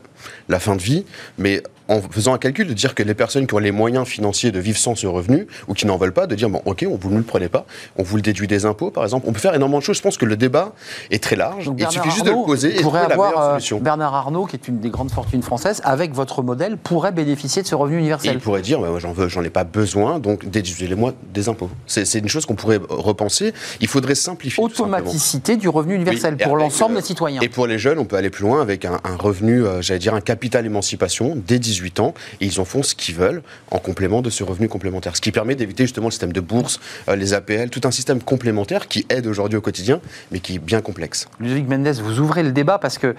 la 0.50 0.60
fin 0.60 0.76
de 0.76 0.82
vie. 0.82 1.06
Mais 1.38 1.64
en 1.90 2.02
faisant 2.02 2.34
un 2.34 2.38
calcul, 2.38 2.68
de 2.68 2.74
dire 2.74 2.96
que 2.96 3.04
les 3.04 3.14
personnes 3.14 3.48
qui 3.48 3.54
ont 3.54 3.60
les 3.60 3.72
moyens 3.72 4.08
financiers 4.08 4.52
de 4.52 4.60
vivre 4.60 4.78
sans 4.78 4.96
ce 4.96 5.08
revenu, 5.08 5.48
ou 5.68 5.74
qui 5.74 5.86
n'en 5.86 5.98
veulent 5.98 6.14
pas, 6.14 6.28
de 6.28 6.36
dire, 6.36 6.50
bon, 6.50 6.62
ok, 6.66 6.86
on 6.90 6.96
vous 6.96 7.10
ne 7.10 7.18
le 7.18 7.24
prenez 7.24 7.50
pas, 7.50 7.66
on 7.98 8.04
vous 8.04 8.16
le 8.16 8.22
déduit 8.22 8.48
des 8.48 8.66
impôts, 8.66 8.92
par 8.92 9.04
exemple. 9.04 9.26
On 9.28 9.34
peut 9.34 9.40
faire 9.40 9.54
énormément 9.54 9.80
de 9.80 9.84
choses. 9.84 9.98
Je 9.98 10.02
pense 10.02 10.18
que 10.18 10.26
le 10.26 10.38
débat 10.38 10.74
est 11.12 11.22
très 11.22 11.36
large. 11.36 11.70
il 11.78 11.90
suffit 11.90 12.10
juste 12.10 12.26
de 12.26 12.32
le 12.32 12.46
poser 12.46 12.63
et 12.70 12.82
la 12.82 13.08
meilleure 13.08 13.40
euh, 13.40 13.50
solution. 13.52 13.80
Bernard 13.80 14.14
Arnault, 14.14 14.46
qui 14.46 14.56
est 14.56 14.68
une 14.68 14.80
des 14.80 14.90
grandes 14.90 15.12
fortunes 15.12 15.44
françaises, 15.44 15.82
avec 15.84 16.14
votre 16.14 16.42
modèle, 16.42 16.78
pourrait 16.78 17.12
bénéficier 17.12 17.62
de 17.62 17.68
ce 17.68 17.76
revenu 17.76 17.98
universel. 17.98 18.32
il 18.34 18.40
pourrait 18.40 18.62
dire, 18.62 18.80
j'en 19.00 19.14
veux, 19.14 19.28
j'en 19.28 19.44
ai 19.44 19.50
pas 19.50 19.64
besoin, 19.64 20.20
donc 20.20 20.48
déduisez-les-moi 20.50 21.14
des 21.34 21.50
impôts. 21.50 21.70
C'est 21.88 22.20
une 22.20 22.30
chose 22.30 22.46
qu'on 22.46 22.56
pourrait 22.56 22.80
repenser. 22.90 23.54
Il 23.82 23.88
faudrait 23.88 24.16
simplifier. 24.16 24.64
Automaticité 24.64 25.58
du 25.58 25.70
revenu 25.70 25.96
universel 25.96 26.38
pour 26.38 26.58
l'ensemble 26.58 26.96
des 26.96 27.02
citoyens. 27.02 27.42
Et 27.42 27.50
pour 27.50 27.68
les 27.68 27.78
jeunes, 27.78 28.00
on 28.00 28.06
peut 28.06 28.16
aller 28.16 28.30
plus 28.30 28.44
loin 28.44 28.62
avec 28.62 28.86
un, 28.86 29.00
revenu, 29.20 29.66
euh, 29.66 29.82
j'allais 29.82 30.00
dire 30.00 30.14
un 30.14 30.22
capital 30.22 30.66
émancipation 30.66 31.36
dès 31.36 31.60
18 31.60 32.00
ans. 32.00 32.14
Et 32.42 32.46
ils 32.46 32.60
en 32.60 32.66
font 32.66 32.84
ce 32.84 32.96
qu'ils 32.96 33.16
veulent 33.16 33.42
en 33.72 33.80
complément 33.80 34.22
de 34.22 34.30
ce 34.30 34.44
revenu 34.44 34.68
complémentaire. 34.68 35.16
Ce 35.16 35.22
qui 35.22 35.32
permet 35.32 35.56
d'éviter 35.56 35.84
justement 35.84 36.08
le 36.08 36.12
système 36.12 36.34
de 36.34 36.42
bourse, 36.42 36.80
euh, 37.10 37.16
les 37.16 37.34
APL, 37.34 37.70
tout 37.70 37.82
un 37.86 37.92
système 37.92 38.22
complémentaire 38.22 38.88
qui 38.88 39.06
aide 39.10 39.28
aujourd'hui 39.28 39.58
au 39.58 39.62
quotidien, 39.62 40.00
mais 40.32 40.40
qui 40.40 40.56
est 40.56 40.60
bien 40.60 40.82
complexe. 40.82 41.28
Ludovic 41.40 41.68
Mendes, 41.68 41.96
vous 42.02 42.20
ouvrez 42.20 42.44
le 42.44 42.52
débat 42.54 42.78
parce 42.78 42.98
que 42.98 43.16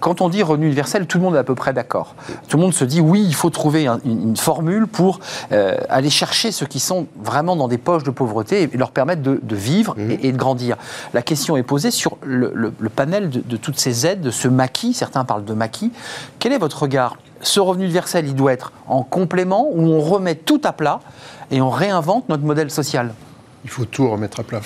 quand 0.00 0.20
on 0.20 0.28
dit 0.28 0.42
revenu 0.42 0.66
universel, 0.66 1.06
tout 1.06 1.18
le 1.18 1.24
monde 1.24 1.34
est 1.34 1.38
à 1.38 1.44
peu 1.44 1.54
près 1.54 1.72
d'accord. 1.72 2.14
Tout 2.48 2.56
le 2.56 2.62
monde 2.62 2.72
se 2.72 2.84
dit 2.84 3.00
oui, 3.00 3.24
il 3.26 3.34
faut 3.34 3.50
trouver 3.50 3.86
une, 4.04 4.36
formule 4.36 4.86
pour 4.86 5.20
euh, 5.52 5.76
aller 5.88 6.10
chercher 6.10 6.52
ceux 6.52 6.66
qui 6.66 6.80
sont 6.80 7.06
vraiment 7.20 7.56
dans 7.56 7.68
des 7.68 7.78
poches 7.78 8.04
de 8.04 8.10
pauvreté 8.10 8.62
et 8.62 8.76
leur 8.76 8.92
permettre 8.92 9.22
de, 9.22 9.56
vivre 9.56 9.94
mmh. 9.96 10.10
et, 10.22 10.32
de 10.32 10.36
grandir. 10.36 10.76
La 11.14 11.22
question 11.22 11.56
est 11.56 11.62
posée 11.62 11.90
sur 11.90 12.16
le, 12.22 12.70
panel 12.94 13.30
de, 13.30 13.40
de, 13.40 13.56
toutes 13.56 13.78
ces 13.78 14.06
aides, 14.06 14.20
de 14.20 14.30
ce 14.30 14.46
maquis, 14.48 14.94
certains 14.94 15.24
parlent 15.24 15.44
de 15.44 15.54
maquis. 15.54 15.92
Quel 16.38 16.52
est 16.52 16.58
votre 16.58 16.82
regard? 16.82 17.16
Ce 17.40 17.60
revenu 17.60 17.84
universel, 17.84 18.26
il 18.26 18.34
doit 18.34 18.52
être 18.52 18.72
en 18.86 19.02
complément 19.02 19.68
où 19.70 19.82
on 19.82 20.00
remet 20.00 20.34
tout 20.34 20.60
à 20.64 20.72
plat 20.72 21.00
et 21.50 21.60
on 21.60 21.70
réinvente 21.70 22.28
notre 22.28 22.44
modèle 22.44 22.70
social? 22.70 23.14
Il 23.64 23.70
faut 23.70 23.84
tout 23.84 24.08
remettre 24.08 24.40
à 24.40 24.42
plat. 24.44 24.60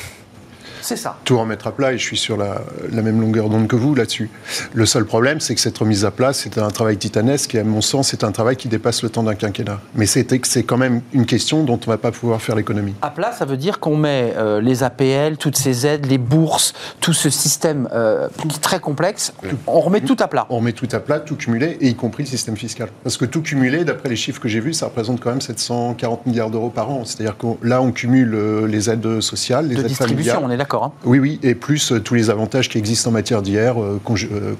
C'est 0.83 0.97
ça. 0.97 1.16
Tout 1.25 1.38
remettre 1.38 1.68
à 1.68 1.73
plat, 1.73 1.92
et 1.92 1.99
je 1.99 2.03
suis 2.03 2.16
sur 2.16 2.37
la, 2.37 2.61
même 2.90 3.21
longueur 3.21 3.49
d'onde 3.49 3.68
que 3.68 3.77
vous 3.77 3.95
là-dessus. 3.95 4.31
Le 4.75 4.85
seul 4.85 5.05
problème, 5.05 5.40
c'est 5.40 5.55
que 5.55 5.61
cette 5.61 5.79
remise 5.79 6.05
à 6.05 6.11
plat, 6.11 6.33
c'est 6.33 6.59
un 6.59 6.68
travail 6.68 6.97
titanesque, 6.97 7.55
et 7.55 7.61
à 7.61 7.64
mon 7.64 7.81
sens, 7.81 8.09
c'est 8.09 8.25
un 8.25 8.33
travail 8.33 8.57
qui 8.57 8.68
dépasse 8.68 9.03
le 9.03 9.09
temps 9.09 9.23
d'un 9.23 9.35
quinquennat. 9.35 9.81
Mais 9.95 10.07
c'est 10.07 10.27
quand 10.64 10.77
même 10.77 11.03
une 11.12 11.25
question 11.25 11.62
dont 11.62 11.75
on 11.75 11.90
ne 11.90 11.92
va 11.92 11.99
pas 11.99 12.11
pouvoir 12.11 12.42
faire 12.42 12.57
l'économie. 12.57 12.95
À 13.01 13.11
plat, 13.11 13.33
ça 13.33 13.45
veut 13.45 13.57
dire 13.57 13.79
qu'on 13.79 13.97
met 13.97 14.35
euh, 14.37 14.61
les 14.61 14.83
APL, 14.83 15.37
toutes 15.38 15.57
ces 15.57 15.87
aides, 15.87 16.07
les 16.07 16.18
bourses, 16.18 16.75
tout 17.01 17.12
ce 17.12 17.31
système 17.31 17.88
euh, 17.92 18.29
très 18.61 18.81
complexe, 18.81 19.33
on 19.66 19.81
remet 19.81 20.01
tout 20.01 20.16
à 20.18 20.27
plat. 20.27 20.47
On 20.51 20.57
remet 20.57 20.73
tout 20.73 20.88
à 20.92 20.99
plat, 20.99 21.21
tout 21.21 21.37
cumulé, 21.37 21.79
et 21.81 21.88
y 21.88 21.95
compris 21.95 22.25
le 22.25 22.29
système 22.29 22.57
fiscal. 22.57 22.88
Parce 23.05 23.16
que 23.16 23.25
tout 23.25 23.42
cumulé, 23.42 23.85
d'après 23.85 24.09
les 24.09 24.16
chiffres 24.16 24.40
que 24.40 24.49
j'ai 24.49 24.61
vus, 24.61 24.75
ça 24.75 24.87
représente 24.87 25.21
quand 25.21 25.31
même 25.31 25.40
740 25.40 26.27
milliards 26.27 26.51
d'euros 26.51 26.71
par 26.71 26.90
an. 26.90 27.05
C'est-à-dire 27.05 27.37
que 27.37 27.47
là, 27.62 27.81
on 27.81 27.92
cumule 27.92 28.35
euh, 28.35 28.66
les 28.66 28.90
aides 28.90 29.21
sociales, 29.21 29.68
les 29.68 29.77
de 29.77 29.81
aides 29.81 29.87
distribution, 29.87 30.35
familiales. 30.35 30.51
on 30.51 30.55
est 30.55 30.57
Hein. 30.75 30.93
Oui, 31.05 31.19
oui, 31.19 31.41
et 31.43 31.55
plus 31.55 31.93
tous 32.05 32.15
les 32.15 32.31
avantages 32.31 32.69
qui 32.69 32.79
existent 32.79 33.11
en 33.11 33.13
matière 33.13 33.43
d'IR, 33.43 33.77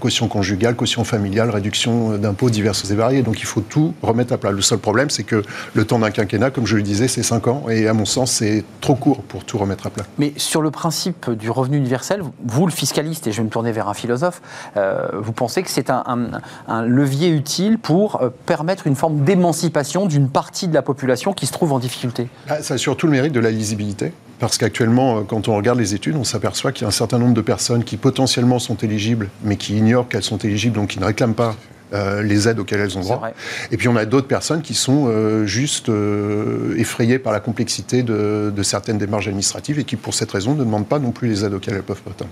caution 0.01 0.29
conjugale, 0.29 0.77
caution 0.77 1.05
familiale, 1.05 1.51
réduction 1.51 2.19
d'impôts 2.19 2.51
diverses 2.51 2.91
et 2.91 2.95
variés. 2.95 3.23
Donc 3.23 3.41
il 3.41 3.47
faut 3.47 3.61
tout 3.61 3.95
remettre 4.03 4.33
à 4.33 4.39
plat. 4.39 4.51
Le 4.51 4.63
seul 4.63 4.79
problème, 4.79 5.11
c'est 5.11 5.25
que 5.25 5.43
le 5.75 5.85
temps 5.85 5.99
d'un 5.99 6.11
quinquennat, 6.11 6.51
comme 6.51 6.67
je 6.67 6.77
le 6.77 6.83
disais, 6.83 7.09
c'est 7.09 7.23
5 7.23 7.49
ans. 7.49 7.65
Et 7.71 7.89
à 7.89 7.95
mon 7.95 8.05
sens, 8.05 8.33
c'est 8.33 8.65
trop 8.81 8.95
court 8.95 9.23
pour 9.23 9.45
tout 9.45 9.59
remettre 9.59 9.87
à 9.87 9.91
plat. 9.91 10.05
Mais 10.19 10.33
sur 10.37 10.63
le 10.63 10.71
principe 10.71 11.31
du 11.31 11.51
revenu 11.51 11.77
universel, 11.77 12.23
vous, 12.45 12.67
le 12.67 12.73
fiscaliste, 12.73 13.27
et 13.27 13.33
je 13.33 13.39
vais 13.39 13.45
me 13.45 13.51
tourner 13.51 13.73
vers 13.73 13.89
un 13.89 13.95
philosophe, 13.95 14.43
euh, 14.77 15.09
vous 15.15 15.33
pensez 15.33 15.63
que 15.63 15.71
c'est 15.71 15.91
un, 15.91 16.41
levier 16.87 17.29
utile 17.29 17.79
pour 17.79 18.21
euh, 18.21 18.31
permettre 18.47 18.87
une 18.87 18.97
forme 18.97 19.25
d'émancipation 19.25 20.07
d'une 20.07 20.29
partie 20.29 20.69
de 20.69 20.75
la 20.75 20.83
population 20.83 21.33
qui 21.33 21.47
se 21.47 21.53
trouve 21.53 21.73
en 21.73 21.79
difficulté? 21.79 22.29
Ah, 22.49 22.63
Ça 22.63 22.75
a 22.75 22.79
surtout 22.79 23.07
le 23.07 23.13
mérite 23.13 23.33
de 23.33 23.41
la 23.41 23.51
lisibilité. 23.51 24.13
Parce 24.43 24.59
qu'actuellement, 24.59 25.19
euh, 25.19 25.21
quand 25.23 25.47
on 25.47 25.55
regarde 25.55 25.79
les 25.79 25.95
études, 25.95 26.17
on 26.17 26.25
s'aperçoit 26.25 26.73
qu'il 26.73 26.83
y 26.83 26.85
a 26.87 26.89
un 26.89 26.91
certain 26.91 27.21
nombre 27.21 27.33
de 27.35 27.41
personnes 27.41 27.85
qui 27.85 27.97
potentiellement 27.97 28.59
sont 28.59 28.75
éligibles, 28.75 29.29
mais 29.45 29.57
qui 29.57 29.79
ignorent 29.79 30.09
qu'elles 30.09 30.25
sont 30.25 30.39
éligibles, 30.39 30.75
donc 30.75 30.89
qui 30.89 30.99
ne 30.99 31.05
réclament 31.05 31.37
pas 31.37 31.55
euh, 31.93 32.23
les 32.23 32.49
aides 32.49 32.59
auxquelles 32.59 32.81
elles 32.81 32.99
ont 32.99 33.03
droit. 33.03 33.29
Et 33.71 33.77
puis 33.77 33.87
on 33.87 33.95
a 33.95 34.05
d'autres 34.05 34.27
personnes 34.27 34.63
qui 34.63 34.73
sont 34.73 35.05
euh, 35.07 35.45
juste 35.45 35.91
euh, 35.91 36.75
effrayées 36.77 37.21
par 37.21 37.33
la 37.33 37.41
complexité 37.41 38.03
de, 38.03 38.53
certaines 38.65 38.97
démarches 38.99 39.29
administratives 39.29 39.79
et 39.79 39.85
qui, 39.85 39.95
pour 39.95 40.15
cette 40.15 40.33
raison, 40.33 40.55
ne 40.55 40.65
demandent 40.65 40.89
pas 40.89 40.99
non 40.99 41.13
plus 41.13 41.29
les 41.29 41.45
aides 41.45 41.53
auxquelles 41.53 41.75
elles 41.75 41.83
peuvent 41.85 42.03
prétendre. 42.03 42.31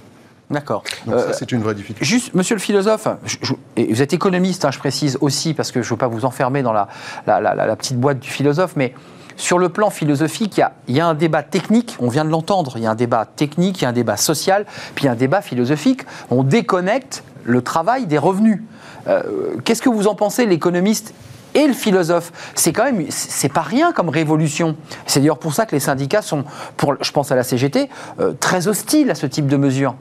D'accord. 0.51 0.83
Donc 1.07 1.21
ça, 1.21 1.33
c'est 1.35 1.53
une 1.53 1.63
vraie 1.63 1.75
difficulté. 1.75 2.05
Juste, 2.05 2.35
monsieur 2.35 2.57
le 2.57 2.61
philosophe, 2.61 3.07
et 3.77 3.93
vous 3.93 4.03
êtes 4.03 4.15
économiste, 4.15 4.65
hein, 4.65 4.73
je 4.73 4.81
précise 4.81 5.17
aussi, 5.21 5.55
parce 5.55 5.71
que 5.71 5.81
je 5.83 5.87
ne 5.87 5.91
veux 5.91 5.99
pas 5.99 6.09
vous 6.09 6.25
enfermer 6.25 6.63
dans 6.63 6.73
la, 6.73 6.89
la, 7.27 7.77
petite 7.77 8.01
boîte 8.01 8.19
du 8.19 8.29
philosophe, 8.29 8.73
mais 8.75 8.95
sur 9.41 9.59
le 9.59 9.71
plan 9.71 9.91
philosophique, 9.91 10.61
il 10.87 10.95
y, 10.95 11.01
a, 11.01 11.07
un 11.07 11.15
débat 11.15 11.43
technique, 11.43 11.97
on 11.99 12.09
vient 12.09 12.25
de 12.25 12.31
l'entendre, 12.31 12.75
il 12.77 12.83
y 12.83 12.87
a 12.87 12.91
un 12.91 12.95
débat 12.95 13.25
technique, 13.25 13.81
il 13.81 13.85
y 13.85 13.87
a 13.87 13.89
un 13.89 13.95
débat 13.95 14.19
social, 14.19 14.67
puis 14.95 15.05
il 15.05 15.07
y 15.07 15.09
a 15.09 15.13
un 15.13 15.17
débat 15.17 15.41
philosophique. 15.41 16.03
On 16.31 16.43
déconnecte 16.43 17.25
le 17.45 17.63
travail 17.63 18.07
des 18.07 18.19
revenus. 18.19 18.63
Euh, 19.09 19.57
qu'est-ce 19.65 19.81
que 19.81 19.89
vous 19.89 20.09
en 20.09 20.15
pensez, 20.15 20.45
l'économiste 20.45 21.15
et 21.55 21.67
le 21.67 21.73
philosophe? 21.73 22.33
C'est 22.55 22.73
quand 22.73 22.85
même, 22.85 23.07
c'est 23.09 23.53
pas 23.53 23.63
rien 23.63 23.93
comme 23.93 24.11
révolution. 24.11 24.77
C'est 25.07 25.21
d'ailleurs 25.21 25.39
pour 25.39 25.55
ça 25.55 25.65
que 25.65 25.75
les 25.75 25.81
syndicats 25.81 26.23
sont, 26.23 26.45
je 27.01 27.11
pense 27.11 27.33
à 27.33 27.35
la 27.35 27.43
CGT, 27.43 27.89
euh, 28.21 28.35
très 28.39 28.69
hostiles 28.69 29.11
à 29.11 29.15
ce 29.15 29.27
type 29.27 29.47
de 29.47 29.57
mesures. 29.57 29.95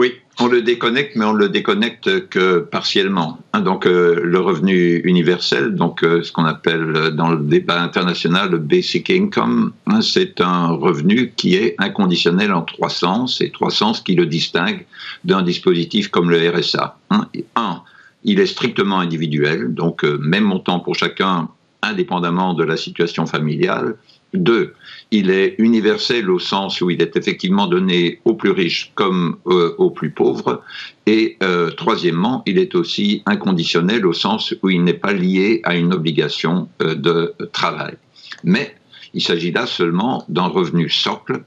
Oui, 0.00 0.14
on 0.38 0.46
le 0.46 0.62
déconnecte, 0.62 1.14
mais 1.14 1.26
on 1.26 1.34
le 1.34 1.50
déconnecte 1.50 2.30
que 2.30 2.60
partiellement. 2.60 3.38
Hein, 3.52 3.60
donc 3.60 3.84
euh, 3.84 4.18
le 4.24 4.40
revenu 4.40 5.02
universel, 5.04 5.74
donc 5.74 6.00
ce 6.00 6.32
qu'on 6.32 6.46
appelle 6.46 7.10
dans 7.12 7.28
le 7.28 7.44
débat 7.44 7.82
international 7.82 8.50
le 8.50 8.56
basic 8.56 9.10
income, 9.10 9.74
hein, 9.86 10.00
c'est 10.00 10.40
un 10.40 10.68
revenu 10.68 11.34
qui 11.36 11.54
est 11.54 11.74
inconditionnel 11.76 12.50
en 12.54 12.62
trois 12.62 12.88
sens, 12.88 13.42
et 13.42 13.50
trois 13.50 13.70
sens 13.70 14.00
qui 14.00 14.14
le 14.14 14.24
distinguent 14.24 14.86
d'un 15.24 15.42
dispositif 15.42 16.08
comme 16.08 16.30
le 16.30 16.48
RSA. 16.48 16.96
Hein. 17.10 17.26
Un, 17.54 17.82
il 18.24 18.40
est 18.40 18.46
strictement 18.46 19.00
individuel, 19.00 19.74
donc 19.74 20.02
euh, 20.02 20.16
même 20.16 20.44
montant 20.44 20.80
pour 20.80 20.94
chacun, 20.94 21.50
indépendamment 21.82 22.54
de 22.54 22.64
la 22.64 22.78
situation 22.78 23.26
familiale. 23.26 23.96
Deux, 24.32 24.74
il 25.10 25.30
est 25.30 25.56
universel 25.58 26.30
au 26.30 26.38
sens 26.38 26.80
où 26.80 26.90
il 26.90 27.02
est 27.02 27.16
effectivement 27.16 27.66
donné 27.66 28.20
aux 28.24 28.34
plus 28.34 28.50
riches 28.50 28.92
comme 28.94 29.38
euh, 29.46 29.74
aux 29.78 29.90
plus 29.90 30.10
pauvres. 30.10 30.62
Et 31.06 31.36
euh, 31.42 31.70
troisièmement, 31.70 32.42
il 32.46 32.58
est 32.58 32.74
aussi 32.74 33.22
inconditionnel 33.26 34.06
au 34.06 34.12
sens 34.12 34.54
où 34.62 34.70
il 34.70 34.84
n'est 34.84 34.94
pas 34.94 35.12
lié 35.12 35.60
à 35.64 35.74
une 35.74 35.92
obligation 35.92 36.68
de 36.78 37.34
travail. 37.52 37.96
Mais 38.44 38.74
il 39.14 39.22
s'agit 39.22 39.50
là 39.50 39.66
seulement 39.66 40.24
d'un 40.28 40.46
revenu 40.46 40.88
socle 40.88 41.32
euh, 41.32 41.42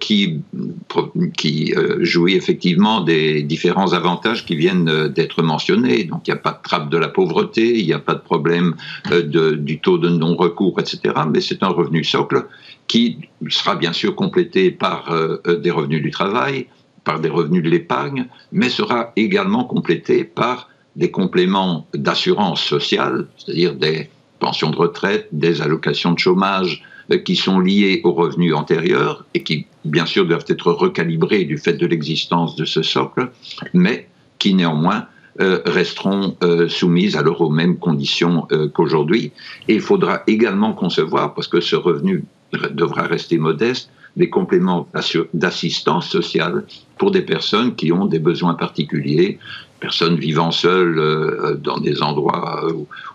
qui, 0.00 0.40
qui 1.36 1.74
euh, 1.74 1.98
jouit 2.04 2.34
effectivement 2.34 3.00
des 3.00 3.42
différents 3.42 3.92
avantages 3.92 4.44
qui 4.44 4.56
viennent 4.56 4.88
euh, 4.88 5.08
d'être 5.08 5.42
mentionnés. 5.42 6.04
Donc 6.04 6.26
il 6.26 6.32
n'y 6.32 6.38
a 6.38 6.40
pas 6.40 6.52
de 6.52 6.62
trappe 6.62 6.90
de 6.90 6.96
la 6.96 7.08
pauvreté, 7.08 7.78
il 7.78 7.86
n'y 7.86 7.92
a 7.92 7.98
pas 7.98 8.14
de 8.14 8.20
problème 8.20 8.74
du 9.10 9.80
taux 9.80 9.98
de 9.98 10.08
non-recours, 10.08 10.78
etc. 10.80 11.14
Mais 11.32 11.40
c'est 11.40 11.62
un 11.62 11.68
revenu 11.68 12.04
socle 12.04 12.46
qui 12.86 13.18
sera 13.48 13.76
bien 13.76 13.92
sûr 13.92 14.14
complété 14.14 14.70
par 14.70 15.14
des 15.46 15.70
revenus 15.70 16.02
du 16.02 16.10
travail, 16.10 16.66
par 17.04 17.20
des 17.20 17.28
revenus 17.28 17.62
de 17.62 17.68
l'épargne, 17.68 18.26
mais 18.52 18.68
sera 18.68 19.12
également 19.16 19.64
complété 19.64 20.24
par 20.24 20.68
des 20.96 21.10
compléments 21.10 21.86
d'assurance 21.94 22.62
sociale, 22.62 23.28
c'est-à-dire 23.36 23.74
des 23.74 24.10
pensions 24.40 24.70
de 24.70 24.76
retraite, 24.76 25.28
des 25.32 25.62
allocations 25.62 26.12
de 26.12 26.18
chômage, 26.18 26.82
euh, 26.82 26.97
qui 27.24 27.36
sont 27.36 27.60
liés 27.60 28.00
aux 28.04 28.12
revenus 28.12 28.54
antérieurs 28.54 29.24
et 29.34 29.42
qui, 29.42 29.66
bien 29.84 30.06
sûr, 30.06 30.26
doivent 30.26 30.44
être 30.48 30.72
recalibrés 30.72 31.44
du 31.44 31.58
fait 31.58 31.74
de 31.74 31.86
l'existence 31.86 32.56
de 32.56 32.64
ce 32.64 32.82
socle, 32.82 33.30
mais 33.72 34.08
qui 34.38 34.54
néanmoins 34.54 35.06
euh, 35.40 35.60
resteront 35.64 36.36
euh, 36.42 36.68
soumises 36.68 37.16
alors 37.16 37.40
aux 37.40 37.50
mêmes 37.50 37.78
conditions 37.78 38.46
qu'aujourd'hui. 38.74 39.32
Et 39.68 39.74
il 39.74 39.80
faudra 39.80 40.22
également 40.26 40.72
concevoir, 40.72 41.34
parce 41.34 41.48
que 41.48 41.60
ce 41.60 41.76
revenu 41.76 42.24
devra 42.72 43.02
rester 43.02 43.38
modeste, 43.38 43.90
des 44.16 44.30
compléments 44.30 44.88
d'assistance 45.32 46.08
sociale 46.08 46.64
pour 46.98 47.10
des 47.10 47.22
personnes 47.22 47.76
qui 47.76 47.92
ont 47.92 48.06
des 48.06 48.18
besoins 48.18 48.54
particuliers, 48.54 49.38
personnes 49.78 50.16
vivant 50.16 50.50
seules 50.50 50.98
euh, 50.98 51.54
dans 51.54 51.78
des 51.78 52.02
endroits 52.02 52.66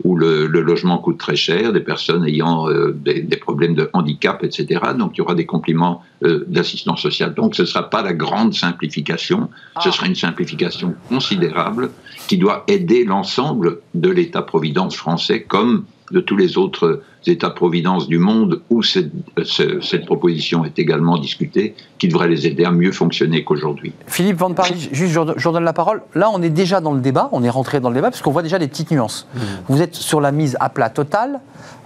où, 0.04 0.16
le, 0.16 0.48
logement 0.48 0.98
coûte 0.98 1.18
très 1.18 1.36
cher, 1.36 1.74
des 1.74 1.82
personnes 1.82 2.26
ayant 2.26 2.70
euh, 2.70 2.94
des, 2.94 3.24
problèmes 3.38 3.76
de 3.76 3.90
handicap, 3.94 4.44
etc. 4.44 4.82
Donc 4.98 5.12
il 5.16 5.18
y 5.20 5.22
aura 5.22 5.36
des 5.36 5.46
compléments 5.46 6.04
euh, 6.24 6.44
d'assistance 6.48 7.02
sociale. 7.02 7.34
Donc 7.34 7.56
ce 7.56 7.64
ne 7.64 7.68
sera 7.68 7.90
pas 7.90 8.02
la 8.02 8.14
grande 8.14 8.54
simplification, 8.54 9.50
ce 9.82 9.90
ah. 9.90 9.92
sera 9.92 10.08
une 10.08 10.16
simplification 10.16 10.96
considérable 11.10 11.92
qui 12.28 12.38
doit 12.38 12.64
aider 12.68 13.04
l'ensemble 13.04 13.80
de 13.94 14.10
l'État-providence 14.10 14.96
français 14.96 15.44
comme 15.44 15.86
de 16.12 16.20
tous 16.20 16.38
les 16.38 16.58
autres 16.58 17.02
États-providence 17.28 18.08
du 18.08 18.18
monde 18.18 18.62
où 18.70 18.84
cette, 18.84 19.12
cette, 19.46 20.06
proposition 20.06 20.66
est 20.66 20.78
également 20.80 21.18
discutée, 21.18 21.76
qui 21.98 22.08
devrait 22.08 22.28
les 22.28 22.48
aider 22.48 22.66
à 22.66 22.72
mieux 22.72 22.92
fonctionner 22.92 23.44
qu'aujourd'hui. 23.44 23.94
Philippe 24.08 24.38
Van 24.38 24.54
Paris, 24.54 24.90
juste 24.92 25.18
je 25.38 25.50
donne 25.50 25.64
la 25.64 25.74
parole. 25.74 26.02
Là, 26.16 26.30
on 26.34 26.42
est 26.42 26.50
déjà 26.50 26.82
dans 26.82 26.94
le 26.94 27.02
débat, 27.02 27.30
on 27.32 27.44
est 27.44 27.50
rentré 27.50 27.80
dans 27.80 27.90
le 27.90 27.96
débat, 27.96 28.10
parce 28.10 28.22
qu'on 28.22 28.32
voit 28.32 28.44
déjà 28.44 28.60
des 28.60 28.68
petites 28.68 28.92
nuances. 28.92 29.28
Mmh. 29.34 29.40
Vous 29.70 29.82
êtes 29.82 29.96
sur 29.96 30.22
la 30.22 30.32
mise 30.32 30.58
à 30.60 30.70
plat 30.70 30.90
totale, 30.90 31.40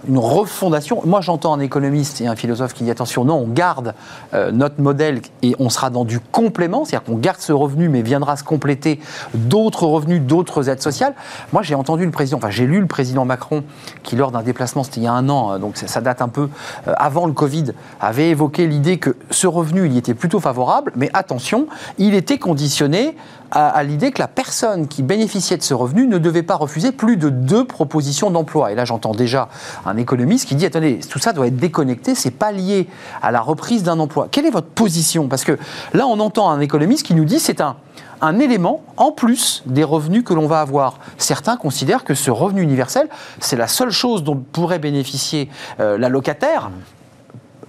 une 0.06 0.18
refondation. 0.18 1.02
Moi, 1.04 1.20
j'entends 1.20 1.54
un 1.54 1.60
économiste 1.60 2.20
et 2.20 2.26
un 2.26 2.36
philosophe 2.36 2.72
qui 2.72 2.84
dit 2.84 2.90
attention, 2.90 3.24
non, 3.24 3.36
on 3.36 3.48
garde 3.48 3.94
euh, 4.34 4.52
notre 4.52 4.80
modèle 4.80 5.20
et 5.42 5.54
on 5.58 5.70
sera 5.70 5.90
dans 5.90 6.04
du 6.04 6.20
complément, 6.20 6.84
c'est-à-dire 6.84 7.04
qu'on 7.04 7.18
garde 7.18 7.40
ce 7.40 7.52
revenu, 7.52 7.88
mais 7.88 8.02
viendra 8.02 8.36
se 8.36 8.44
compléter 8.44 9.00
d'autres 9.34 9.86
revenus, 9.86 10.22
d'autres 10.22 10.68
aides 10.68 10.82
sociales. 10.82 11.14
Moi, 11.52 11.62
j'ai 11.62 11.74
entendu 11.74 12.04
le 12.04 12.10
président, 12.10 12.38
enfin, 12.38 12.50
j'ai 12.50 12.66
lu 12.66 12.80
le 12.80 12.86
président 12.86 13.24
Macron 13.24 13.64
qui, 14.02 14.16
lors 14.16 14.30
d'un 14.30 14.42
déplacement, 14.42 14.84
c'était 14.84 15.00
il 15.00 15.04
y 15.04 15.08
a 15.08 15.12
un 15.12 15.27
euh, 15.28 15.58
donc 15.58 15.76
ça 15.76 16.00
date 16.00 16.22
un 16.22 16.28
peu 16.28 16.48
euh, 16.86 16.92
avant 16.96 17.26
le 17.26 17.32
Covid, 17.32 17.72
avait 18.00 18.30
évoqué 18.30 18.66
l'idée 18.66 18.98
que 18.98 19.16
ce 19.30 19.46
revenu, 19.46 19.86
il 19.86 19.92
y 19.92 19.98
était 19.98 20.14
plutôt 20.14 20.40
favorable, 20.40 20.92
mais 20.96 21.10
attention, 21.14 21.66
il 21.98 22.14
était 22.14 22.38
conditionné 22.38 23.16
à, 23.50 23.82
l'idée 23.82 24.10
que 24.10 24.20
la 24.20 24.28
personne 24.28 24.88
qui 24.88 25.02
bénéficiait 25.02 25.56
de 25.56 25.62
ce 25.62 25.72
revenu 25.72 26.06
ne 26.06 26.18
devait 26.18 26.42
pas 26.42 26.56
refuser 26.56 26.92
plus 26.92 27.16
de 27.16 27.30
deux 27.30 27.64
propositions 27.64 28.30
d'emploi. 28.30 28.72
Et 28.72 28.74
là, 28.74 28.84
j'entends 28.84 29.12
déjà 29.12 29.48
un 29.86 29.96
économiste 29.96 30.46
qui 30.48 30.54
dit 30.54 30.66
attendez, 30.66 31.00
tout 31.08 31.18
ça 31.18 31.32
doit 31.32 31.46
être 31.46 31.56
déconnecté, 31.56 32.14
c'est 32.14 32.30
pas 32.30 32.52
lié 32.52 32.88
à 33.22 33.30
la 33.30 33.40
reprise 33.40 33.82
d'un 33.82 33.98
emploi. 34.00 34.28
Quelle 34.30 34.44
est 34.44 34.50
votre 34.50 34.68
position? 34.68 35.28
Parce 35.28 35.44
que 35.44 35.58
là, 35.94 36.06
on 36.06 36.20
entend 36.20 36.50
un 36.50 36.60
économiste 36.60 37.06
qui 37.06 37.14
nous 37.14 37.24
dit 37.24 37.40
c'est 37.40 37.62
un 37.62 37.76
un 38.20 38.38
élément 38.38 38.82
en 38.96 39.12
plus 39.12 39.62
des 39.66 39.84
revenus 39.84 40.24
que 40.24 40.34
l'on 40.34 40.46
va 40.46 40.60
avoir. 40.60 40.98
Certains 41.18 41.56
considèrent 41.56 42.04
que 42.04 42.14
ce 42.14 42.30
revenu 42.30 42.62
universel, 42.62 43.08
c'est 43.40 43.56
la 43.56 43.68
seule 43.68 43.90
chose 43.90 44.22
dont 44.22 44.36
pourrait 44.36 44.78
bénéficier 44.78 45.48
euh, 45.80 45.98
la 45.98 46.08
locataire. 46.08 46.70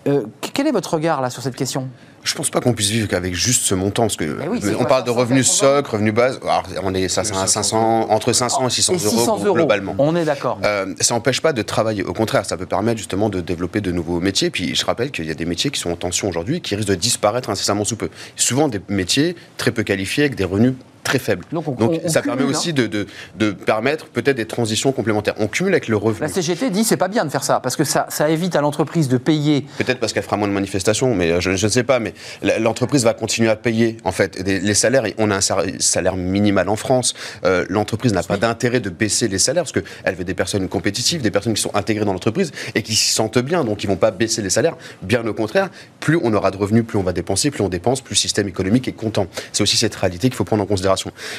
Euh, 0.08 0.26
quel 0.42 0.68
est 0.68 0.72
votre 0.72 0.94
regard 0.94 1.22
là 1.22 1.30
sur 1.30 1.42
cette 1.42 1.56
question? 1.56 1.90
Je 2.24 2.36
pense 2.36 2.50
pas 2.50 2.60
qu'on 2.60 2.74
puisse 2.74 2.90
vivre 2.90 3.08
qu'avec 3.08 3.34
juste 3.34 3.64
ce 3.64 3.76
montant, 3.76 4.04
parce 4.04 4.18
que 4.18 4.38
eh 4.42 4.76
on 4.76 4.86
parle 4.86 5.04
de 5.04 5.12
revenus 5.12 5.48
socle, 5.48 5.92
revenus 5.92 6.14
base. 6.14 6.40
on 6.84 6.94
est 6.94 7.08
ça, 7.08 7.22
à 7.22 7.48
500, 7.48 8.10
entre 8.10 8.34
500 8.34 8.68
et 8.68 8.70
600, 8.70 9.44
euros, 9.46 9.56
globalement. 9.56 9.96
On 9.98 10.16
est 10.16 10.26
d'accord. 10.26 10.60
Euh, 10.64 10.94
ça 11.00 11.14
n'empêche 11.14 11.42
pas 11.42 11.54
de 11.54 11.62
travailler. 11.62 12.04
Au 12.04 12.14
contraire, 12.14 12.46
ça 12.46 12.58
peut 12.58 12.66
permettre 12.66 12.98
justement 12.98 13.30
de 13.30 13.42
développer 13.42 13.82
de 13.82 13.92
nouveaux 13.92 14.20
métiers. 14.20 14.50
Puis 14.50 14.76
je 14.76 14.86
rappelle 14.86 15.12
qu'il 15.12 15.26
y 15.26 15.32
a 15.32 15.36
des 15.36 15.46
métiers 15.46 15.72
qui 15.72 15.80
sont 15.80 15.92
en 15.92 15.96
tension 15.96 16.28
aujourd'hui, 16.28 16.62
qui 16.62 16.76
risquent 16.76 16.90
de 16.90 16.96
disparaître 16.96 17.50
incessamment 17.50 17.86
sous 17.86 17.96
peu. 17.96 18.10
Souvent 18.36 18.68
des 18.68 18.82
métiers 18.90 19.36
très 19.58 19.72
peu 19.72 19.84
qualifiés 19.84 20.26
avec 20.26 20.36
des 20.36 20.44
revenus 20.44 20.74
très 21.04 21.20
faible. 21.20 21.46
Donc, 21.52 22.02
ça 22.08 22.22
permet 22.22 22.44
aussi 22.44 22.70
hein. 22.70 22.88
de, 22.88 23.08
de, 23.36 23.52
permettre 23.52 24.06
peut-être 24.08 24.38
des 24.38 24.46
transitions 24.46 24.92
complémentaires. 24.92 25.36
On 25.40 25.48
cumule 25.48 25.74
avec 25.74 25.88
le 25.88 25.98
revenu. 25.98 26.22
La 26.22 26.28
CGT 26.28 26.70
dit 26.70 26.84
c'est 26.84 26.98
pas 26.98 27.08
bien 27.08 27.26
de 27.26 27.30
faire 27.30 27.44
ça 27.44 27.60
parce 27.60 27.76
que 27.76 27.84
ça, 27.84 28.06
ça 28.10 28.30
évite 28.30 28.56
à 28.56 28.62
l'entreprise 28.62 29.08
de 29.08 29.18
payer. 29.18 29.66
Peut-être 29.78 30.00
parce 30.00 30.14
qu'elle 30.14 30.24
fera 30.24 30.38
moins 30.38 30.48
de 30.48 30.54
manifestations, 30.54 31.16
mais 31.16 31.42
je, 31.42 31.52
ne 31.52 31.70
sais 31.70 31.84
pas. 31.84 32.00
Mais 32.00 32.14
l'entreprise 32.60 33.04
va 33.04 33.14
continuer 33.14 33.50
à 33.50 33.56
payer 33.56 33.98
en 34.04 34.12
fait 34.12 34.40
les 34.46 34.74
salaires. 34.74 35.04
On 35.18 35.32
a 35.32 35.38
un 35.38 35.42
salaire 35.80 36.16
minimal 36.16 36.70
en 36.70 36.76
France. 36.76 37.14
Euh, 37.46 37.66
l'entreprise 37.70 38.14
n'a 38.14 38.24
pas 38.24 38.38
d'intérêt 38.38 38.80
de 38.80 38.90
baisser 38.90 39.28
les 39.28 39.40
salaires 39.40 39.64
parce 39.64 39.74
qu'elle 39.74 40.16
veut 40.16 40.24
des 40.24 40.34
personnes 40.34 40.68
compétitives, 40.68 41.22
des 41.22 41.32
personnes 41.32 41.54
qui 41.54 41.62
sont 41.62 41.76
intégrées 41.76 42.06
dans 42.06 42.14
l'entreprise 42.14 42.52
et 42.76 42.84
qui 42.84 42.96
s'y 42.96 43.12
sentent 43.12 43.40
bien. 43.40 43.64
Donc 43.64 43.84
ils 43.84 43.88
vont 43.88 43.96
pas 43.96 44.12
baisser 44.12 44.42
les 44.42 44.50
salaires. 44.50 44.76
Bien 45.02 45.26
au 45.26 45.34
contraire, 45.34 45.70
plus 46.00 46.20
on 46.22 46.34
aura 46.34 46.52
de 46.52 46.58
revenus, 46.58 46.86
plus 46.86 46.98
on 46.98 47.04
va 47.04 47.14
dépenser, 47.14 47.52
plus 47.52 47.64
on 47.64 47.70
dépense, 47.70 48.02
plus 48.02 48.14
le 48.14 48.20
système 48.20 48.48
économique 48.48 48.88
est 48.88 48.94
content. 48.94 49.28
C'est 49.54 49.64
aussi 49.64 49.78
cette 49.78 49.96
réalité 49.96 50.30
qu'il 50.30 50.36
faut 50.36 50.44
prendre 50.44 50.64
en 50.64 50.66
considération. 50.66 50.89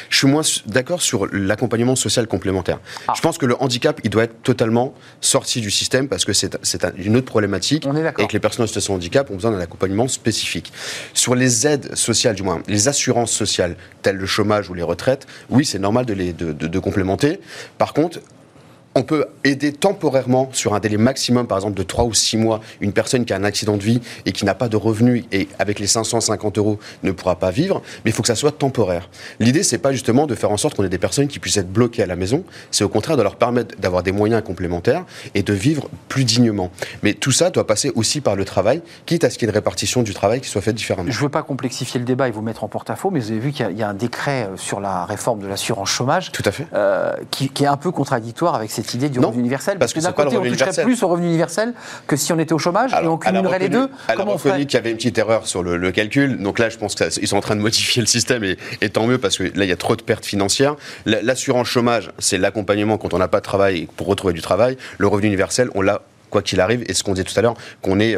Je 0.09 0.17
suis 0.17 0.27
moins 0.27 0.43
d'accord 0.67 1.03
sur 1.03 1.27
l'accompagnement 1.33 1.97
social 1.97 2.27
complémentaire. 2.27 2.79
Ah. 3.09 3.13
Je 3.17 3.21
pense 3.21 3.39
que 3.39 3.47
le 3.47 3.61
handicap, 3.63 4.01
il 4.05 4.11
doit 4.11 4.25
être 4.25 4.43
totalement 4.43 4.95
sorti 5.21 5.61
du 5.61 5.71
système 5.71 6.09
parce 6.09 6.25
que 6.25 6.33
c'est 6.33 6.57
une 6.97 7.17
autre 7.17 7.27
problématique 7.27 7.87
et 8.19 8.27
que 8.27 8.33
les 8.33 8.41
personnes 8.41 8.65
en 8.65 8.67
situation 8.67 8.95
de 8.95 8.99
handicap 8.99 9.31
ont 9.31 9.35
besoin 9.35 9.51
d'un 9.51 9.61
accompagnement 9.61 10.09
spécifique. 10.09 10.73
Sur 11.15 11.35
les 11.35 11.67
aides 11.67 11.95
sociales, 11.95 12.35
du 12.35 12.43
moins, 12.43 12.63
les 12.69 12.89
assurances 12.89 13.33
sociales, 13.33 13.77
telles 14.03 14.17
le 14.17 14.27
chômage 14.27 14.71
ou 14.71 14.75
les 14.75 14.83
retraites, 14.83 15.27
oui, 15.49 15.65
c'est 15.65 15.79
normal 15.79 16.07
de 16.07 16.15
les 16.15 16.33
de, 16.33 16.53
de 16.53 16.79
complémenter. 16.79 17.41
Par 17.79 17.93
contre, 17.93 18.21
on 18.95 19.03
peut 19.03 19.27
aider 19.45 19.73
temporairement 19.73 20.49
sur 20.53 20.75
un 20.75 20.81
délai 20.81 20.97
maximum, 20.97 21.47
par 21.47 21.59
exemple 21.59 21.77
de 21.77 21.83
3 21.83 22.05
ou 22.05 22.15
6 22.15 22.37
mois, 22.37 22.61
une 22.81 22.93
personne 22.93 23.25
qui 23.25 23.33
a 23.33 23.37
un 23.37 23.45
accident 23.45 23.77
de 23.77 23.83
vie 23.83 24.01
et 24.27 24.33
qui 24.33 24.45
n'a 24.45 24.55
pas 24.55 24.69
de 24.69 24.77
revenus 24.77 25.25
et 25.31 25.49
avec 25.59 25.79
les 25.79 25.87
550 25.87 26.59
euros 26.59 26.79
ne 27.05 27.13
pourra 27.13 27.37
pas 27.37 27.51
vivre, 27.51 27.83
mais 28.05 28.11
il 28.11 28.15
faut 28.15 28.23
que 28.23 28.29
ça 28.29 28.35
soit 28.35 28.51
temporaire. 28.53 29.09
L'idée, 29.39 29.63
c'est 29.63 29.79
pas 29.79 29.93
justement 29.93 30.27
de 30.27 30.35
faire 30.35 30.51
en 30.51 30.57
sorte 30.57 30.75
qu'on 30.75 30.85
ait 30.85 30.89
des 30.89 30.99
personnes 30.99 31.29
qui 31.29 31.39
puissent 31.39 31.57
être 31.57 31.73
bloquées 31.73 32.03
à 32.03 32.07
la 32.07 32.17
maison, 32.17 32.45
c'est 32.73 32.83
au 32.83 32.89
contraire 32.89 33.17
de 33.17 33.23
leur 33.23 33.37
permettre 33.37 33.77
d'avoir 33.79 34.03
des 34.03 34.13
moyens 34.13 34.43
complémentaires 34.43 35.05
et 35.35 35.43
de 35.43 35.53
vivre 35.53 35.89
plus 36.09 36.25
dignement. 36.25 36.71
Mais 37.05 37.15
tout 37.15 37.33
ça 37.33 37.51
doit 37.51 37.67
passer 37.67 37.93
aussi 37.95 38.21
par 38.21 38.35
le 38.35 38.45
travail, 38.45 38.83
quitte 39.07 39.23
à 39.23 39.31
ce 39.31 39.39
qu'il 39.39 39.47
y 39.47 39.49
ait 39.49 39.53
une 39.53 39.55
répartition 39.55 40.03
du 40.03 40.15
travail 40.15 40.41
qui 40.41 40.49
soit 40.49 40.63
faite 40.63 40.75
différemment. 40.75 41.11
Je 41.11 41.17
ne 41.17 41.23
veux 41.23 41.29
pas 41.29 41.43
complexifier 41.43 42.01
le 42.01 42.07
débat 42.07 42.27
et 42.27 42.33
vous 42.33 42.43
mettre 42.43 42.65
en 42.65 42.69
porte-à-faux, 42.69 43.11
mais 43.11 43.21
vous 43.21 43.31
avez 43.31 43.41
vu 43.41 43.53
qu'il 43.53 43.71
y, 43.79 43.83
a 43.83 43.89
un 43.89 43.95
décret 43.95 44.49
euh, 44.51 44.57
sur 44.57 44.81
la 44.81 45.05
réforme 45.05 45.41
de 45.41 45.47
l'assurance 45.47 45.89
chômage 45.89 46.33
tout 46.33 46.43
à 46.45 46.51
fait. 46.51 46.67
Euh, 46.75 47.13
qui, 47.31 47.49
qui, 47.49 47.65
est 47.65 47.69
un 47.69 47.77
peu 47.77 47.91
contradictoire 47.93 48.55
avec 48.55 48.71
cette 48.83 48.95
idée 48.95 49.09
du 49.09 49.21
revenu 49.21 49.41
universel 49.41 49.79
Parce, 49.79 49.93
que, 49.93 50.01
d'un 50.01 50.13
côté, 50.13 50.37
on 50.37 50.43
toucherait 50.43 50.85
plus 50.85 51.03
au 51.03 51.09
revenu 51.09 51.27
universel 51.27 51.75
que 52.07 52.17
si 52.17 52.33
on 52.33 52.39
était 52.39 52.53
au 52.53 52.59
chômage 52.59 52.93
et 52.93 53.07
on 53.07 53.19
cumulerait 53.19 53.59
les 53.59 53.69
deux. 53.69 53.89
Comment 54.17 54.35
on 54.35 54.39
ferait 54.39 54.65
qu'il 54.67 54.75
y 54.75 54.77
avait 54.77 54.91
une 54.91 54.97
petite 54.97 55.19
erreur 55.19 55.47
sur 55.47 55.63
le, 55.63 55.91
calcul. 55.91 56.41
Donc 56.41 56.59
là, 56.59 56.69
je 56.69 56.79
pense 56.79 56.95
qu'ils 56.95 57.27
sont 57.27 57.37
en 57.37 57.41
train 57.41 57.57
de 57.57 57.61
modifier 57.61 58.01
le 58.01 58.07
système 58.07 58.45
et, 58.45 58.57
et, 58.81 58.91
tant 58.91 59.07
mieux 59.07 59.19
parce 59.19 59.39
que 59.39 59.45
là, 59.45 59.65
il 59.65 59.69
y 59.69 59.73
a 59.73 59.77
trop 59.77 59.97
de 59.97 60.03
pertes 60.03 60.25
financières. 60.25 60.77
L'assurance 61.05 61.67
chômage, 61.67 62.13
c'est 62.19 62.39
l'accompagnement 62.39 62.99
quand 62.99 63.15
on 63.15 63.19
n'a 63.19 63.29
pas 63.29 63.39
de 63.39 63.45
travail 63.45 63.89
pour 63.97 64.07
retrouver 64.07 64.33
du 64.33 64.41
travail. 64.41 64.77
Le 64.99 65.07
revenu 65.09 65.27
universel, 65.27 65.71
on 65.75 65.83
l'a 65.83 66.03
quoi 66.31 66.43
qu'il 66.43 66.61
arrive, 66.61 66.85
et 66.89 66.95
ce 66.95 67.03
qu'on 67.03 67.13
disait 67.13 67.25
tout 67.25 67.39
à 67.39 67.43
l'heure, 67.43 67.55
qu'on 67.83 68.01
ait 68.01 68.17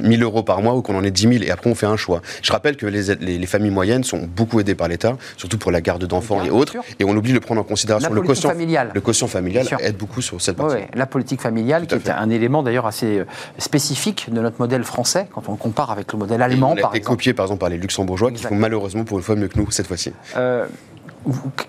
1000 0.00 0.22
euh, 0.22 0.24
euros 0.24 0.42
par 0.42 0.62
mois 0.62 0.74
ou 0.74 0.82
qu'on 0.82 0.96
en 0.96 1.04
ait 1.04 1.10
10 1.10 1.22
000, 1.22 1.44
et 1.44 1.50
après 1.50 1.70
on 1.70 1.74
fait 1.74 1.86
un 1.86 1.96
choix. 1.96 2.22
Je 2.42 2.52
rappelle 2.52 2.76
que 2.76 2.86
les, 2.86 3.14
les, 3.16 3.46
familles 3.46 3.70
moyennes 3.70 4.04
sont 4.04 4.26
beaucoup 4.26 4.60
aidées 4.60 4.74
par 4.74 4.88
l'État, 4.88 5.16
surtout 5.36 5.58
pour 5.58 5.70
la 5.70 5.80
garde 5.80 6.04
d'enfants 6.04 6.44
et 6.44 6.50
autres, 6.50 6.76
et 6.98 7.04
on 7.04 7.16
oublie 7.16 7.32
de 7.32 7.38
prendre 7.38 7.60
en 7.60 7.64
considération 7.64 8.12
le 8.12 8.22
quotient 8.22 8.50
familial. 8.50 8.90
Le 8.94 9.00
quotient 9.00 9.26
familial 9.26 9.66
aide 9.80 9.96
beaucoup 9.96 10.22
sur 10.22 10.40
cette 10.40 10.56
partie. 10.56 10.84
la 10.94 11.06
politique 11.06 11.40
familiale, 11.40 11.86
qui 11.86 11.94
est 11.94 12.10
un 12.10 12.30
élément 12.30 12.62
d'ailleurs 12.62 12.86
assez 12.86 13.18
euh, 13.18 13.24
spécifique 13.58 14.28
de 14.30 14.40
notre 14.40 14.60
modèle 14.60 14.84
français, 14.84 15.26
quand 15.32 15.48
on 15.48 15.52
le 15.52 15.58
compare 15.58 15.90
avec 15.90 16.12
le 16.12 16.18
modèle 16.18 16.42
allemand, 16.42 16.74
on 16.78 16.84
a 16.84 16.88
été 16.90 17.00
copié 17.00 17.34
par 17.34 17.46
exemple 17.46 17.60
par 17.60 17.70
les 17.70 17.78
luxembourgeois, 17.78 18.30
qui 18.30 18.42
font 18.42 18.54
malheureusement 18.54 19.04
pour 19.04 19.18
une 19.18 19.24
fois 19.24 19.36
mieux 19.36 19.48
que 19.48 19.58
nous 19.58 19.70
cette 19.70 19.86
fois-ci. 19.86 20.12
Euh, 20.36 20.66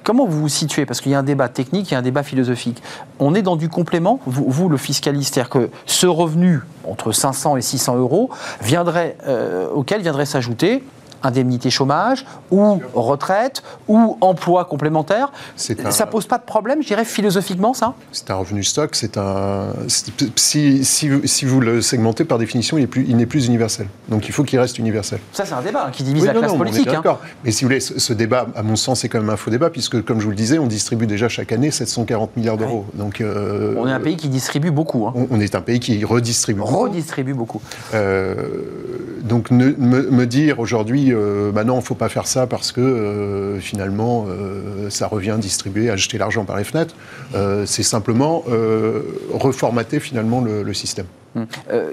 comment 0.03 0.26
vous 0.26 0.41
vous 0.41 0.49
situez? 0.49 0.86
Parce 0.86 1.01
qu'il 1.01 1.12
y 1.12 1.16
a 1.16 1.20
un 1.20 1.24
débat 1.24 1.49
technique, 1.49 1.91
il 1.91 1.93
y 1.93 1.95
a 1.95 1.99
un 1.99 2.03
débat 2.03 2.24
philosophique. 2.24 2.82
On 3.20 3.36
est 3.36 3.41
dans 3.41 3.56
du 3.56 3.70
complément, 3.70 4.20
vous, 4.26 4.70
le 4.70 4.78
fiscaliste, 4.78 5.36
c'est-à-dire 5.36 5.49
que 5.49 5.70
ce 5.86 6.08
revenu 6.08 6.62
entre 6.84 7.12
500 7.12 7.58
et 7.58 7.62
600 7.62 7.97
euros 7.97 8.30
viendrait, 8.62 9.18
euh, 9.28 9.68
auquel 9.70 10.01
viendrait 10.01 10.26
s'ajouter 10.26 10.84
indemnité 11.26 11.69
chômage 11.69 12.26
ou 12.51 12.80
retraite 12.93 13.63
ou 13.88 14.17
emploi 14.21 14.65
complémentaire. 14.65 15.32
Ça 15.55 16.05
pose 16.05 16.26
pas 16.26 16.38
de 16.38 16.43
problème, 16.43 16.82
je 16.82 16.88
dirais, 16.88 17.05
philosophiquement, 17.05 17.73
ça? 17.73 17.93
C'est 18.11 18.32
un 18.32 18.36
revenu 18.36 18.63
stock, 18.63 18.95
c'est 18.95 19.17
un... 19.17 19.67
Si, 19.88 20.84
si, 20.86 21.21
si, 21.28 21.45
vous 21.45 21.59
le 21.59 21.82
segmentez, 21.82 22.26
par 22.26 22.38
définition, 22.38 22.78
il 22.78 23.15
n'est 23.17 23.26
plus, 23.26 23.45
universel. 23.47 23.88
Donc 24.09 24.28
il 24.28 24.32
faut 24.32 24.43
qu'il 24.43 24.59
reste 24.59 24.80
universel. 24.80 25.19
Ça, 25.32 25.45
c'est 25.45 25.53
un 25.53 25.61
débat 25.61 25.89
qui 25.91 26.03
divise 26.03 26.26
la 26.26 26.34
classe 26.34 26.53
politique. 26.53 26.88
Hein. 26.88 26.93
D'accord. 26.93 27.19
Mais 27.43 27.51
si 27.51 27.63
vous 27.63 27.69
voulez, 27.69 27.80
ce, 27.80 28.13
débat, 28.13 28.47
à 28.55 28.63
mon 28.63 28.76
sens, 28.76 29.01
c'est 29.01 29.09
quand 29.09 29.19
même 29.19 29.30
un 29.30 29.38
faux 29.38 29.51
débat, 29.51 29.69
puisque, 29.69 30.03
comme 30.03 30.19
je 30.19 30.26
vous 30.26 30.32
le 30.32 30.36
disais, 30.36 30.59
on 30.59 30.67
distribue 30.67 31.07
déjà 31.07 31.30
chaque 31.30 31.51
année 31.51 31.71
740 31.71 32.38
milliards 32.38 32.57
d'euros. 32.57 32.86
Donc, 32.93 33.21
euh, 33.21 33.76
on 33.78 33.88
est 33.88 33.91
un 33.91 33.99
pays 33.99 34.17
qui 34.17 34.30
distribue 34.30 34.71
beaucoup. 34.71 35.07
Hein. 35.07 35.13
On, 35.30 35.39
est 35.39 35.55
un 35.55 35.61
pays 35.61 35.80
qui 35.80 36.03
redistribue. 36.03 36.61
Redistribue 36.61 37.34
beaucoup. 37.34 37.61
Euh, 37.93 38.36
donc 39.26 39.49
me, 39.51 40.26
dire 40.26 40.59
aujourd'hui 40.59 41.11
euh, 41.11 41.51
bah 41.51 41.63
non, 41.63 41.76
il 41.76 41.80
ne 41.80 41.84
faut 41.84 41.95
pas 41.95 42.09
faire 42.09 42.28
ça 42.28 42.47
parce 42.47 42.71
que 42.71 42.82
euh, 42.82 43.59
finalement, 43.59 44.26
euh, 44.28 44.89
ça 44.89 45.07
revient 45.07 45.36
distribuer, 45.39 45.89
à 45.89 45.95
jeter 45.95 46.17
l'argent 46.17 46.45
par 46.45 46.57
les 46.57 46.63
fenêtres. 46.63 46.95
c'est 47.65 47.84
simplement 47.84 48.43
reformater 49.34 49.99
finalement 49.99 50.41
le, 50.41 50.73
système. 50.73 51.05
Hum. 51.36 51.47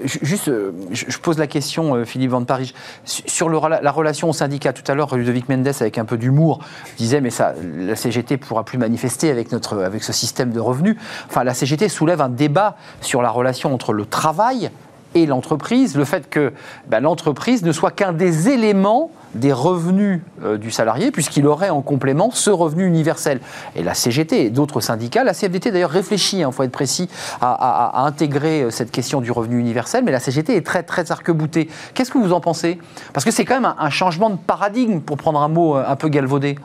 juste, 0.05 0.51
je 0.91 1.17
pose 1.17 1.37
la 1.37 1.47
question, 1.47 2.05
Philippe 2.05 2.31
Van 2.31 2.43
Paris, 2.43 2.73
sur 3.05 3.49
la 3.49 3.91
relation 3.91 4.29
au 4.29 4.33
syndicat. 4.33 4.73
Tout 4.73 4.89
à 4.91 4.95
l'heure, 4.95 5.15
Ludovic 5.15 5.49
Mendes, 5.49 5.67
avec 5.79 5.97
un 5.97 6.05
peu 6.05 6.17
d'humour, 6.17 6.59
disait 6.97 7.21
mais 7.21 7.29
ça, 7.29 7.53
la 7.77 7.95
CGT 7.95 8.37
pourra 8.37 8.63
plus 8.63 8.77
manifester 8.77 9.31
avec 9.31 9.51
notre, 9.51 9.79
avec 9.79 10.03
ce 10.03 10.13
système 10.13 10.51
de 10.51 10.59
revenus. 10.59 10.95
Enfin, 11.27 11.43
la 11.43 11.53
CGT 11.53 11.89
soulève 11.89 12.21
un 12.21 12.29
débat 12.29 12.77
sur 13.01 13.21
la 13.21 13.29
relation 13.29 13.73
entre 13.73 13.93
le 13.93 14.05
travail 14.05 14.71
et 15.15 15.25
l'entreprise, 15.25 15.95
le 15.95 16.05
fait 16.05 16.29
que 16.29 16.53
ben, 16.87 16.99
l'entreprise 16.99 17.63
ne 17.63 17.71
soit 17.71 17.91
qu'un 17.91 18.13
des 18.13 18.49
éléments 18.49 19.11
des 19.35 19.51
revenus 19.51 20.21
euh, 20.43 20.57
du 20.57 20.71
salarié, 20.71 21.11
puisqu'il 21.11 21.47
aurait 21.47 21.69
en 21.69 21.81
complément 21.81 22.31
ce 22.31 22.49
revenu 22.49 22.85
universel. 22.85 23.39
Et 23.75 23.83
la 23.83 23.93
CGT 23.93 24.45
et 24.45 24.49
d'autres 24.49 24.81
syndicats, 24.81 25.23
la 25.23 25.33
CFDT 25.33 25.71
d'ailleurs 25.71 25.89
réfléchit, 25.89 26.37
il 26.37 26.43
hein, 26.43 26.51
faut 26.51 26.63
être 26.63 26.71
précis, 26.71 27.09
à, 27.41 28.05
intégrer 28.05 28.63
euh, 28.63 28.69
cette 28.69 28.91
question 28.91 29.21
du 29.21 29.31
revenu 29.31 29.59
universel, 29.59 30.03
mais 30.03 30.11
la 30.11 30.19
CGT 30.19 30.55
est 30.55 30.65
très 30.65 30.83
très 30.83 31.11
arc-boutée. 31.11 31.69
Qu'est-ce 31.93 32.11
que 32.11 32.17
vous 32.17 32.33
en 32.33 32.41
pensez? 32.41 32.79
Parce 33.13 33.25
que 33.25 33.31
c'est 33.31 33.45
quand 33.45 33.59
même 33.59 33.73
un, 33.77 33.89
changement 33.89 34.29
de 34.29 34.37
paradigme, 34.37 34.99
pour 34.99 35.17
prendre 35.17 35.41
un 35.41 35.47
mot 35.47 35.77
euh, 35.77 35.83
un 35.87 35.95
peu 35.95 36.09
galvaudé. 36.09 36.57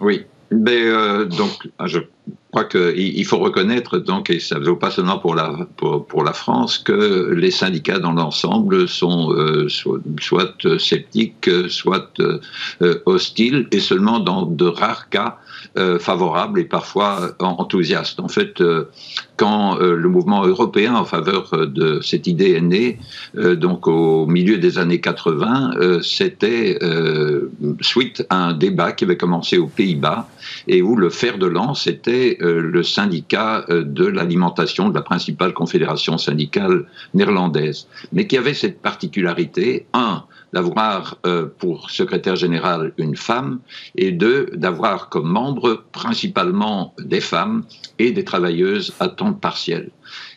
Oui, 0.00 0.26
mais 0.50 0.84
donc 1.26 1.68
je 1.86 2.00
je 2.50 2.58
crois 2.58 2.64
qu'il 2.64 3.24
faut 3.24 3.38
reconnaître, 3.38 3.98
donc, 3.98 4.28
et 4.28 4.40
ça 4.40 4.58
ne 4.58 4.64
vaut 4.64 4.74
pas 4.74 4.90
seulement 4.90 5.20
pour 5.20 5.36
la, 5.36 5.68
pour, 5.76 6.24
la 6.24 6.32
France, 6.32 6.78
que 6.78 7.32
les 7.32 7.52
syndicats 7.52 8.00
dans 8.00 8.10
l'ensemble 8.10 8.88
sont 8.88 9.32
euh, 9.32 9.68
soit, 9.68 10.00
soit, 10.20 10.78
sceptiques, 10.78 11.48
soit 11.68 12.10
euh, 12.18 13.00
hostiles, 13.06 13.68
et 13.70 13.78
seulement 13.78 14.18
dans 14.18 14.46
de 14.46 14.66
rares 14.66 15.08
cas 15.10 15.38
euh, 15.38 15.49
favorables 15.98 16.60
et 16.60 16.64
parfois 16.64 17.32
enthousiastes. 17.38 18.20
En 18.20 18.28
fait, 18.28 18.62
quand 19.36 19.78
le 19.78 20.08
mouvement 20.08 20.44
européen 20.44 20.94
en 20.94 21.04
faveur 21.04 21.50
de 21.66 22.00
cette 22.00 22.26
idée 22.26 22.52
est 22.52 22.60
né, 22.60 22.98
donc 23.34 23.86
au 23.86 24.26
milieu 24.26 24.58
des 24.58 24.78
années 24.78 25.00
80, 25.00 26.00
c'était 26.02 26.78
suite 27.80 28.26
à 28.30 28.48
un 28.48 28.52
débat 28.52 28.92
qui 28.92 29.04
avait 29.04 29.16
commencé 29.16 29.58
aux 29.58 29.66
Pays-Bas 29.68 30.28
et 30.68 30.82
où 30.82 30.96
le 30.96 31.10
fer 31.10 31.38
de 31.38 31.46
lance 31.46 31.86
était 31.86 32.38
euh, 32.40 32.60
le 32.60 32.82
syndicat 32.82 33.64
euh, 33.68 33.82
de 33.84 34.06
l'alimentation 34.06 34.88
de 34.88 34.94
la 34.94 35.02
principale 35.02 35.52
confédération 35.52 36.18
syndicale 36.18 36.86
néerlandaise, 37.14 37.86
mais 38.12 38.26
qui 38.26 38.36
avait 38.36 38.54
cette 38.54 38.80
particularité, 38.80 39.86
un, 39.92 40.24
d'avoir 40.52 41.18
euh, 41.26 41.46
pour 41.58 41.90
secrétaire 41.90 42.36
général 42.36 42.92
une 42.98 43.16
femme, 43.16 43.60
et 43.96 44.12
deux, 44.12 44.46
d'avoir 44.54 45.08
comme 45.08 45.28
membres 45.28 45.84
principalement 45.92 46.94
des 46.98 47.20
femmes 47.20 47.64
et 47.98 48.12
des 48.12 48.24
travailleuses 48.24 48.94
à 49.00 49.08
temps 49.08 49.32
partiel. 49.32 49.90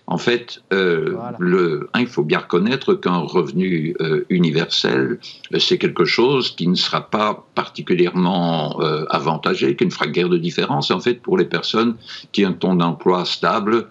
En 0.06 0.18
fait, 0.18 0.62
euh, 0.74 1.16
le, 1.40 1.90
il 1.98 2.08
faut 2.08 2.24
bien 2.24 2.40
reconnaître 2.40 2.94
qu'un 2.94 3.20
revenu 3.20 3.96
euh, 4.02 4.26
universel, 4.30 5.20
c'est 5.58 5.78
quelque 5.78 6.04
chose 6.04 6.54
qui 6.56 6.68
ne 6.68 6.76
sera 6.76 7.10
pas 7.10 7.48
particulièrement 7.56 8.82
euh, 8.82 9.06
avantagé, 9.10 9.78
qui 9.78 9.86
ne 9.86 9.92
fera 9.92 10.08
guère 10.08 10.28
de 10.28 10.38
différence, 10.38 10.92
en 10.92 11.00
fait, 11.00 11.22
pour 11.22 11.38
les 11.38 11.46
personnes 11.46 11.96
qui 12.34 12.46
ont 12.46 12.58
un 12.64 12.80
emploi 12.82 13.26
stable, 13.26 13.88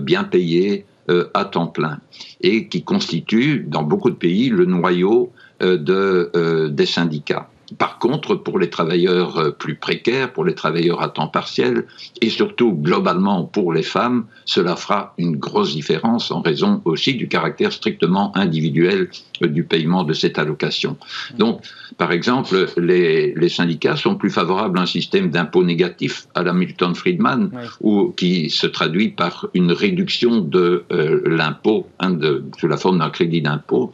bien 0.00 0.24
payé, 0.24 0.84
à 1.32 1.46
temps 1.46 1.68
plein, 1.68 2.00
et 2.42 2.68
qui 2.68 2.84
constitue, 2.84 3.64
dans 3.66 3.82
beaucoup 3.82 4.10
de 4.10 4.14
pays, 4.14 4.50
le 4.50 4.66
noyau 4.66 5.32
de, 5.60 6.68
des 6.68 6.86
syndicats. 6.86 7.48
Par 7.78 7.98
contre, 7.98 8.34
pour 8.34 8.58
les 8.58 8.70
travailleurs 8.70 9.38
euh, 9.38 9.50
plus 9.50 9.74
précaires, 9.74 10.32
pour 10.32 10.44
les 10.44 10.54
travailleurs 10.54 11.02
à 11.02 11.08
temps 11.08 11.28
partiel, 11.28 11.86
et 12.20 12.30
surtout 12.30 12.72
globalement 12.72 13.44
pour 13.44 13.72
les 13.72 13.82
femmes, 13.82 14.26
cela 14.44 14.76
fera 14.76 15.14
une 15.18 15.36
grosse 15.36 15.74
différence 15.74 16.30
en 16.30 16.40
raison 16.40 16.82
aussi 16.84 17.14
du 17.14 17.28
caractère 17.28 17.72
strictement 17.72 18.36
individuel 18.36 19.10
euh, 19.42 19.46
du 19.46 19.64
paiement 19.64 20.04
de 20.04 20.12
cette 20.12 20.38
allocation. 20.38 20.96
Donc, 21.38 21.62
par 21.96 22.12
exemple, 22.12 22.66
les, 22.76 23.48
syndicats 23.48 23.96
sont 23.96 24.14
plus 24.14 24.30
favorables 24.30 24.78
à 24.78 24.82
un 24.82 24.86
système 24.86 25.30
d'impôt 25.30 25.64
négatif 25.64 26.28
à 26.34 26.42
la 26.42 26.52
Milton 26.52 26.94
Friedman, 26.94 27.50
ou 27.80 28.12
qui 28.16 28.48
se 28.48 28.66
traduit 28.66 29.08
par 29.08 29.48
une 29.54 29.72
réduction 29.72 30.40
de 30.40 30.84
euh, 30.92 31.20
l'impôt 31.26 31.88
hein, 31.98 32.16
sous 32.58 32.68
la 32.68 32.76
forme 32.76 32.98
d'un 32.98 33.10
crédit 33.10 33.42
d'impôt 33.42 33.92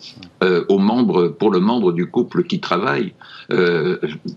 aux 0.68 0.79
membres, 0.79 1.29
pour 1.29 1.51
le 1.51 1.61
membre 1.61 1.93
du 1.93 2.07
couple 2.07 2.45
qui 2.45 2.61
travaille. 2.61 3.12
Euh, 3.53 3.66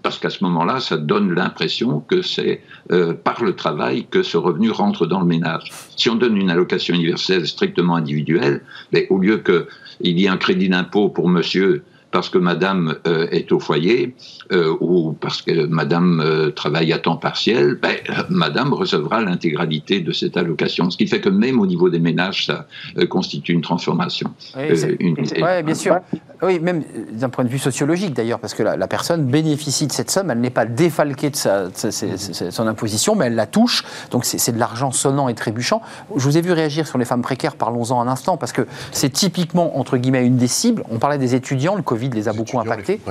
parce 0.03 0.19
qu'à 0.19 0.29
ce 0.29 0.43
moment-là, 0.43 0.79
ça 0.79 0.97
donne 0.97 1.33
l'impression 1.33 1.99
que 1.99 2.21
c'est 2.21 2.61
euh, 2.91 3.13
par 3.13 3.43
le 3.43 3.55
travail 3.55 4.05
que 4.09 4.23
ce 4.23 4.37
revenu 4.37 4.71
rentre 4.71 5.05
dans 5.05 5.19
le 5.19 5.25
ménage. 5.25 5.71
Si 5.95 6.09
on 6.09 6.15
donne 6.15 6.37
une 6.37 6.49
allocation 6.49 6.95
universelle 6.95 7.47
strictement 7.47 7.95
individuelle, 7.95 8.61
mais 8.91 9.07
au 9.09 9.17
lieu 9.17 9.37
qu'il 9.37 10.19
y 10.19 10.25
ait 10.25 10.29
un 10.29 10.37
crédit 10.37 10.69
d'impôt 10.69 11.09
pour 11.09 11.29
monsieur 11.29 11.83
parce 12.11 12.29
que 12.29 12.37
madame 12.37 12.95
euh, 13.07 13.27
est 13.31 13.51
au 13.51 13.59
foyer 13.59 14.15
euh, 14.51 14.75
ou 14.79 15.13
parce 15.13 15.41
que 15.41 15.65
madame 15.67 16.21
euh, 16.21 16.49
travaille 16.51 16.91
à 16.91 16.97
temps 16.97 17.17
partiel, 17.17 17.77
ben, 17.81 17.95
madame 18.29 18.73
recevra 18.73 19.21
l'intégralité 19.21 19.99
de 19.99 20.11
cette 20.11 20.37
allocation. 20.37 20.89
Ce 20.89 20.97
qui 20.97 21.07
fait 21.07 21.21
que 21.21 21.29
même 21.29 21.59
au 21.59 21.67
niveau 21.67 21.89
des 21.89 21.99
ménages, 21.99 22.47
ça 22.47 22.65
constitue 23.09 23.53
une 23.53 23.61
transformation. 23.61 24.31
Oui, 24.57 25.63
bien 25.63 25.75
sûr. 25.75 25.99
Oui, 26.41 26.59
même 26.59 26.83
d'un 27.11 27.29
point 27.29 27.43
de 27.43 27.49
vue 27.49 27.59
sociologique 27.59 28.13
d'ailleurs, 28.13 28.39
parce 28.39 28.53
que 28.53 28.63
la, 28.63 28.87
personne 28.87 29.25
bénéficie 29.25 29.87
de 29.87 29.91
cette 29.91 30.09
somme, 30.09 30.31
elle 30.31 30.39
n'est 30.39 30.49
pas 30.49 30.65
défalquée 30.65 31.29
de, 31.29 31.35
sa, 31.35 31.69
son 31.71 32.67
imposition, 32.67 33.15
mais 33.15 33.25
elle 33.25 33.35
la 33.35 33.45
touche. 33.45 33.83
Donc 34.11 34.25
c'est 34.25 34.51
de 34.51 34.59
l'argent 34.59 34.91
sonnant 34.91 35.27
et 35.29 35.35
trébuchant. 35.35 35.81
Je 36.15 36.23
vous 36.23 36.37
ai 36.37 36.41
vu 36.41 36.53
réagir 36.53 36.87
sur 36.87 36.97
les 36.97 37.05
femmes 37.05 37.21
précaires, 37.21 37.55
parlons-en 37.55 38.01
un 38.01 38.07
instant, 38.07 38.37
parce 38.37 38.53
que 38.53 38.65
c'est 38.91 39.11
typiquement, 39.11 39.77
entre 39.77 39.97
guillemets, 39.97 40.25
une 40.25 40.37
des 40.37 40.47
cibles. 40.47 40.83
On 40.89 40.97
parlait 40.97 41.17
des 41.17 41.35
étudiants, 41.35 41.75
le 41.75 41.81
Covid 41.81 41.98
les 42.07 42.27
a 42.27 42.33
beaucoup 42.33 42.59
impactés. 42.59 43.01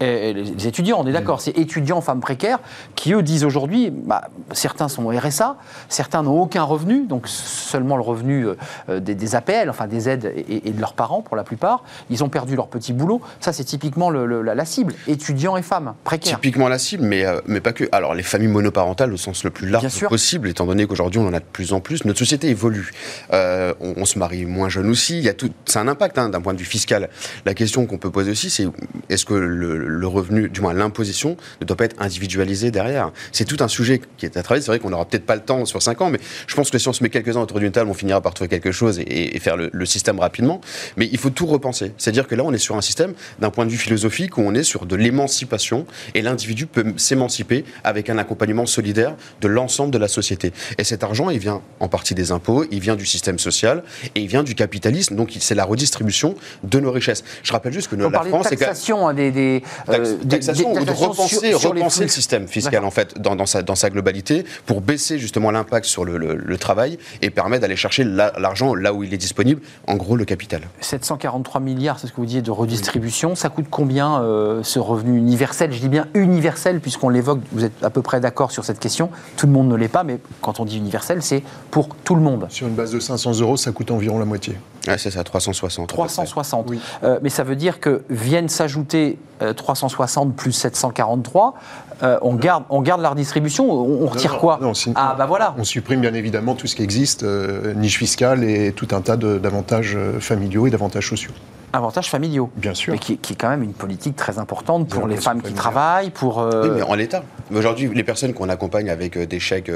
Les, 0.00 0.32
les, 0.32 0.66
étudiants, 0.66 0.98
on 1.00 1.06
est 1.06 1.12
d'accord, 1.12 1.40
c'est 1.40 1.56
étudiants, 1.58 2.00
femmes 2.00 2.20
précaires, 2.20 2.60
qui 2.94 3.12
eux 3.12 3.22
disent 3.22 3.44
aujourd'hui, 3.44 3.90
bah, 3.90 4.28
certains 4.52 4.88
sont 4.88 5.08
RSA, 5.08 5.56
certains 5.88 6.22
n'ont 6.22 6.40
aucun 6.40 6.62
revenu, 6.62 7.06
donc 7.06 7.26
seulement 7.26 7.96
le 7.96 8.02
revenu 8.02 8.46
euh, 8.88 9.00
des, 9.00 9.34
APL, 9.34 9.68
enfin 9.68 9.86
des 9.86 10.08
aides 10.08 10.32
et, 10.48 10.70
de 10.70 10.80
leurs 10.80 10.94
parents 10.94 11.22
pour 11.22 11.36
la 11.36 11.44
plupart. 11.44 11.84
Ils 12.10 12.24
ont 12.24 12.28
perdu 12.28 12.56
leur 12.56 12.68
petit 12.68 12.92
boulot. 12.92 13.20
Ça, 13.40 13.52
c'est 13.52 13.64
typiquement 13.64 14.10
la, 14.10 14.64
cible, 14.64 14.94
étudiants 15.06 15.56
et 15.56 15.62
femmes 15.62 15.94
précaires. 16.04 16.36
Typiquement 16.36 16.68
la 16.68 16.78
cible, 16.78 17.04
mais, 17.04 17.24
euh, 17.24 17.40
mais 17.46 17.60
pas 17.60 17.72
que. 17.72 17.84
Alors, 17.92 18.14
les 18.14 18.22
familles 18.22 18.48
monoparentales 18.48 19.12
au 19.12 19.16
sens 19.16 19.44
le 19.44 19.50
plus 19.50 19.68
large 19.68 20.06
possible, 20.06 20.48
étant 20.48 20.66
donné 20.66 20.86
qu'aujourd'hui, 20.86 21.20
on 21.20 21.26
en 21.26 21.32
a 21.32 21.40
de 21.40 21.44
plus 21.44 21.72
en 21.72 21.80
plus. 21.80 22.04
Notre 22.04 22.18
société 22.18 22.48
évolue. 22.48 22.92
Euh, 23.32 23.74
on, 23.80 24.04
se 24.04 24.18
marie 24.18 24.46
moins 24.46 24.68
jeune 24.68 24.88
aussi. 24.88 25.18
Il 25.18 25.24
y 25.24 25.28
a 25.28 25.34
tout. 25.34 25.50
C'est 25.66 25.78
un 25.78 25.88
impact 25.88 26.18
hein, 26.18 26.28
d'un 26.28 26.40
point 26.40 26.54
de 26.54 26.58
vue 26.58 26.64
fiscal. 26.64 27.08
La 27.44 27.54
question 27.54 27.86
qu'on 27.86 27.98
peut 27.98 28.10
poser 28.10 28.27
aussi, 28.30 28.50
c'est 28.50 28.66
est-ce 29.08 29.24
que 29.24 29.34
le, 29.34 30.06
revenu, 30.06 30.48
du 30.48 30.60
moins 30.60 30.74
l'imposition, 30.74 31.36
ne 31.60 31.66
doit 31.66 31.76
pas 31.76 31.84
être 31.84 31.96
individualisé 32.00 32.70
derrière? 32.70 33.12
C'est 33.32 33.44
tout 33.44 33.56
un 33.60 33.68
sujet 33.68 34.00
qui 34.16 34.26
est 34.26 34.36
à 34.36 34.42
travailler. 34.42 34.62
C'est 34.62 34.70
vrai 34.70 34.78
qu'on 34.78 34.90
n'aura 34.90 35.04
peut-être 35.04 35.26
pas 35.26 35.36
le 35.36 35.42
temps 35.42 35.64
sur 35.64 35.82
5 35.82 36.00
ans, 36.00 36.10
mais 36.10 36.20
je 36.46 36.54
pense 36.54 36.70
que 36.70 36.78
si 36.78 36.88
on 36.88 36.92
se 36.92 37.02
met 37.02 37.10
quelques-uns 37.10 37.40
autour 37.40 37.60
d'une 37.60 37.72
table, 37.72 37.90
on 37.90 37.94
finira 37.94 38.20
par 38.20 38.34
trouver 38.34 38.48
quelque 38.48 38.72
chose 38.72 39.00
et, 39.00 39.38
faire 39.40 39.56
le, 39.56 39.86
système 39.86 40.18
rapidement. 40.18 40.60
Mais 40.96 41.08
il 41.10 41.18
faut 41.18 41.30
tout 41.30 41.46
repenser. 41.46 41.92
C'est-à-dire 41.96 42.26
que 42.26 42.34
là, 42.34 42.44
on 42.44 42.52
est 42.52 42.58
sur 42.58 42.76
un 42.76 42.82
système, 42.82 43.14
d'un 43.38 43.50
point 43.50 43.64
de 43.64 43.70
vue 43.70 43.78
philosophique, 43.78 44.36
où 44.36 44.42
on 44.42 44.54
est 44.54 44.62
sur 44.62 44.86
de 44.86 44.96
l'émancipation 44.96 45.86
et 46.14 46.22
l'individu 46.22 46.66
peut 46.66 46.84
s'émanciper 46.96 47.64
avec 47.84 48.10
un 48.10 48.18
accompagnement 48.18 48.66
solidaire 48.66 49.16
de 49.40 49.48
l'ensemble 49.48 49.90
de 49.92 49.98
la 49.98 50.08
société. 50.08 50.52
Et 50.76 50.84
cet 50.84 51.02
argent, 51.02 51.30
il 51.30 51.38
vient 51.38 51.62
en 51.80 51.88
partie 51.88 52.14
des 52.14 52.32
impôts, 52.32 52.64
il 52.70 52.80
vient 52.80 52.96
du 52.96 53.06
système 53.06 53.38
social 53.38 53.82
et 54.14 54.20
il 54.20 54.28
vient 54.28 54.42
du 54.42 54.54
capitalisme. 54.54 55.16
Donc, 55.16 55.34
c'est 55.38 55.54
la 55.54 55.64
redistribution 55.64 56.34
de 56.64 56.80
nos 56.80 56.92
richesses. 56.92 57.24
Je 57.42 57.52
rappelle 57.52 57.72
juste 57.72 57.88
que 57.88 57.96
la 57.96 58.17
France 58.24 58.46
est 58.46 58.56
taxation, 58.56 59.12
des, 59.12 59.30
des, 59.30 59.62
euh, 59.88 60.16
taxation, 60.28 60.72
ou 60.72 60.84
de 60.84 60.90
repenser, 60.90 61.54
repenser 61.54 62.02
le 62.02 62.08
système 62.08 62.48
fiscal 62.48 62.84
en 62.84 62.90
fait 62.90 63.20
dans, 63.20 63.36
dans, 63.36 63.46
sa, 63.46 63.62
dans 63.62 63.74
sa 63.74 63.90
globalité 63.90 64.44
pour 64.66 64.80
baisser 64.80 65.18
justement 65.18 65.50
l'impact 65.50 65.86
sur 65.86 66.04
le, 66.04 66.18
le, 66.18 66.58
travail 66.58 66.98
et 67.22 67.30
permettre 67.30 67.62
d'aller 67.62 67.76
chercher 67.76 68.04
l'argent 68.04 68.74
là 68.74 68.92
où 68.92 69.04
il 69.04 69.14
est 69.14 69.18
disponible, 69.18 69.60
en 69.86 69.96
gros 69.96 70.16
le 70.16 70.24
capital. 70.24 70.62
743 70.80 71.60
milliards, 71.60 71.98
c'est 71.98 72.06
ce 72.06 72.12
que 72.12 72.16
vous 72.16 72.26
disiez, 72.26 72.42
de 72.42 72.50
redistribution. 72.50 73.34
Ça 73.34 73.48
coûte 73.48 73.66
combien 73.70 74.20
euh, 74.22 74.62
ce 74.62 74.78
revenu 74.78 75.16
universel? 75.16 75.72
Je 75.72 75.78
dis 75.78 75.88
bien 75.88 76.08
universel 76.14 76.80
puisqu'on 76.80 77.08
l'évoque, 77.08 77.40
vous 77.52 77.64
êtes 77.64 77.82
à 77.82 77.90
peu 77.90 78.02
près 78.02 78.20
d'accord 78.20 78.50
sur 78.50 78.64
cette 78.64 78.80
question. 78.80 79.10
Tout 79.36 79.46
le 79.46 79.52
monde 79.52 79.68
ne 79.68 79.76
l'est 79.76 79.88
pas, 79.88 80.04
mais 80.04 80.18
quand 80.42 80.60
on 80.60 80.64
dit 80.64 80.78
universel, 80.78 81.22
c'est 81.22 81.42
pour 81.70 81.88
tout 81.88 82.14
le 82.14 82.22
monde. 82.22 82.46
Sur 82.50 82.66
une 82.66 82.74
base 82.74 82.92
de 82.92 83.00
500 83.00 83.40
euros, 83.40 83.56
ça 83.56 83.72
coûte 83.72 83.90
environ 83.90 84.18
la 84.18 84.24
moitié. 84.24 84.56
C'est 84.96 85.10
ça, 85.10 85.24
360. 85.24 85.88
360. 85.88 86.66
Oui. 86.70 86.80
Euh, 87.02 87.18
mais 87.22 87.28
ça 87.28 87.44
veut 87.44 87.56
dire 87.56 87.80
que 87.80 88.02
viennent 88.08 88.48
s'ajouter 88.48 89.18
360 89.56 90.28
euh, 90.28 90.32
plus 90.32 90.52
743, 90.52 91.54
euh, 92.02 92.18
on, 92.22 92.34
garde, 92.34 92.64
on 92.70 92.82
garde 92.82 93.00
la 93.00 93.10
redistribution, 93.10 93.70
on, 93.70 94.06
retire 94.06 94.38
quoi 94.38 94.60
Ah 94.94 95.14
bah 95.18 95.26
voilà. 95.26 95.54
On 95.58 95.64
supprime 95.64 96.00
bien 96.00 96.14
évidemment 96.14 96.54
tout 96.54 96.66
ce 96.66 96.76
qui 96.76 96.82
existe, 96.82 97.22
euh, 97.22 97.74
niche 97.74 97.98
fiscale 97.98 98.44
et 98.44 98.72
tout 98.72 98.88
un 98.92 99.00
tas 99.00 99.16
d'avantages 99.16 99.98
familiaux 100.20 100.66
et 100.66 100.70
d'avantages 100.70 101.08
sociaux 101.08 101.32
avantages 101.72 102.08
familiaux. 102.08 102.50
Bien 102.56 102.74
sûr. 102.74 102.92
Mais 102.92 102.98
qui, 102.98 103.12
est 103.14 103.36
quand 103.36 103.48
même 103.48 103.62
une 103.62 103.72
politique 103.72 104.16
très 104.16 104.38
importante 104.38 104.88
pour 104.88 105.06
les 105.06 105.16
femmes 105.16 105.42
qui 105.42 105.52
travaillent, 105.52 106.10
pour... 106.10 106.38
Oui, 106.38 106.70
mais 106.74 106.82
en 106.82 106.94
l'état. 106.94 107.22
Aujourd'hui, 107.54 107.90
les 107.94 108.04
personnes 108.04 108.34
qu'on 108.34 108.48
accompagne 108.48 108.90
avec 108.90 109.18
des 109.18 109.40
chèques 109.40 109.70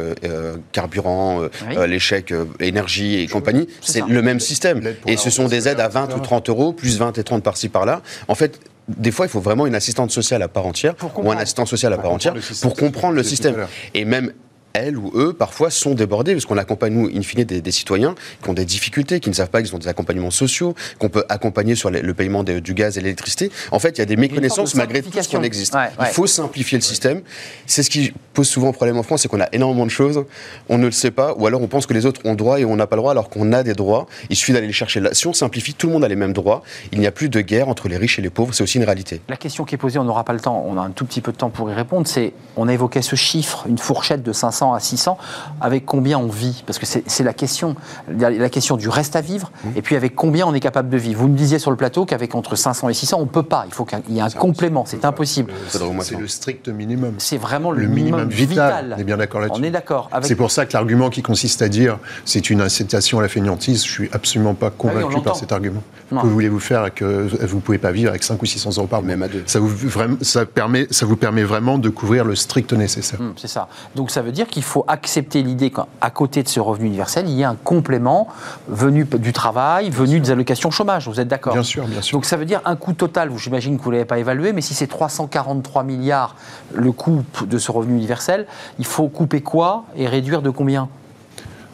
carburant, 0.73 1.43
les 1.87 1.99
chèques 1.99 2.35
énergie 2.61 3.21
et 3.21 3.27
compagnie, 3.27 3.69
c'est 3.81 4.07
le 4.07 4.23
même 4.23 4.41
système. 4.41 4.81
Et 5.07 5.17
ce 5.17 5.31
sont 5.31 5.49
des 5.49 5.69
aides 5.69 5.81
à 5.81 5.89
20 5.89 6.17
ou 6.17 6.21
30 6.21 6.49
euros, 6.49 6.73
plus 6.73 6.99
20 6.99 7.19
et 7.19 7.25
30 7.25 7.43
par-ci 7.43 7.69
par-là. 7.69 8.03
En 8.29 8.35
fait, 8.35 8.61
des 8.89 9.13
fois, 9.13 9.27
il 9.27 9.29
faut 9.29 9.41
vraiment 9.41 9.67
une 9.67 9.75
assistante 9.75 10.11
sociale 10.11 10.43
à 10.43 10.49
part 10.49 10.67
entière 10.67 10.95
ou 11.17 11.31
un 11.31 11.37
assistant 11.37 11.67
social 11.67 11.93
à 11.93 11.99
part 11.99 12.13
entière 12.13 12.35
pour 12.63 12.75
comprendre 12.75 13.15
le 13.15 13.23
système. 13.23 13.67
Et 13.95 14.05
même 14.05 14.33
elles 14.75 14.97
ou 14.97 15.11
eux, 15.15 15.33
parfois, 15.33 15.71
sont 15.71 15.95
débordés, 15.95 16.33
parce 16.33 16.47
qu'on 16.47 16.59
accompagne, 16.59 16.95
nous, 16.95 17.11
in 17.15 17.23
fine, 17.23 17.45
des, 17.45 17.71
citoyens 17.73 18.15
qui 18.43 18.51
ont 18.51 18.53
des 18.53 18.65
difficultés, 18.65 19.21
qui 19.21 19.31
ne 19.31 19.35
savent 19.35 19.51
pas 19.51 19.63
qu'ils 19.63 19.75
ont 19.75 19.79
des 19.79 19.89
accompagnements 19.89 20.31
sociaux, 20.31 20.75
qu'on 20.99 21.09
peut 21.09 21.25
accompagner 21.29 21.75
sur 21.75 21.91
le 21.91 22.15
paiement 22.15 22.45
du 22.45 22.75
gaz 22.75 22.99
et 22.99 23.01
l'électricité. 23.01 23.51
En 23.71 23.79
fait, 23.79 23.91
il 23.91 23.99
y 23.99 24.03
a 24.03 24.07
des 24.07 24.17
méconnaissances 24.17 24.75
malgré 24.75 25.03
tout 25.03 25.11
ce 25.13 25.29
qu'on 25.29 25.43
existe. 25.43 25.77
Il 26.01 26.07
faut 26.07 26.27
simplifier 26.27 26.79
le 26.79 26.83
système. 26.83 27.23
C'est 27.67 27.83
ce 27.83 27.91
qui 27.91 28.13
pose 28.35 28.49
souvent 28.49 28.73
problème 28.73 28.99
en 28.99 29.03
France, 29.03 29.23
c'est 29.23 29.29
qu'on 29.29 29.41
a 29.41 29.49
énormément 29.53 29.85
de 29.85 29.91
choses, 29.91 30.25
on 30.69 30.79
ne 30.79 30.87
le 30.87 30.93
sait 30.93 31.11
pas, 31.11 31.35
ou 31.35 31.47
alors 31.47 31.61
on 31.63 31.69
pense 31.69 31.87
que 31.87 31.95
les 31.95 32.07
autres 32.07 32.21
ont 32.25 32.35
droit 32.35 32.61
et 32.61 32.65
on 32.65 32.77
n'a 32.77 32.87
pas 32.87 32.97
le 32.97 33.03
droit, 33.03 33.13
alors 33.13 33.29
qu'on 33.29 33.53
a 33.53 33.63
des 33.63 33.75
droits. 33.75 34.07
Il 34.31 34.37
suffit 34.37 34.53
d'aller 34.53 34.67
les 34.67 34.73
chercher. 34.73 35.01
Là. 35.01 35.11
Si 35.13 35.27
on 35.27 35.33
simplifie, 35.33 35.75
tout 35.75 35.87
le 35.89 35.93
monde 35.93 36.05
a 36.05 36.09
les 36.09 36.17
mêmes 36.17 36.33
droits. 36.33 36.63
Il 36.93 37.01
n'y 37.01 37.07
a 37.07 37.13
plus 37.13 37.29
de 37.29 37.41
guerre 37.41 37.69
entre 37.69 37.89
les 37.89 37.97
riches 37.97 38.19
et 38.19 38.23
les 38.23 38.31
pauvres. 38.31 38.55
C'est 38.55 38.63
aussi 38.63 38.79
une 38.79 38.85
réalité. 38.85 39.21
La 39.29 39.37
question 39.37 39.65
qui 39.65 39.75
est 39.75 39.79
posée, 39.79 39.99
on 39.99 40.05
n'aura 40.05 40.25
pas 40.25 40.33
le 40.33 40.41
temps, 40.41 40.65
on 40.67 40.79
a 40.79 40.81
un 40.81 40.91
tout 40.91 41.05
petit 41.05 41.21
peu 41.21 41.33
de 41.33 41.37
temps 41.37 41.51
pour 41.51 41.71
y 41.71 41.75
répondre, 41.75 42.07
c'est, 42.07 42.33
on 42.57 42.69
a 42.69 42.73
évoqué 42.73 43.03
ce 43.03 43.17
chiffre, 43.17 43.65
une 43.69 43.79
fourchette 43.79 44.23
de 44.23 44.33
500 44.33 44.62
à 44.71 44.81
600 44.81 45.19
avec 45.61 45.85
combien 45.85 46.19
on 46.19 46.29
vit? 46.29 46.63
Parce 46.67 46.79
que 46.79 46.87
c'est 46.87 47.25
la 47.25 47.33
question, 47.33 47.75
la 48.09 48.49
question 48.49 48.77
du 48.77 48.89
reste 48.89 49.17
à 49.17 49.21
vivre, 49.21 49.51
mmh. 49.65 49.69
et 49.77 49.83
puis 49.83 49.97
avec 49.97 50.15
combien 50.15 50.47
on 50.47 50.55
est 50.55 50.61
capable 50.61 50.89
de 50.89 50.97
vivre. 50.97 51.21
Vous 51.21 51.29
me 51.29 51.37
disiez 51.37 51.59
sur 51.59 51.71
le 51.71 51.77
plateau 51.77 52.05
qu'avec 52.05 52.35
entre 52.35 52.57
500 52.57 52.89
et 52.89 52.95
600, 52.95 53.17
on 53.19 53.23
ne 53.23 53.27
peut 53.27 53.43
pas. 53.43 53.65
Il 53.67 53.75
faut 53.75 53.85
qu'il 53.85 53.99
y 54.11 54.19
ait 54.19 54.23
un 54.23 54.31
complément, 54.31 54.85
c'est 54.87 55.05
impossible. 55.05 55.53
C'est 55.69 56.19
le 56.19 56.29
strict 56.29 56.69
minimum. 56.69 57.15
C'est 57.19 57.39
vraiment 57.39 57.71
le, 57.71 57.87
minimum, 57.87 58.29
vital. 58.29 58.95
On 58.97 59.01
est 59.01 59.05
bien 59.05 59.17
d'accord 59.17 59.41
là-dessus. 59.41 59.61
On 59.61 59.65
est 59.65 59.71
d'accord. 59.71 60.11
C'est 60.23 60.37
pour 60.37 60.51
ça 60.51 60.67
que 60.67 60.73
l'argument 60.73 61.11
qui 61.11 61.23
consiste 61.23 61.63
à 61.63 61.69
dire 61.69 61.99
c'est 62.25 62.51
une 62.51 62.61
incitation 62.61 63.19
à 63.19 63.23
la 63.23 63.29
fainéantise, 63.29 63.85
je 63.85 63.91
suis 63.91 64.11
absolument 64.13 64.55
pas 64.55 64.69
ah 64.69 64.75
convaincu 64.77 65.21
par 65.23 65.37
cet 65.37 65.53
argument. 65.53 65.83
Que 66.11 66.27
voulez-vous 66.27 66.61
faire 66.61 66.93
que 66.93 67.27
vous 67.47 67.57
ne 67.57 67.61
pouvez 67.61 67.79
pas 67.79 67.91
vivre 67.91 68.11
avec 68.11 68.23
5 68.23 68.41
ou 68.43 68.47
600 68.47 68.71
euros 68.77 68.87
par 68.87 69.01
mois 69.01 69.09
Même 69.09 69.23
à 69.23 69.29
deux. 69.29 69.43
Ça 69.47 69.61
vous, 69.61 69.73
ça, 70.21 70.45
permet, 70.45 70.87
ça 70.91 71.07
vous 71.07 71.17
permet 71.17 71.43
vraiment 71.43 71.79
de 71.79 71.89
couvrir 71.89 72.25
le 72.25 72.37
strict 72.37 72.73
nécessaire. 72.73 73.21
Hum, 73.21 73.33
c'est 73.37 73.49
ça. 73.49 73.69
Donc 73.95 74.11
ça 74.11 74.21
veut 74.21 74.33
dire 74.33 74.47
qu'il 74.53 74.63
faut 74.63 74.85
accepter 74.87 75.43
l'idée 75.43 75.71
qu'à 75.71 76.11
côté 76.11 76.43
de 76.43 76.49
ce 76.49 76.61
revenu 76.61 76.87
universel, 76.87 77.25
il 77.27 77.33
y 77.33 77.41
ait 77.41 77.45
un 77.45 77.57
complément 77.57 78.29
venu 78.69 79.05
du 79.05 79.33
travail, 79.33 79.89
venu 79.89 80.21
des 80.21 80.31
allocations 80.31 80.71
chômage. 80.71 81.09
Vous 81.09 81.19
êtes 81.19 81.27
d'accord? 81.27 81.55
Bien 81.55 81.63
sûr, 81.63 81.87
bien 81.87 82.03
sûr. 82.03 82.19
Donc 82.19 82.27
ça 82.27 82.37
veut 82.37 82.45
dire 82.45 82.61
un 82.67 82.77
coût 82.77 82.93
total, 82.93 83.31
j'imagine 83.37 83.79
que 83.79 83.83
vous 83.83 83.91
ne 83.91 83.97
l'avez 83.97 84.05
pas 84.05 84.19
évalué, 84.19 84.53
mais 84.53 84.61
si 84.61 84.75
c'est 84.75 84.87
343 84.87 85.85
milliards 85.85 86.37
le 86.75 86.93
coût 86.93 87.25
de 87.47 87.59
ce 87.59 87.73
revenu 87.73 87.97
universel, 87.97 88.47
il 88.79 88.85
faut 88.85 89.09
couper 89.09 89.41
quoi 89.41 89.85
et 89.97 90.07
réduire 90.07 90.43
de 90.43 90.51
combien? 90.51 90.89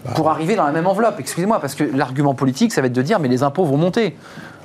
Bah, 0.05 0.13
pour 0.15 0.31
arriver 0.31 0.55
dans 0.55 0.65
la 0.65 0.73
même 0.73 0.87
enveloppe, 0.87 1.17
excusez-moi, 1.19 1.61
parce 1.61 1.75
que 1.75 1.83
l'argument 1.83 2.35
politique, 2.35 2.73
ça 2.73 2.81
va 2.81 2.87
être 2.87 2.93
de 2.93 3.03
dire, 3.03 3.19
mais 3.19 3.27
les 3.27 3.43
impôts 3.43 3.65
vont 3.65 3.77
monter. 3.77 4.17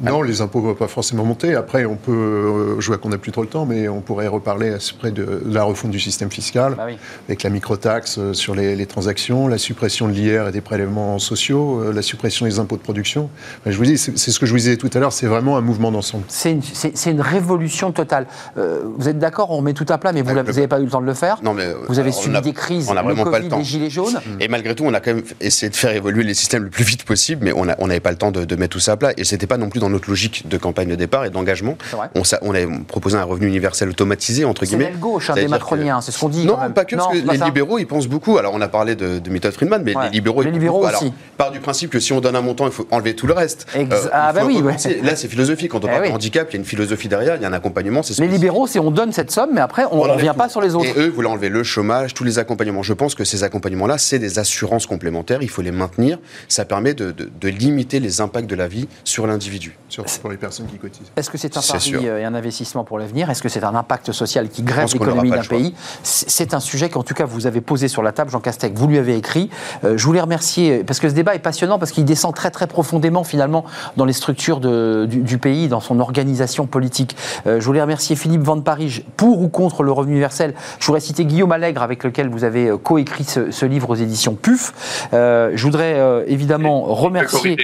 Non, 0.02 0.22
les 0.22 0.42
impôts 0.42 0.62
ne 0.62 0.68
vont 0.68 0.76
pas 0.76 0.88
forcément 0.88 1.24
monter. 1.24 1.56
Après, 1.56 1.86
on 1.86 1.96
peut, 1.96 2.12
euh, 2.12 2.80
je 2.80 2.88
vois 2.88 2.98
qu'on 2.98 3.10
n'a 3.10 3.18
plus 3.18 3.32
trop 3.32 3.42
le 3.42 3.48
temps, 3.48 3.66
mais 3.66 3.88
on 3.88 4.02
pourrait 4.02 4.28
reparler 4.28 4.74
après 4.74 5.12
de, 5.12 5.44
la 5.46 5.64
refonte 5.64 5.92
du 5.92 6.00
système 6.00 6.32
fiscal, 6.32 6.76
bah 6.76 6.88
avec 7.28 7.44
la 7.44 7.50
microtaxe 7.50 8.18
euh, 8.18 8.34
sur 8.34 8.56
les, 8.56 8.86
transactions, 8.86 9.48
la 9.48 9.58
suppression 9.58 10.08
de 10.08 10.14
l'IR 10.14 10.48
et 10.48 10.52
des 10.52 10.62
prélèvements 10.62 11.20
sociaux, 11.20 11.82
euh, 11.82 11.94
la 11.94 12.02
suppression 12.02 12.46
des 12.46 12.60
impôts 12.60 12.76
de 12.76 12.82
production. 12.82 13.30
je 13.66 13.78
vous 13.78 13.86
dis, 13.86 13.98
c'est 13.98 14.18
ce 14.18 14.40
que 14.40 14.46
je 14.46 14.52
vous 14.52 14.58
disais 14.58 14.78
tout 14.78 14.90
à 14.94 15.00
l'heure, 15.00 15.14
c'est 15.14 15.28
vraiment 15.28 15.58
un 15.58 15.62
mouvement 15.62 15.92
d'ensemble. 15.92 16.24
C'est 16.28 16.52
une, 16.52 16.62
une, 17.06 17.22
révolution 17.22 17.92
totale. 17.92 18.28
vous 18.56 19.08
êtes 19.08 19.20
d'accord, 19.20 19.52
on 19.52 19.62
met 19.62 19.74
tout 19.74 19.86
à 19.90 19.98
plat, 19.98 20.12
mais 20.12 20.22
vous 20.22 20.34
n'avez 20.34 20.68
pas 20.68 20.80
eu 20.80 20.86
le 20.86 20.90
temps 20.90 21.02
de 21.02 21.06
le 21.06 21.14
faire. 21.14 21.38
Non, 21.44 21.54
mais 21.54 21.74
vous 21.88 22.00
avez 22.00 22.12
subi 22.12 22.42
des 22.42 22.54
crises, 22.54 22.90
on 22.90 22.94
n'a 22.94 23.04
vraiment 23.04 23.26
pas 23.26 23.40
le 23.40 23.48
temps. 23.48 23.60
les 23.60 23.64
gilets 23.64 23.90
jaunes. 23.90 24.20
Et 24.40 24.48
malgré 24.48 24.76
tout, 24.76 24.84
on 24.86 24.94
a 24.94 25.00
quand 25.00 25.14
même 25.14 25.24
essayé 25.40 25.70
de 25.70 25.76
faire 25.76 25.92
évoluer 25.92 26.24
les 26.24 26.34
systèmes 26.34 26.64
le 26.64 26.70
plus 26.70 26.84
vite 26.84 27.04
possible, 27.04 27.44
mais 27.44 27.54
on 27.54 27.66
n'avait 27.66 28.00
pas 28.00 28.12
le 28.12 28.18
temps 28.18 28.32
de, 28.32 28.46
de, 28.46 28.56
mettre 28.56 28.74
tout 28.74 28.80
ça 28.80 28.94
à 28.94 28.98
plat. 28.98 29.14
Et 29.18 29.24
c'était 29.24 29.48
pas 29.48 29.58
non 29.58 29.70
plus 29.70 29.80
dans 29.84 29.90
notre 29.90 30.10
logique 30.10 30.48
de 30.48 30.58
campagne 30.58 30.88
de 30.88 30.96
départ 30.96 31.26
et 31.26 31.30
d'engagement. 31.30 31.78
On, 32.16 32.24
on, 32.42 32.56
a 32.56 32.60
proposé 32.88 33.18
un 33.18 33.24
revenu 33.24 33.48
universel 33.48 33.90
automatisé, 33.90 34.46
entre 34.46 34.66
guillemets. 34.66 34.86
C'est 34.86 34.92
l'aile 34.92 35.00
gauche 35.00 35.30
hein, 35.30 35.36
des 35.36 35.48
macroniens, 35.48 36.02
c'est 36.02 36.12
ce 36.12 36.20
qu'on 36.20 36.30
dit. 36.30 36.46
Non, 36.46 36.58
pas 36.74 36.86
que, 36.86 36.96
parce 36.96 37.14
que 37.14 37.32
les 37.32 37.38
libéraux, 37.38 37.80
ils 37.80 37.88
pensent 37.88 38.08
beaucoup. 38.08 38.38
Alors, 38.38 38.54
on 38.54 38.62
a 38.62 38.68
parlé 38.68 38.96
de, 38.96 39.20
de 39.20 39.30
Milton 39.30 39.52
Friedman, 39.52 39.84
mais 39.84 39.94
les 40.04 40.10
libéraux, 40.10 40.42
les 40.42 40.52
libéraux 40.52 40.86
aussi. 40.86 40.96
Alors, 40.96 41.14
part 41.38 41.52
du 41.52 41.60
principe 41.60 41.90
que 41.90 42.00
si 42.00 42.14
on 42.14 42.22
donne 42.22 42.36
un 42.36 42.42
montant, 42.42 42.66
il 42.66 42.72
faut 42.72 42.88
enlever 42.92 43.16
tout 43.16 43.28
le 43.28 43.34
reste. 43.34 43.68
Euh, 43.76 43.86
ah, 44.12 44.34
bah 44.34 44.42
oui. 44.46 44.62
Là, 45.02 45.16
c'est 45.16 45.28
philosophique. 45.28 45.72
Quand 45.72 45.84
on 45.84 45.88
eh 45.88 45.92
parle 45.92 46.08
de 46.08 46.14
handicap, 46.14 46.48
il 46.50 46.54
y 46.54 46.58
a 46.58 46.60
une 46.60 46.66
philosophie 46.66 47.08
derrière, 47.08 47.36
il 47.36 47.42
y 47.42 47.46
a 47.46 47.48
un 47.48 47.54
accompagnement. 47.54 48.02
Les 48.20 48.28
libéraux, 48.28 48.68
c'est 48.68 48.80
on 48.80 48.92
donne 48.92 49.12
cette 49.12 49.32
somme, 49.32 49.52
mais 49.54 49.62
après, 49.62 49.84
on 49.92 50.06
ne 50.06 50.12
revient 50.12 50.34
pas 50.38 50.50
sur 50.50 50.62
les 50.62 50.76
autres. 50.76 50.86
Et 50.86 51.00
eux 51.00 51.10
voulaient 51.10 51.28
enlever 51.28 51.50
le 51.50 51.64
chômage, 51.64 52.14
tous 52.14 52.24
les 52.24 52.40
accompagnements. 52.40 52.84
Je 52.84 52.94
pense 52.94 53.16
que 53.16 53.24
ces 53.24 53.44
accompagnements-là, 53.44 53.98
c'est 53.98 54.20
des 54.20 54.40
assurances 54.40 54.86
complémentaires. 54.86 55.42
Il 55.42 55.50
faut 55.50 55.62
les 55.62 55.72
maintenir. 55.72 56.20
Ça 56.48 56.66
permet 56.66 56.94
de, 56.94 57.14
limiter 57.48 58.00
les 58.00 58.22
impacts 58.22 58.50
de 58.50 58.56
la 58.56 58.68
vie 58.68 58.88
sur 59.04 59.28
l'individu. 59.28 59.73
Surtout 59.94 60.22
pour 60.22 60.32
les 60.32 60.38
personnes 60.38 60.66
qui 60.66 60.78
cotisent. 60.78 61.12
Est-ce 61.16 61.30
que 61.30 61.38
c'est 61.38 61.56
un 61.56 61.62
pari 61.62 62.08
euh, 62.08 62.20
et 62.20 62.26
un 62.26 62.34
investissement 62.34 62.84
pour 62.84 62.98
l'avenir? 62.98 63.30
Est-ce 63.30 63.44
que 63.44 63.50
c'est 63.50 63.64
un 63.64 63.76
impact 63.76 64.12
social 64.12 64.50
qui 64.50 64.64
grève 64.64 64.90
l'économie 64.92 65.30
d'un 65.30 65.44
pays? 65.44 65.76
C'est 66.02 66.56
un 66.56 66.60
sujet 66.60 66.90
qu'en 66.90 67.04
tout 67.04 67.14
cas 67.14 67.26
vous 67.26 67.46
avez 67.46 67.62
posé 67.62 67.88
sur 67.88 68.02
la 68.02 68.12
table, 68.12 68.32
Jean 68.32 68.40
Castex. 68.40 68.76
Vous 68.76 68.88
lui 68.88 68.98
avez 68.98 69.16
écrit. 69.16 69.52
Euh, 69.84 69.96
je 69.96 70.06
voulais 70.06 70.22
remercier 70.22 70.84
parce 70.84 71.00
que 71.00 71.10
ce 71.10 71.14
débat 71.14 71.36
est 71.36 71.40
passionnant 71.40 71.78
parce 71.78 71.92
qu'il 71.92 72.06
descend 72.06 72.34
très 72.34 72.50
très 72.50 72.66
profondément 72.66 73.24
finalement 73.24 73.66
dans 73.96 74.06
les 74.06 74.14
structures 74.14 74.60
de, 74.60 75.06
du, 75.08 75.38
pays, 75.38 75.68
dans 75.68 75.80
son 75.80 76.00
organisation 76.00 76.66
politique. 76.66 77.16
Euh, 77.46 77.60
je 77.60 77.66
voulais 77.66 77.82
remercier 77.82 78.16
Philippe 78.16 78.42
Van 78.42 78.60
Paris 78.62 79.06
pour 79.16 79.42
ou 79.42 79.48
contre 79.48 79.84
le 79.84 79.92
revenu 79.92 80.14
universel. 80.14 80.56
Je 80.80 80.88
voudrais 80.88 81.02
citer 81.02 81.24
Guillaume 81.26 81.52
Allègre 81.52 81.84
avec 81.84 82.04
lequel 82.04 82.30
vous 82.30 82.44
avez 82.44 82.72
coécrit 82.82 83.26
ce, 83.26 83.52
ce 83.52 83.66
livre 83.68 83.92
aux 83.92 83.96
éditions 83.96 84.34
PUF. 84.34 84.74
je 85.12 85.62
voudrais 85.62 86.24
évidemment 86.28 86.82
remercier. 86.82 87.58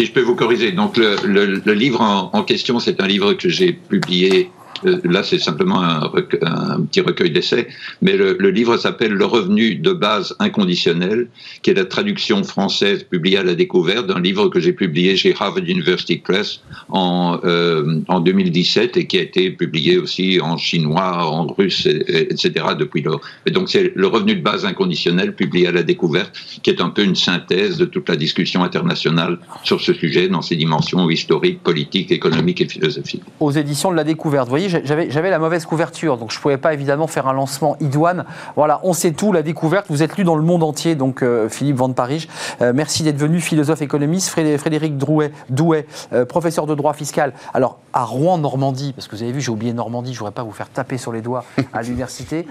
Si 0.00 0.06
je 0.06 0.12
peux 0.12 0.22
vous 0.22 0.34
corriger, 0.34 0.72
donc 0.72 0.96
le, 0.96 1.72
livre 1.74 2.00
en 2.32 2.42
question, 2.42 2.78
c'est 2.80 3.02
un 3.02 3.06
livre 3.06 3.34
que 3.34 3.50
j'ai 3.50 3.74
publié 3.74 4.48
là, 4.82 5.22
c'est 5.22 5.38
simplement 5.38 5.82
un, 5.82 6.80
petit 6.82 7.00
recueil 7.00 7.30
d'essais, 7.30 7.68
mais 8.02 8.16
le, 8.16 8.50
livre 8.50 8.76
s'appelle 8.76 9.12
Le 9.12 9.24
revenu 9.24 9.74
de 9.76 9.92
base 9.92 10.34
inconditionnel, 10.38 11.28
qui 11.62 11.70
est 11.70 11.74
la 11.74 11.84
traduction 11.84 12.42
française 12.44 13.02
publiée 13.04 13.38
à 13.38 13.42
la 13.42 13.54
découverte 13.54 14.06
d'un 14.06 14.20
livre 14.20 14.48
que 14.48 14.60
j'ai 14.60 14.72
publié 14.72 15.16
chez 15.16 15.34
Harvard 15.38 15.64
University 15.64 16.16
Press 16.16 16.60
en, 16.88 17.38
euh, 17.44 18.00
en 18.08 18.20
2017 18.20 18.96
et 18.96 19.06
qui 19.06 19.18
a 19.18 19.22
été 19.22 19.50
publié 19.50 19.98
aussi 19.98 20.40
en 20.40 20.56
chinois, 20.56 21.26
en 21.26 21.46
russe, 21.46 21.86
etc. 21.86 22.66
depuis 22.78 23.02
lors. 23.02 23.20
Et 23.46 23.50
donc, 23.50 23.68
c'est 23.68 23.92
Le 23.94 24.06
revenu 24.06 24.34
de 24.36 24.42
base 24.42 24.64
inconditionnel 24.64 25.34
publié 25.34 25.68
à 25.68 25.72
la 25.72 25.82
découverte, 25.82 26.32
qui 26.62 26.70
est 26.70 26.80
un 26.80 26.90
peu 26.90 27.02
une 27.02 27.14
synthèse 27.14 27.78
de 27.78 27.84
toute 27.84 28.08
la 28.08 28.16
discussion 28.16 28.62
internationale 28.62 29.38
sur 29.64 29.80
ce 29.80 29.92
sujet 29.92 30.28
dans 30.28 30.42
ses 30.42 30.56
dimensions 30.56 31.08
historiques, 31.10 31.62
politiques, 31.62 32.10
économiques 32.12 32.60
et 32.60 32.68
philosophiques. 32.68 33.22
Aux 33.40 33.50
éditions 33.50 33.90
de 33.90 33.96
la 33.96 34.04
découverte, 34.04 34.48
vous 34.48 34.56
j'avais 34.68 35.30
la 35.30 35.38
mauvaise 35.38 35.64
couverture, 35.66 36.16
donc 36.16 36.30
je 36.30 36.38
ne 36.38 36.42
pouvais 36.42 36.58
pas 36.58 36.74
évidemment 36.74 37.06
faire 37.06 37.26
un 37.28 37.32
lancement 37.32 37.76
idoine. 37.80 38.24
Voilà, 38.56 38.80
on 38.82 38.92
sait 38.92 39.12
tout, 39.12 39.32
la 39.32 39.42
découverte, 39.42 39.86
vous 39.88 40.02
êtes 40.02 40.16
lu 40.16 40.24
dans 40.24 40.36
le 40.36 40.42
monde 40.42 40.62
entier, 40.62 40.94
donc 40.94 41.22
euh, 41.22 41.48
Philippe 41.48 41.76
Van 41.76 41.92
Paris. 41.92 42.28
Euh, 42.60 42.72
merci 42.74 43.02
d'être 43.02 43.16
venu, 43.16 43.40
philosophe 43.40 43.82
économiste. 43.82 44.28
Frédéric 44.28 44.96
Drouet, 44.96 45.32
Douet, 45.48 45.86
euh, 46.12 46.24
professeur 46.24 46.66
de 46.66 46.74
droit 46.74 46.92
fiscal. 46.92 47.32
Alors, 47.54 47.78
à 47.92 48.04
Rouen, 48.04 48.38
Normandie, 48.38 48.92
parce 48.92 49.08
que 49.08 49.16
vous 49.16 49.22
avez 49.22 49.32
vu, 49.32 49.40
j'ai 49.40 49.50
oublié 49.50 49.72
Normandie, 49.72 50.12
je 50.12 50.16
ne 50.16 50.18
voudrais 50.20 50.32
pas 50.32 50.42
vous 50.42 50.52
faire 50.52 50.68
taper 50.68 50.98
sur 50.98 51.12
les 51.12 51.22
doigts 51.22 51.44
à 51.72 51.82
l'université. 51.82 52.46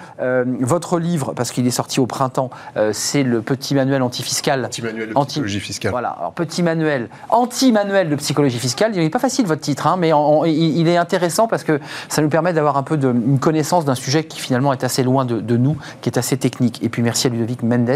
votre 0.60 0.99
livre, 0.99 1.34
parce 1.34 1.51
qu'il 1.51 1.66
est 1.68 1.72
sorti 1.72 1.99
au 1.99 2.05
printemps, 2.05 2.49
c'est 2.91 3.24
le 3.24 3.41
petit 3.41 3.76
manuel 3.76 4.01
antifiscal. 4.01 4.68
Petit 4.70 4.82
manuel 4.82 5.10
de 5.10 5.14
psychologie 5.26 5.60
fiscale. 5.60 5.91
Voilà, 5.91 6.10
alors 6.10 6.34
petit 6.34 6.64
manuel, 6.64 7.10
anti-manuel 7.30 8.10
de 8.10 8.16
psychologie 8.16 8.60
fiscale. 8.60 8.91
Il 8.95 9.01
n'est 9.01 9.10
pas 9.10 9.20
facile 9.20 9.45
votre 9.45 9.62
titre, 9.62 9.88
hein, 9.88 9.95
mais 9.97 10.12
il, 10.45 10.78
il, 10.78 10.88
est 10.88 10.97
intéressant 10.97 11.47
parce 11.47 11.64
que 11.64 11.80
ça 12.08 12.22
nous 12.22 12.30
permet 12.30 12.54
d'avoir 12.54 12.78
un 12.78 12.84
peu 12.84 12.97
de, 12.97 13.10
une 13.10 13.39
connaissance 13.39 13.86
d'un 13.86 13.95
sujet 13.95 14.24
qui 14.24 14.39
finalement 14.39 14.74
est 14.74 14.84
assez 14.84 15.04
loin 15.04 15.26
de, 15.26 15.58
nous, 15.58 15.78
qui 16.02 16.10
est 16.10 16.18
assez 16.18 16.38
technique. 16.38 16.82
Et 16.84 16.89
puis 16.89 17.02
merci 17.02 17.28
à 17.28 17.30
Ludovic 17.30 17.64
Mendes, 17.64 17.89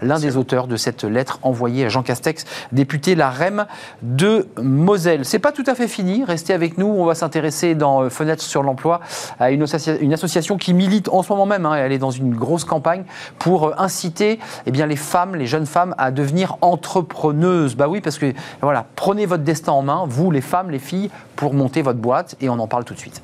l'un 0.00 0.18
des 0.18 0.36
auteurs 0.36 0.66
de 0.66 0.76
cette 0.76 1.04
lettre 1.04 1.38
envoyée 1.42 1.86
à 1.86 1.88
Jean 1.88 2.02
Castex, 2.02 2.44
député 2.72 3.14
la 3.14 3.30
REM 3.30 3.66
de 4.02 4.48
Moselle. 4.62 5.24
C'est 5.24 5.38
pas 5.38 5.52
tout 5.52 5.64
à 5.66 5.74
fait 5.74 5.88
fini, 5.88 6.24
restez 6.24 6.54
avec 6.54 6.78
nous, 6.78 6.86
on 6.86 7.04
va 7.04 7.14
s'intéresser 7.14 7.74
dans 7.74 8.02
euh, 8.02 8.10
Fenêtre 8.10 8.42
sur 8.42 8.62
l'emploi 8.62 9.00
à 9.38 9.50
une, 9.50 9.66
une, 10.00 10.12
association 10.12 10.56
qui 10.56 10.74
milite 10.74 11.08
en 11.08 11.22
ce 11.22 11.32
moment 11.32 11.46
même, 11.46 11.66
hein, 11.66 11.74
elle 11.74 11.92
est 11.92 11.98
dans 11.98 12.10
une 12.10 12.34
grosse 12.34 12.64
campagne 12.64 13.04
pour 13.38 13.68
euh, 13.68 13.74
inciter 13.78 14.38
eh 14.66 14.70
bien, 14.70 14.86
les 14.86 14.96
femmes, 14.96 15.36
les 15.36 15.46
jeunes 15.46 15.66
femmes 15.66 15.94
à 15.98 16.10
devenir 16.10 16.56
entrepreneuses. 16.60 17.76
Bah 17.76 17.88
oui, 17.88 18.00
parce 18.00 18.18
que 18.18 18.32
voilà, 18.60 18.86
prenez 18.96 19.26
votre 19.26 19.44
destin 19.44 19.72
en 19.72 19.82
main, 19.82 20.04
vous 20.06 20.30
les 20.30 20.40
femmes, 20.40 20.70
les 20.70 20.78
filles, 20.78 21.10
pour 21.36 21.54
monter 21.54 21.82
votre 21.82 21.98
boîte 21.98 22.36
et 22.40 22.48
on 22.48 22.58
en 22.58 22.66
parle 22.66 22.84
tout 22.84 22.94
de 22.94 22.98
suite. 22.98 23.22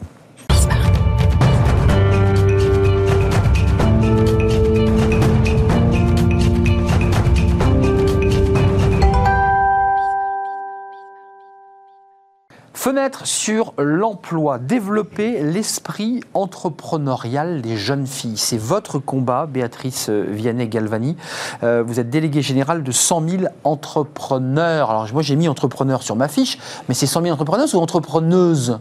Fenêtre 12.87 13.26
sur 13.26 13.74
l'emploi, 13.78 14.61
développer 14.61 15.43
l'esprit 15.43 16.20
entrepreneurial 16.34 17.61
des 17.61 17.76
jeunes 17.76 18.07
filles. 18.07 18.37
C'est 18.37 18.59
votre 18.59 19.01
combat, 19.01 19.47
Béatrice 19.47 20.09
Vianney-Galvani. 20.09 21.16
Euh, 21.64 21.82
vous 21.84 21.99
êtes 21.99 22.11
déléguée 22.11 22.43
générale 22.43 22.84
de 22.84 22.93
100 22.93 23.28
000 23.28 23.43
entrepreneurs. 23.64 24.91
Alors 24.91 25.09
moi 25.12 25.22
j'ai 25.22 25.34
mis 25.34 25.49
entrepreneurs 25.49 26.05
sur 26.05 26.14
ma 26.14 26.28
fiche, 26.28 26.59
mais 26.89 26.95
c'est 26.95 27.09
100 27.09 27.22
000 27.22 27.34
entrepreneurs 27.34 27.66
ou 27.74 27.78
entrepreneuses? 27.78 28.78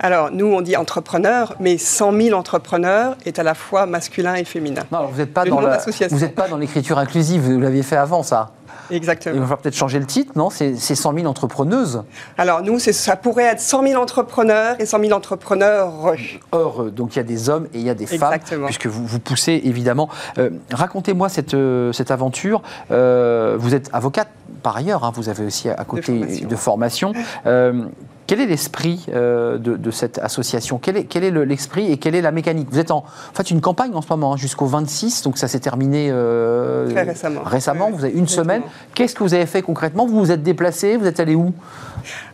Alors, 0.00 0.30
nous, 0.32 0.46
on 0.46 0.60
dit 0.60 0.76
entrepreneurs, 0.76 1.54
mais 1.60 1.78
100 1.78 2.12
000 2.20 2.38
entrepreneurs 2.38 3.16
est 3.24 3.38
à 3.38 3.42
la 3.42 3.54
fois 3.54 3.86
masculin 3.86 4.34
et 4.34 4.44
féminin. 4.44 4.82
Non, 4.90 5.06
vous 5.06 5.18
n'êtes 5.18 5.32
pas, 5.32 5.44
dans 5.44 6.56
l'écriture 6.56 6.98
inclusive, 6.98 7.42
vous 7.42 7.60
l'aviez 7.60 7.82
fait 7.82 7.96
avant, 7.96 8.22
ça 8.22 8.50
Exactement. 8.90 9.36
Il 9.36 9.42
va 9.42 9.56
peut-être 9.56 9.76
changer 9.76 9.98
le 9.98 10.04
titre, 10.04 10.32
non? 10.36 10.50
C'est 10.50 10.76
100 10.76 11.14
000 11.14 11.26
entrepreneuses 11.26 12.02
Alors, 12.36 12.62
nous, 12.62 12.78
ça 12.78 13.16
pourrait 13.16 13.44
être 13.44 13.60
100 13.60 13.86
000 13.86 14.02
entrepreneurs 14.02 14.76
et 14.78 14.86
100 14.86 15.00
000 15.00 15.12
entrepreneurs 15.12 15.92
heureux. 16.52 16.90
Donc, 16.90 17.14
il 17.14 17.18
y 17.18 17.20
a 17.20 17.24
des 17.24 17.48
hommes 17.48 17.66
et 17.72 17.78
il 17.78 17.84
y 17.84 17.90
a 17.90 17.94
des 17.94 18.06
femmes, 18.06 18.38
puisque 18.66 18.86
vous, 18.86 19.06
vous 19.06 19.20
poussez 19.20 19.60
évidemment. 19.64 20.08
Euh, 20.38 20.50
racontez-moi 20.70 21.28
cette, 21.28 21.54
euh, 21.54 21.92
cette 21.92 22.10
aventure. 22.10 22.62
Euh, 22.90 23.56
vous 23.58 23.74
êtes 23.74 23.88
avocate 23.92 24.28
par 24.62 24.76
ailleurs, 24.76 25.04
hein, 25.04 25.12
vous 25.14 25.28
avez 25.28 25.44
aussi 25.44 25.68
à 25.68 25.84
côté 25.84 26.44
de 26.44 26.56
formation. 26.56 27.12
De 27.12 27.14
formation. 27.14 27.94
Quel 28.26 28.40
est 28.40 28.46
l'esprit 28.46 29.04
euh, 29.12 29.58
de, 29.58 29.90
cette 29.90 30.18
association? 30.18 30.78
Quel 30.78 30.96
est, 30.96 31.04
quel 31.04 31.24
est 31.24 31.30
l'esprit 31.30 31.92
et 31.92 31.98
quelle 31.98 32.14
est 32.14 32.22
la 32.22 32.32
mécanique? 32.32 32.68
Vous 32.70 32.78
êtes 32.78 32.90
en, 32.90 33.04
fait 33.34 33.50
une 33.50 33.60
campagne 33.60 33.94
en 33.94 34.00
ce 34.00 34.08
moment, 34.08 34.32
hein, 34.32 34.36
jusqu'au 34.36 34.66
26, 34.66 35.22
donc 35.22 35.36
ça 35.36 35.46
s'est 35.46 35.60
terminé 35.60 36.08
euh, 36.10 36.90
Très 36.90 37.02
récemment. 37.02 37.42
Récemment, 37.44 37.90
vous 37.90 38.04
avez 38.04 38.14
une 38.14 38.28
semaine. 38.28 38.62
Qu'est-ce 38.94 39.14
que 39.14 39.22
vous 39.22 39.34
avez 39.34 39.46
fait 39.46 39.60
concrètement? 39.60 40.06
Vous 40.06 40.18
vous 40.18 40.30
êtes 40.30 40.42
déplacé 40.42 40.96
Vous 40.96 41.06
êtes 41.06 41.20
allé 41.20 41.34
où? 41.34 41.52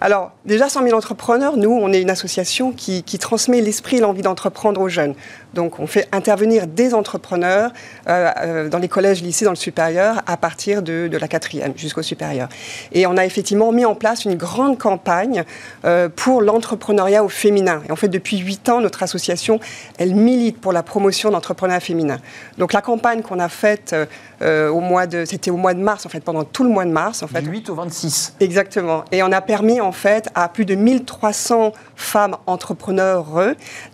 Alors, 0.01 0.32
déjà, 0.45 0.68
100 0.68 0.84
000 0.84 0.97
entrepreneurs, 0.97 1.57
nous, 1.57 1.70
on 1.70 1.93
est 1.93 2.01
une 2.01 2.11
association 2.11 2.72
qui, 2.72 3.03
transmet 3.18 3.61
l'esprit 3.61 3.97
et 3.97 4.01
l'envie 4.01 4.22
d'entreprendre 4.22 4.80
aux 4.80 4.88
jeunes. 4.88 5.14
Donc, 5.55 5.80
on 5.80 5.86
fait 5.86 6.09
intervenir 6.12 6.66
des 6.66 6.94
entrepreneurs 6.94 7.72
euh, 8.09 8.30
euh, 8.38 8.68
dans 8.68 8.78
les 8.78 8.88
collèges, 8.88 9.22
lycées, 9.22 9.44
dans 9.44 9.51
le 9.51 9.57
supérieur, 9.57 10.22
à 10.26 10.36
partir 10.36 10.82
de, 10.82 11.11
la 11.11 11.28
quatrième 11.28 11.72
jusqu'au 11.76 12.03
supérieur. 12.03 12.48
Et 12.92 13.07
on 13.07 13.16
a 13.16 13.24
effectivement 13.26 13.72
mis 13.72 13.84
en 13.84 13.94
place 13.94 14.24
une 14.24 14.36
grande 14.36 14.78
campagne 14.78 15.44
euh, 15.84 16.09
pour 16.09 16.40
l'entrepreneuriat 16.40 17.24
au 17.24 17.28
féminin. 17.28 17.82
Et 17.88 17.92
en 17.92 17.96
fait, 17.96 18.09
depuis 18.09 18.38
huit 18.38 18.68
ans, 18.68 18.80
notre 18.80 19.03
association, 19.03 19.61
elle 19.98 20.14
milite 20.14 20.61
pour 20.61 20.72
la 20.72 20.82
promotion 20.82 21.30
d'entrepreneuriat 21.30 21.80
féminin. 21.80 22.18
Donc, 22.59 22.72
la 22.72 22.80
campagne 22.80 23.22
qu'on 23.22 23.40
a 23.40 23.48
faite 23.48 23.94
au 24.43 24.80
mois 24.80 25.07
de, 25.07 25.24
c'était 25.24 25.51
au 25.51 25.57
mois 25.57 25.74
de 25.74 25.80
mars, 25.80 26.07
en 26.07 26.09
fait, 26.09 26.20
pendant 26.20 26.45
tout 26.45 26.64
le 26.64 26.70
mois 26.70 26.84
de 26.84 26.91
mars. 26.91 27.22
En 27.22 27.26
fait. 27.26 27.43
Du 27.43 27.51
8 27.51 27.70
au 27.70 27.74
26. 27.74 28.34
Exactement. 28.41 29.05
Et 29.12 29.22
on 29.22 29.32
a 29.32 29.41
permis, 29.41 29.80
en 29.80 29.93
fait, 29.93 30.28
à 30.34 30.49
plus 30.49 30.64
de 30.64 30.74
1300 30.74 31.72
femmes 31.97 32.36
entrepreneurs 32.47 33.26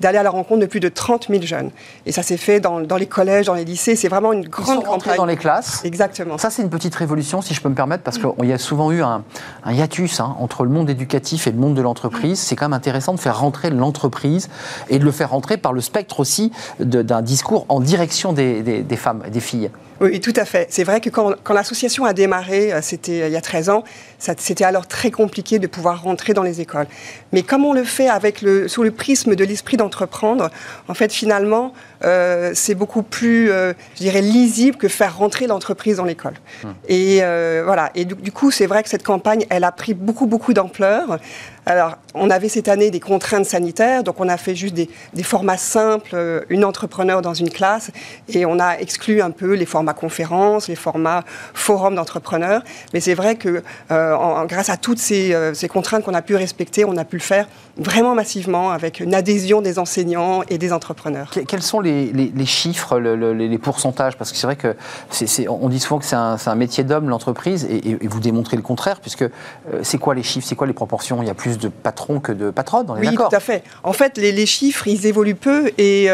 d'aller 0.01 0.19
à 0.19 0.23
la 0.23 0.31
rencontre 0.31 0.61
de 0.61 0.67
plus 0.67 0.81
de 0.81 0.89
30 0.89 1.29
000 1.29 1.43
jeunes. 1.43 1.71
Et 2.05 2.13
ça 2.13 2.23
s'est 2.23 2.37
fait 2.37 2.61
dans, 2.61 2.81
dans, 2.81 2.97
les 2.97 3.07
collèges, 3.07 3.47
dans 3.47 3.55
les 3.55 3.65
lycées. 3.65 3.97
C'est 3.97 4.09
vraiment 4.09 4.33
une 4.33 4.49
grande 4.49 4.85
Ils 4.85 5.11
sont 5.11 5.17
dans 5.17 5.27
les 5.27 5.37
classes. 5.37 5.85
Exactement. 5.85 6.39
Ça, 6.39 6.51
c'est 6.51 6.63
une 6.63 6.71
petite 6.71 6.95
révolution, 6.95 7.43
si 7.43 7.55
je 7.55 7.61
peux 7.61 7.69
me 7.69 7.75
permettre, 7.75 8.03
parce 8.03 8.19
qu'il 8.19 8.49
y 8.49 8.53
a 8.53 8.59
souvent 8.59 8.91
eu 8.93 9.03
un, 9.03 9.25
hiatus 9.67 10.21
hein, 10.21 10.37
entre 10.39 10.65
le 10.65 10.71
monde 10.71 10.91
éducatif 10.91 11.47
et 11.47 11.53
le 11.53 11.59
monde 11.59 11.75
de 11.75 11.83
l'entreprise. 11.83 12.39
C'est 12.39 12.57
quand 12.57 12.67
même 12.67 12.73
intéressant 12.73 13.15
de 13.15 13.21
faire 13.21 13.39
rentrer 13.39 13.71
l'entreprise 13.71 14.49
et 14.89 14.99
de 14.99 15.05
le 15.05 15.13
faire 15.13 15.31
rentrer 15.31 15.57
par 15.57 15.73
le 15.73 15.81
spectre 15.81 16.21
aussi 16.21 16.53
d'un 16.81 17.23
discours 17.23 17.67
en 17.69 17.81
direction 17.81 18.33
des, 18.33 18.63
des 18.63 18.97
femmes 18.97 19.23
et 19.27 19.31
des 19.31 19.41
filles. 19.41 19.71
Oui, 20.01 20.21
tout 20.21 20.33
à 20.37 20.45
fait. 20.45 20.67
C'est 20.71 20.85
vrai 20.85 21.01
que 21.01 21.09
quand, 21.09 21.35
quand 21.43 21.55
l'association 21.55 22.05
a 22.05 22.13
démarré, 22.13 22.73
euh, 22.73 22.81
c'était 22.83 23.23
euh, 23.23 23.29
il 23.29 23.33
y 23.33 23.37
a 23.37 23.41
13 23.41 23.71
ans, 23.71 23.85
c'était 24.19 24.65
alors 24.65 24.87
très 24.87 25.11
compliqué 25.11 25.59
de 25.59 25.67
pouvoir 25.67 26.03
rentrer 26.03 26.35
dans 26.35 26.43
les 26.43 26.61
écoles. 26.61 26.87
Mais 27.33 27.43
comme 27.43 27.65
on 27.65 27.73
le 27.73 27.85
fait 27.85 28.09
avec 28.09 28.43
le, 28.43 28.69
sous 28.69 28.83
le 28.83 28.91
prisme 28.91 29.35
de 29.35 29.45
l'esprit 29.45 29.77
d'entreprendre, 29.77 30.51
en 30.89 30.95
fait, 30.95 31.13
finalement, 31.13 31.73
euh, 32.05 32.53
c'est 32.55 32.75
beaucoup 32.75 33.03
plus, 33.03 33.49
je 33.49 33.75
dirais, 33.97 34.23
lisible 34.23 34.77
que 34.77 34.89
faire 34.89 35.17
rentrer 35.17 35.47
l'entreprise 35.47 35.97
dans 35.97 36.05
l'école. 36.05 36.35
Hum. 36.65 36.75
Et 36.89 37.21
voilà. 37.65 37.91
Et 37.95 38.05
du, 38.05 38.33
coup, 38.33 38.51
c'est 38.51 38.67
vrai 38.67 38.83
que 38.83 38.89
cette 38.89 39.05
campagne, 39.05 39.47
elle 39.51 39.65
a 39.65 39.73
pris 39.73 39.95
beaucoup, 39.95 40.27
beaucoup 40.27 40.53
d'ampleur. 40.53 41.19
Alors, 41.69 41.97
on 42.15 42.31
avait 42.31 42.49
cette 42.49 42.69
année 42.69 42.93
des 42.93 43.01
contraintes 43.01 43.45
sanitaires, 43.45 44.05
donc 44.05 44.21
on 44.21 44.29
a 44.29 44.37
fait 44.37 44.55
juste 44.55 44.75
des, 44.75 44.89
formats 45.25 45.57
simples, 45.57 46.45
une 46.49 46.65
entrepreneur 46.65 47.23
dans 47.23 47.35
une 47.35 47.51
classe, 47.51 47.91
et 48.29 48.47
on 48.47 48.61
a 48.61 48.77
exclu 48.79 49.21
un 49.21 49.33
peu 49.33 49.55
les 49.55 49.67
formats 49.67 49.93
conférences, 49.93 50.69
les 50.69 50.77
formats 50.77 51.25
forums 51.55 51.97
d'entrepreneurs. 51.97 52.63
Mais 52.95 53.01
c'est 53.01 53.15
vrai 53.15 53.35
que 53.35 53.63
euh, 53.91 54.45
grâce 54.47 54.71
à 54.71 54.77
toutes 54.77 55.01
euh, 55.11 55.55
ces, 55.55 55.69
contraintes 55.69 56.05
qu'on 56.05 56.15
a 56.15 56.23
pu 56.23 56.37
respecter, 56.37 56.85
on 56.85 56.97
a 56.97 57.05
pu 57.05 57.17
le 57.17 57.23
faire 57.23 57.49
vraiment 57.79 58.15
massivement 58.15 58.71
avec 58.71 59.01
une 59.01 59.15
adhésion 59.15 59.61
des 59.61 59.79
enseignants 59.79 60.43
et 60.49 60.59
des 60.59 60.73
entrepreneurs. 60.73 61.31
quels 61.47 61.63
sont 61.63 61.81
les, 61.81 62.31
chiffres, 62.47 62.99
les, 62.99 63.59
pourcentages? 63.59 64.17
Parce 64.17 64.33
que 64.33 64.39
c'est 64.39 64.47
vrai 64.47 64.57
que 64.57 64.77
on 65.49 65.69
dit 65.69 65.81
souvent 65.81 65.99
que 65.99 66.07
c'est 66.07 66.17
un, 66.17 66.55
métier 66.55 66.85
d'homme, 66.85 67.09
l'entreprise, 67.09 67.67
et, 67.69 67.99
vous 68.07 68.21
démontrez 68.21 68.57
le 68.57 68.63
contraire, 68.63 69.01
puisque 69.01 69.23
euh, 69.23 69.29
c'est 69.83 69.99
quoi 69.99 70.15
les 70.15 70.23
chiffres, 70.23 70.47
c'est 70.49 70.55
quoi 70.55 70.67
les 70.67 70.73
proportions? 70.73 71.23
Il 71.23 71.27
y 71.27 71.31
a 71.31 71.35
plus 71.35 71.56
de 71.59 71.69
patrons 71.69 72.21
que 72.21 72.33
de 72.33 72.51
patronnes, 72.51 72.87
on 72.89 72.97
est 72.97 73.09
Oui, 73.09 73.15
tout 73.15 73.23
à 73.31 73.41
fait. 73.41 73.63
En 73.83 73.93
fait, 73.93 74.19
les, 74.19 74.47
chiffres, 74.47 74.87
ils 74.87 75.07
évoluent 75.07 75.35
peu, 75.35 75.71
et 75.79 76.09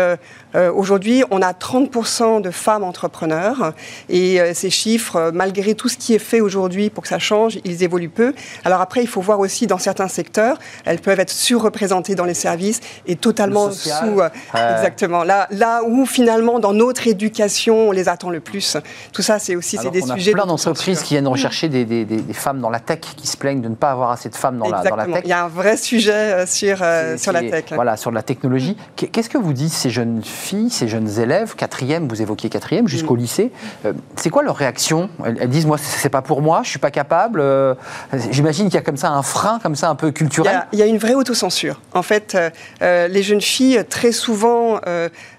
aujourd'hui, 0.75 1.25
on 1.31 1.43
a 1.43 1.53
30% 1.53 2.41
de 2.41 2.51
femmes 2.51 2.85
entrepreneurs 2.85 3.73
et 4.09 4.41
euh, 4.41 4.53
ces 4.55 4.71
chiffres, 4.71 5.17
euh, 5.17 5.31
malgré 5.33 5.75
tout 5.75 5.89
ce 5.89 5.97
qui 5.97 6.15
est 6.15 6.19
fait 6.19 6.41
aujourd'hui 6.41 6.91
pour 6.91 7.03
que 7.03 7.09
ça 7.09 7.19
change, 7.19 7.59
ils 7.65 7.83
évoluent 7.83 8.09
peu. 8.09 8.35
Alors 8.65 8.81
après, 8.81 9.03
il 9.03 9.09
faut 9.09 9.21
voir 9.21 9.41
aussi 9.41 9.67
dans 9.67 9.79
certains 9.79 10.09
secteurs, 10.09 10.59
elles 10.85 11.01
peuvent 11.01 11.21
être 11.21 11.31
surreprésentées 11.31 12.15
dans 12.15 12.25
les 12.25 12.35
services 12.35 12.81
et 13.07 13.17
totalement 13.17 13.71
sous. 13.71 14.21
Euh, 14.21 14.29
exactement. 14.55 15.25
Là, 15.25 15.49
là 15.51 15.83
où 15.87 16.07
finalement, 16.07 16.59
dans 16.59 16.73
notre 16.73 17.07
éducation, 17.07 17.89
on 17.89 17.93
les 17.93 18.09
attend 18.09 18.31
le 18.31 18.41
plus. 18.41 18.77
Tout 19.13 19.23
ça, 19.23 19.39
c'est 19.39 19.57
aussi 19.57 19.79
des 19.79 20.03
on 20.03 20.15
sujets. 20.15 20.33
A 20.33 20.35
plein 20.35 20.47
d'entreprises 20.47 21.03
qui 21.03 21.15
viennent 21.15 21.29
rechercher 21.29 21.69
des, 21.69 21.85
des, 21.85 22.05
des, 22.05 22.33
femmes 22.33 22.61
dans 22.61 22.71
la 22.71 22.81
tech 22.81 23.01
qui 23.17 23.27
se 23.27 23.37
plaignent 23.37 23.61
de 23.61 23.69
ne 23.69 23.75
pas 23.75 23.91
avoir 23.91 24.11
assez 24.11 24.29
de 24.29 24.35
femmes 24.35 24.59
dans, 24.59 24.69
la, 24.69 24.83
dans 24.83 24.97
la, 24.97 25.07
tech. 25.07 25.25
Il 25.33 25.37
y 25.37 25.39
a 25.39 25.45
un 25.45 25.49
vrai 25.49 25.79
sujet 25.79 26.45
sur, 26.47 26.85
sur 27.17 27.33
la 27.33 27.41
tech. 27.41 27.65
Voilà, 27.73 27.97
sur 27.97 28.11
la 28.11 28.23
technologie. 28.23 28.77
Qu'est-ce 28.97 29.31
que 29.31 29.39
vous 29.39 29.55
dites 29.55 29.73
ces 29.73 29.89
jeunes 29.89 30.23
filles, 30.23 30.69
ces 30.69 30.89
jeunes 30.89 31.09
élèves, 31.19 31.55
quatrième, 31.55 32.07
vous 32.07 32.21
évoquiez 32.21 32.51
quatrième, 32.51 32.87
jusqu'au 32.87 33.15
mm. 33.15 33.19
lycée 33.19 33.51
euh, 33.85 33.93
c'est 34.17 34.31
quoi 34.31 34.43
leur 34.43 34.57
réaction? 34.57 35.09
Elles, 35.25 35.49
disent 35.49 35.67
moi 35.67 35.79
c'est 35.79 36.09
pas 36.09 36.23
pour 36.23 36.43
moi, 36.43 36.61
je 36.65 36.71
suis 36.71 36.79
pas 36.79 36.91
capable. 36.91 37.41
Euh, 37.41 37.75
j'imagine 38.31 38.67
qu'il 38.67 38.75
y 38.75 38.79
a 38.79 38.83
comme 38.83 38.97
ça 38.97 39.11
un 39.11 39.23
frein 39.23 39.59
comme 39.63 39.75
ça 39.75 39.89
un 39.89 39.95
peu 39.95 40.11
culturel. 40.11 40.67
Il 40.73 40.79
y 40.79 40.83
a, 40.83 40.87
une 40.87 40.99
vraie 40.99 41.15
autocensure. 41.15 41.81
En 41.95 42.03
fait, 42.03 42.37
euh, 42.83 43.09
les 43.09 43.23
jeunes 43.23 43.41
filles 43.41 43.85
très 43.89 44.13
souvent 44.13 44.81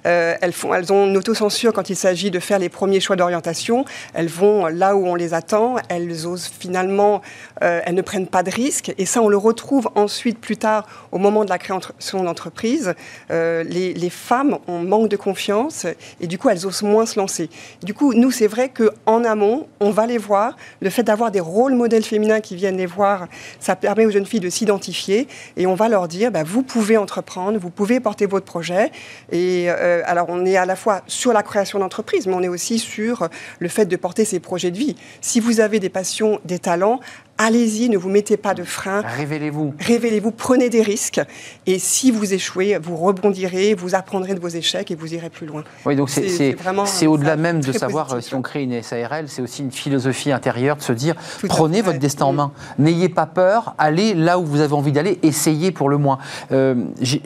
elles 0.03 0.53
font, 0.53 0.73
elles 0.73 0.91
ont 0.91 1.07
une 1.07 1.17
autocensure 1.17 1.73
quand 1.73 1.89
il 1.89 1.95
s'agit 1.95 2.31
de 2.31 2.39
faire 2.39 2.59
les 2.59 2.69
premiers 2.69 2.99
choix 2.99 3.15
d'orientation. 3.15 3.85
Elles 4.13 4.27
vont 4.27 4.67
là 4.67 4.95
où 4.95 5.05
on 5.05 5.15
les 5.15 5.33
attend. 5.33 5.75
Elles 5.89 6.25
osent 6.25 6.51
finalement, 6.59 7.21
elles 7.61 7.95
ne 7.95 8.01
prennent 8.01 8.27
pas 8.27 8.43
de 8.43 8.51
risques. 8.51 8.93
Et 8.97 9.05
ça, 9.05 9.21
on 9.21 9.29
le 9.29 9.37
retrouve 9.37 9.89
ensuite 9.95 10.39
plus 10.39 10.57
tard 10.57 10.85
au 11.11 11.17
moment 11.17 11.45
de 11.45 11.49
la 11.49 11.57
création 11.57 12.23
d'entreprise. 12.23 12.93
Les, 13.29 13.93
les 13.93 14.09
femmes 14.09 14.57
ont 14.67 14.79
manque 14.79 15.09
de 15.09 15.17
confiance 15.17 15.85
et 16.19 16.27
du 16.27 16.37
coup 16.37 16.49
elles 16.49 16.65
osent 16.65 16.83
moins 16.83 17.05
se 17.05 17.19
lancer. 17.19 17.49
Du 17.81 17.93
coup 17.93 18.13
nous, 18.13 18.31
c'est 18.31 18.47
vrai 18.47 18.69
qu'en 18.69 19.23
amont, 19.23 19.67
on 19.79 19.91
va 19.91 20.05
les 20.05 20.17
voir. 20.17 20.55
Le 20.81 20.89
fait 20.89 21.03
d'avoir 21.03 21.31
des 21.31 21.39
rôles 21.39 21.75
modèles 21.75 22.03
féminins 22.03 22.41
qui 22.41 22.55
viennent 22.55 22.77
les 22.77 22.85
voir, 22.85 23.27
ça 23.59 23.75
permet 23.75 24.05
aux 24.05 24.11
jeunes 24.11 24.25
filles 24.25 24.39
de 24.39 24.49
s'identifier 24.49 25.27
et 25.57 25.67
on 25.67 25.75
va 25.75 25.89
leur 25.89 26.07
dire, 26.07 26.31
bah, 26.31 26.43
vous 26.43 26.63
pouvez 26.63 26.97
entreprendre, 26.97 27.57
vous 27.59 27.69
pouvez 27.69 27.99
porter 27.99 28.25
votre 28.25 28.45
projet. 28.45 28.91
Et 29.31 29.65
euh, 29.69 29.92
alors, 30.05 30.27
on 30.29 30.45
est 30.45 30.57
à 30.57 30.65
la 30.65 30.75
fois 30.75 31.01
sur 31.07 31.33
la 31.33 31.43
création 31.43 31.79
d'entreprise, 31.79 32.27
mais 32.27 32.33
on 32.33 32.41
est 32.41 32.47
aussi 32.47 32.79
sur 32.79 33.29
le 33.59 33.67
fait 33.67 33.85
de 33.85 33.95
porter 33.95 34.25
ses 34.25 34.39
projets 34.39 34.71
de 34.71 34.77
vie. 34.77 34.95
Si 35.21 35.39
vous 35.39 35.59
avez 35.59 35.79
des 35.79 35.89
passions, 35.89 36.39
des 36.45 36.59
talents, 36.59 36.99
allez-y, 37.38 37.89
ne 37.89 37.97
vous 37.97 38.09
mettez 38.09 38.38
pas 38.38 38.53
de 38.53 38.63
frein. 38.63 39.01
Révélez-vous. 39.01 39.73
Révélez-vous, 39.79 40.31
prenez 40.31 40.69
des 40.69 40.81
risques. 40.81 41.21
Et 41.65 41.79
si 41.79 42.11
vous 42.11 42.34
échouez, 42.34 42.77
vous 42.81 42.95
rebondirez, 42.95 43.73
vous 43.73 43.95
apprendrez 43.95 44.34
de 44.34 44.39
vos 44.39 44.49
échecs 44.49 44.91
et 44.91 44.95
vous 44.95 45.13
irez 45.13 45.29
plus 45.29 45.47
loin. 45.47 45.63
Oui, 45.86 45.95
donc 45.95 46.09
c'est 46.09 47.07
au-delà 47.07 47.36
même 47.36 47.61
de 47.61 47.71
savoir 47.71 48.13
euh, 48.13 48.21
si 48.21 48.36
on 48.36 48.41
crée 48.41 48.63
une 48.63 48.81
SARL, 48.81 49.25
c'est 49.27 49.41
aussi 49.41 49.61
une 49.61 49.71
philosophie 49.71 50.31
intérieure 50.31 50.77
de 50.77 50.81
se 50.81 50.93
dire 50.93 51.15
prenez 51.47 51.81
votre 51.81 51.99
destin 51.99 52.25
en 52.25 52.34
main. 52.34 52.51
N'ayez 52.77 53.09
pas 53.09 53.25
peur, 53.25 53.75
allez 53.77 54.13
là 54.13 54.39
où 54.39 54.45
vous 54.45 54.61
avez 54.61 54.73
envie 54.73 54.91
d'aller, 54.91 55.19
essayez 55.23 55.71
pour 55.71 55.89
le 55.89 55.97
moins. 55.97 56.19
Euh, 56.51 56.75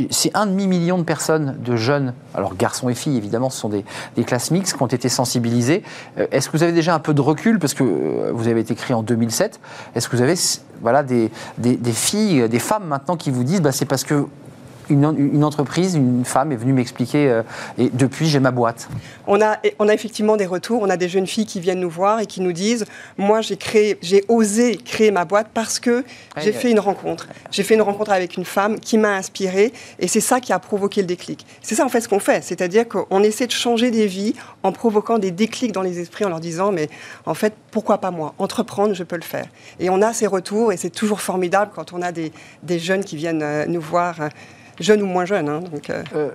c'est 0.10 0.36
un 0.36 0.46
demi-million 0.46 0.98
de 0.98 1.04
personnes, 1.04 1.58
de 1.60 1.76
jeunes, 1.76 2.14
alors 2.34 2.56
garçons 2.56 2.90
et 2.90 2.96
filles 2.96 3.18
évidemment, 3.18 3.50
ce 3.50 3.60
sont 3.60 3.70
des, 3.70 3.84
classes 4.24 4.52
mixtes 4.52 4.76
qui 4.76 4.84
ont 4.84 4.88
été 4.88 5.10
sensibilisées. 5.10 5.84
Euh, 6.18 6.28
est-ce 6.32 6.50
que 6.50 6.58
vous 6.58 6.64
avez 6.64 6.74
déjà 6.74 6.94
un 6.96 7.00
peu 7.00 7.14
de 7.14 7.22
recul, 7.22 7.60
parce 7.60 7.74
que 7.74 8.32
vous 8.32 8.48
avez 8.48 8.62
été 8.62 8.76
créé 8.76 8.96
en 8.96 9.04
2007 9.04 9.60
est-ce 9.98 10.08
que 10.10 10.16
vous 10.16 10.22
avez 10.22 10.36
voilà, 10.82 11.04
des, 11.04 11.30
filles, 11.92 12.48
des 12.48 12.60
femmes 12.60 12.86
maintenant 12.86 13.18
qui 13.18 13.32
vous 13.32 13.44
disent 13.44 13.62
bah, 13.62 13.72
c'est 13.72 13.86
parce 13.86 14.04
que 14.04 14.28
une, 14.90 15.44
entreprise, 15.44 15.96
une 15.96 16.26
femme 16.26 16.52
est 16.52 16.56
venue 16.56 16.74
m'expliquer 16.74 17.30
euh, 17.30 17.44
et 17.78 17.90
depuis 17.90 18.28
j'ai 18.28 18.40
ma 18.40 18.52
boîte. 18.52 18.90
On 19.28 19.42
a, 19.42 19.58
on 19.80 19.88
a 19.88 19.94
effectivement 19.94 20.38
des 20.38 20.46
retours. 20.46 20.82
On 20.82 20.90
a 20.90 20.98
des 20.98 21.10
jeunes 21.10 21.28
filles 21.28 21.46
qui 21.46 21.60
viennent 21.60 21.80
nous 21.80 21.90
voir 21.90 22.20
et 22.20 22.26
qui 22.26 22.42
nous 22.42 22.54
disent 22.54 22.86
moi 23.18 23.42
j'ai 23.42 23.58
créé, 23.58 23.98
j'ai 24.02 24.24
osé 24.28 24.78
créer 24.78 25.12
ma 25.12 25.26
boîte 25.26 25.48
parce 25.54 25.80
que 25.80 26.04
j'ai 26.38 26.52
fait 26.52 26.72
une 26.72 26.80
rencontre. 26.80 27.28
J'ai 27.52 27.64
fait 27.64 27.76
une 27.76 27.82
rencontre 27.82 28.12
avec 28.12 28.38
une 28.38 28.46
femme 28.46 28.80
qui 28.80 28.98
m'a 28.98 29.16
inspirée 29.16 29.74
et 30.00 30.08
c'est 30.08 30.22
ça 30.22 30.40
qui 30.40 30.54
a 30.54 30.60
provoqué 30.60 31.02
le 31.02 31.08
déclic. 31.08 31.46
C'est 31.62 31.76
ça 31.76 31.86
en 31.86 31.90
fait 31.90 32.02
ce 32.02 32.08
qu'on 32.08 32.20
fait, 32.20 32.44
c'est-à-dire 32.44 32.88
qu'on 32.88 33.24
essaie 33.24 33.48
de 33.48 33.52
changer 33.52 33.92
des 33.92 34.08
vies 34.08 34.34
en 34.64 34.72
provoquant 34.72 35.20
des 35.20 35.32
déclics 35.32 35.72
dans 35.72 35.82
les 35.82 36.00
esprits 36.00 36.26
en 36.26 36.30
leur 36.30 36.40
disant 36.40 36.72
mais 36.72 36.90
en 37.26 37.34
fait 37.34 37.54
pourquoi 37.72 38.00
pas 38.00 38.12
moi? 38.12 38.34
Entreprendre 38.38 38.94
je 38.94 39.04
peux 39.04 39.18
le 39.18 39.24
faire. 39.24 39.46
Et 39.80 39.90
on 39.90 40.02
a 40.02 40.14
ces 40.14 40.28
retours 40.28 40.72
et 40.72 40.78
c'est 40.78 40.90
toujours 40.90 41.22
formidable 41.22 41.72
quand 41.76 41.94
on 41.94 42.02
a 42.02 42.12
des, 42.12 42.32
des 42.64 42.80
jeunes 42.80 43.04
qui 43.04 43.16
viennent 43.16 43.44
euh, 43.44 43.66
nous 43.68 43.82
voir 43.82 44.16
jeunes 44.80 45.02
ou 45.02 45.06
moins 45.06 45.26
jeunes. 45.26 45.50
Hein, 45.50 45.62
donc, 45.72 45.90
euh. 45.90 46.04
Euh, 46.16 46.30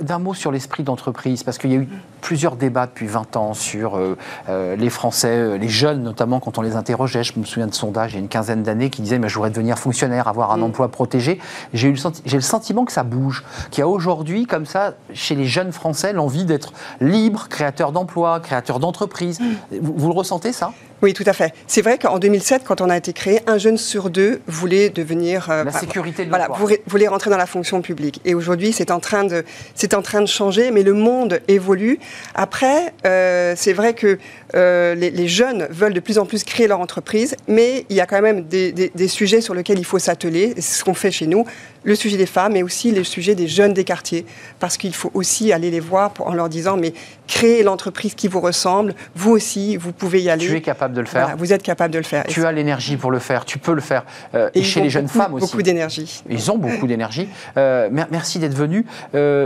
d'un 0.00 0.18
mot 0.18 0.34
sur 0.34 0.50
l'esprit 0.50 0.82
d'entreprise, 0.82 1.42
parce 1.42 1.58
qu'il 1.58 1.70
y 1.70 1.74
a 1.74 1.78
eu 1.78 1.88
plusieurs 2.24 2.56
débats 2.56 2.86
depuis 2.86 3.06
20 3.06 3.36
ans 3.36 3.52
sur 3.52 3.98
euh, 3.98 4.16
euh, 4.48 4.76
les 4.76 4.88
Français, 4.88 5.28
euh, 5.28 5.58
les 5.58 5.68
jeunes 5.68 6.02
notamment, 6.02 6.40
quand 6.40 6.56
on 6.56 6.62
les 6.62 6.74
interrogeait. 6.74 7.22
Je 7.22 7.38
me 7.38 7.44
souviens 7.44 7.66
de 7.66 7.74
sondages 7.74 8.12
il 8.12 8.14
y 8.14 8.16
a 8.16 8.20
une 8.20 8.28
quinzaine 8.28 8.62
d'années 8.62 8.88
qui 8.88 9.02
disaient 9.02 9.18
mais 9.18 9.28
je 9.28 9.34
voudrais 9.34 9.50
devenir 9.50 9.78
fonctionnaire, 9.78 10.26
avoir 10.26 10.50
un 10.50 10.56
mm. 10.56 10.62
emploi 10.62 10.88
protégé. 10.88 11.38
J'ai 11.74 11.92
le, 11.92 11.98
le 12.32 12.40
sentiment 12.40 12.86
que 12.86 12.92
ça 12.92 13.02
bouge, 13.02 13.44
qu'il 13.70 13.80
y 13.80 13.82
a 13.82 13.88
aujourd'hui, 13.88 14.46
comme 14.46 14.64
ça, 14.64 14.94
chez 15.12 15.34
les 15.34 15.44
jeunes 15.44 15.70
Français, 15.70 16.14
l'envie 16.14 16.46
d'être 16.46 16.72
libre, 17.02 17.48
créateur 17.50 17.92
d'emplois, 17.92 18.40
créateur 18.40 18.80
d'entreprises. 18.80 19.38
Mm. 19.40 19.76
Vous, 19.82 20.08
le 20.08 20.14
ressentez, 20.14 20.54
ça? 20.54 20.72
Oui, 21.02 21.12
tout 21.12 21.24
à 21.26 21.34
fait. 21.34 21.52
C'est 21.66 21.82
vrai 21.82 21.98
qu'en 21.98 22.18
2007, 22.18 22.62
quand 22.64 22.80
on 22.80 22.88
a 22.88 22.96
été 22.96 23.12
créé, 23.12 23.42
un 23.46 23.58
jeune 23.58 23.76
sur 23.76 24.08
deux 24.08 24.40
voulait 24.46 24.88
devenir... 24.88 25.48
la 25.50 25.70
sécurité 25.70 26.24
de 26.24 26.30
Voilà, 26.30 26.48
voulait 26.86 27.08
rentrer 27.08 27.28
dans 27.28 27.36
la 27.36 27.44
fonction 27.44 27.82
publique. 27.82 28.22
Et 28.24 28.34
aujourd'hui, 28.34 28.72
c'est 28.72 28.90
en, 28.90 29.00
train 29.00 29.24
de, 29.24 29.44
en 29.92 30.00
train 30.02 30.22
de 30.22 30.26
changer, 30.26 30.70
mais 30.70 30.82
le 30.82 30.94
monde 30.94 31.40
évolue. 31.48 31.98
Après, 32.34 32.92
euh, 33.06 33.54
c'est 33.56 33.72
vrai 33.72 33.94
que 33.94 34.18
euh, 34.54 34.94
les, 34.94 35.28
jeunes 35.28 35.66
veulent 35.70 35.94
de 35.94 36.00
plus 36.00 36.18
en 36.18 36.26
plus 36.26 36.44
créer 36.44 36.68
leur 36.68 36.80
entreprise, 36.80 37.36
mais 37.48 37.86
il 37.88 37.96
y 37.96 38.00
a 38.00 38.06
quand 38.06 38.20
même 38.20 38.44
des, 38.44 39.08
sujets 39.08 39.40
sur 39.40 39.54
lesquels 39.54 39.78
il 39.78 39.84
faut 39.84 39.98
s'atteler. 39.98 40.54
C'est 40.56 40.78
ce 40.78 40.84
qu'on 40.84 40.94
fait 40.94 41.10
chez 41.10 41.26
nous. 41.26 41.44
Le 41.82 41.94
sujet 41.94 42.16
des 42.16 42.26
femmes, 42.26 42.54
mais 42.54 42.62
aussi 42.62 42.92
le 42.92 43.04
sujet 43.04 43.34
des 43.34 43.46
jeunes 43.46 43.74
des 43.74 43.84
quartiers, 43.84 44.24
parce 44.58 44.78
qu'il 44.78 44.94
faut 44.94 45.10
aussi 45.12 45.52
aller 45.52 45.70
les 45.70 45.80
voir 45.80 46.12
en 46.20 46.32
leur 46.32 46.48
disant, 46.48 46.78
mais 46.78 46.94
créez 47.26 47.62
l'entreprise 47.62 48.14
qui 48.14 48.26
vous 48.26 48.40
ressemble, 48.40 48.94
vous 49.14 49.32
aussi, 49.32 49.76
vous 49.76 49.92
pouvez 49.92 50.22
y 50.22 50.30
aller. 50.30 50.46
Tu 50.46 50.56
es 50.56 50.62
capable 50.62 50.94
de 50.94 51.00
le 51.00 51.06
faire. 51.06 51.36
vous 51.36 51.52
êtes 51.52 51.62
capable 51.62 51.92
de 51.92 51.98
le 51.98 52.04
faire. 52.04 52.24
Tu 52.26 52.46
as 52.46 52.52
l'énergie 52.52 52.96
pour 52.96 53.10
le 53.10 53.18
faire, 53.18 53.44
tu 53.44 53.58
peux 53.58 53.74
le 53.74 53.82
faire. 53.82 54.04
Euh, 54.34 54.48
et, 54.54 54.62
chez 54.62 54.80
les 54.80 54.88
jeunes 54.88 55.08
femmes 55.08 55.34
aussi. 55.34 55.46
Beaucoup 55.46 55.62
d'énergie. 55.62 56.22
Ils 56.30 56.50
ont 56.50 56.58
beaucoup 56.58 56.86
d'énergie. 56.86 57.28
merci 57.56 58.38
d'être 58.38 58.54
venu. 58.54 58.86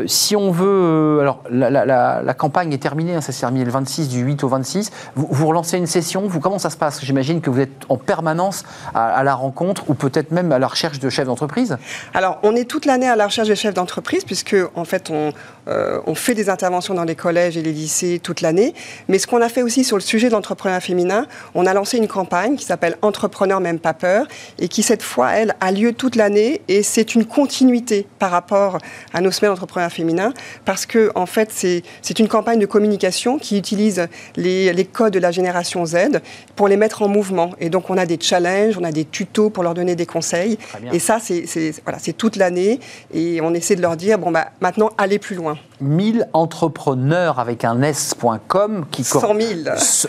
si 0.07 0.37
on 0.37 0.51
veut, 0.51 1.19
alors 1.21 1.43
la, 1.51 2.35
campagne 2.39 2.73
est 2.73 2.79
terminée, 2.79 3.15
hein, 3.15 3.21
ça 3.21 3.33
s'est 3.33 3.41
terminé 3.41 3.65
le 3.65 3.73
26 3.73 4.09
du 4.09 4.21
8 4.21 4.45
au 4.45 4.49
26. 4.49 4.93
Vous, 5.14 5.46
relancez 5.46 5.78
une 5.78 5.86
session, 5.86 6.26
vous, 6.26 6.40
comment 6.40 6.59
ça 6.59 6.70
se 6.70 6.76
passe? 6.76 7.05
J'imagine 7.05 7.40
que 7.40 7.51
vous 7.51 7.61
êtes 7.61 7.84
en 7.88 7.96
permanence 7.96 8.64
à, 8.94 9.22
la 9.22 9.34
rencontre 9.34 9.84
ou 9.88 9.94
peut-être 9.94 10.30
même 10.30 10.53
à 10.53 10.59
la 10.59 10.66
recherche 10.66 10.99
de 10.99 11.11
chefs 11.11 11.26
d'entreprise 11.26 11.76
Alors, 12.14 12.38
on 12.42 12.55
est 12.55 12.64
toute 12.64 12.86
l'année 12.86 13.09
à 13.09 13.16
la 13.16 13.26
recherche 13.26 13.49
de 13.49 13.55
chefs 13.55 13.74
d'entreprise, 13.74 14.24
puisque 14.24 14.57
en 14.74 14.84
fait, 14.84 15.11
on, 15.11 15.32
euh, 15.68 16.01
on 16.07 16.14
fait 16.14 16.34
des 16.34 16.49
interventions 16.51 16.94
dans 16.94 17.05
les 17.05 17.16
collèges 17.16 17.57
et 17.57 17.62
les 17.62 17.72
lycées 17.72 18.20
toute 18.22 18.40
l'année. 18.40 18.74
Mais 19.09 19.18
ce 19.18 19.26
qu'on 19.26 19.42
a 19.42 19.49
fait 19.49 19.62
aussi 19.62 19.84
sur 19.84 19.96
le 19.96 20.03
sujet 20.03 20.28
de 20.28 20.32
l'entrepreneuriat 20.32 20.80
féminin, 20.80 21.26
on 21.55 21.66
a 21.66 21.74
lancé 21.74 21.99
une 21.99 22.09
campagne 22.09 22.57
qui 22.57 22.64
s'appelle 22.64 22.96
Entrepreneur 23.03 23.61
même 23.61 23.78
pas 23.78 23.94
peur 23.94 24.26
et 24.59 24.68
qui 24.68 24.82
cette 24.82 25.03
fois, 25.03 25.32
elle, 25.32 25.55
a 25.61 25.72
lieu 25.72 25.92
toute 25.92 26.16
l'année 26.16 26.62
et 26.68 26.82
c'est 26.82 27.14
une 27.14 27.24
continuité 27.24 28.07
par 28.18 28.30
rapport 28.30 28.78
à 29.12 29.20
nos 29.20 29.30
semaines 29.30 29.53
d'entrepreneuriat 29.53 29.90
féminin 29.90 30.32
parce 30.64 30.86
que 30.86 31.11
en 31.14 31.26
fait, 31.26 31.51
c'est 31.53 32.18
une 32.18 32.28
campagne 32.28 32.59
de 32.59 32.66
communication 32.66 33.38
qui 33.38 33.59
utilise 33.59 34.09
les 34.36 34.72
codes 34.89 35.12
de 35.12 35.18
la 35.18 35.30
génération 35.30 35.86
Z 35.86 36.20
pour 36.57 36.68
les 36.68 36.76
mettre 36.76 37.03
en 37.03 37.09
mouvement. 37.09 37.53
Et 37.61 37.70
donc, 37.70 37.91
on 37.91 37.97
a 37.97 38.07
des 38.07 38.18
challenges, 38.20 38.76
on 38.78 38.84
a 38.84 38.93
des 38.93 39.05
tutos 39.05 39.51
pour 39.51 39.62
leur 39.62 39.74
donner 39.74 39.95
des 39.95 40.07
conseils. 40.07 40.59
Et 40.93 40.99
ça, 40.99 41.18
c'est 41.20 41.45
voilà, 41.84 41.99
toute 42.16 42.36
l'année 42.36 42.80
et 43.12 43.41
on 43.41 43.55
essaie 43.55 43.76
de 43.76 43.82
leur 43.82 43.97
dire, 43.97 44.18
bon, 44.18 44.30
bah, 44.30 44.49
maintenant, 44.61 44.91
allez 44.99 45.18
plus 45.18 45.36
loin. 45.36 45.59
1000 45.81 46.29
entrepreneurs 46.33 47.39
avec 47.39 47.64
un 47.64 47.83
S.com 47.83 48.87
qui 48.91 49.05
100 49.05 49.20
000 49.20 49.33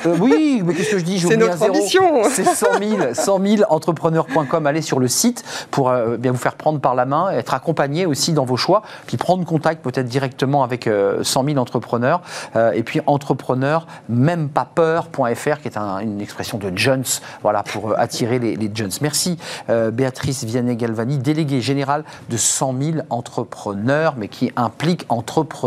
euh, 0.06 0.16
Oui, 0.20 0.62
mais 0.66 0.74
qu'est-ce 0.74 0.92
que 0.92 1.00
je 1.00 1.04
dis 1.04 1.20
C'est 1.20 1.38
notre 1.38 1.62
ambition 1.64 2.24
C'est 2.30 2.46
100 2.46 2.66
000, 2.80 3.14
100 3.14 3.40
000 3.46 3.64
entrepreneurs.com. 3.70 4.66
Allez 4.66 4.82
sur 4.82 5.00
le 5.00 5.08
site 5.08 5.44
pour 5.72 5.90
euh, 5.90 6.18
bien 6.18 6.32
vous 6.32 6.38
faire 6.38 6.56
prendre 6.56 6.80
par 6.80 6.96
la 6.96 7.06
main, 7.06 7.30
être 7.32 7.54
accompagné 7.54 8.06
aussi 8.06 8.34
dans 8.34 8.46
vos 8.46 8.58
choix, 8.58 8.82
puis 9.06 9.18
prendre 9.18 9.46
contact 9.46 9.84
peut-être 9.84 10.08
directement 10.08 10.64
avec 10.64 10.86
100 10.86 10.90
euh, 10.90 11.24
000 11.24 11.60
entrepreneurs. 11.60 12.22
et 12.74 12.84
puis 12.84 13.02
entrepreneur, 13.06 13.86
même 14.08 14.50
pas 14.50 14.68
peur.fr, 14.74 15.62
qui 15.62 15.68
est 15.68 15.78
une 15.78 16.22
expression 16.22 16.58
de 16.58 16.72
Jones, 16.76 17.04
voilà, 17.42 17.64
pour 17.64 17.98
attirer 17.98 18.40
les, 18.40 18.56
les 18.56 18.72
Jones. 18.74 18.92
Merci 19.02 19.38
Béatrice 19.68 20.44
Vianney-Galvani, 20.44 21.18
déléguée 21.18 21.62
générale 21.62 22.04
de 22.30 22.38
100 22.38 22.76
000 22.82 22.98
entrepreneurs, 23.10 24.16
mais 24.18 24.28
qui 24.28 24.52
implique 24.56 25.06
entrepreneurs 25.10 25.59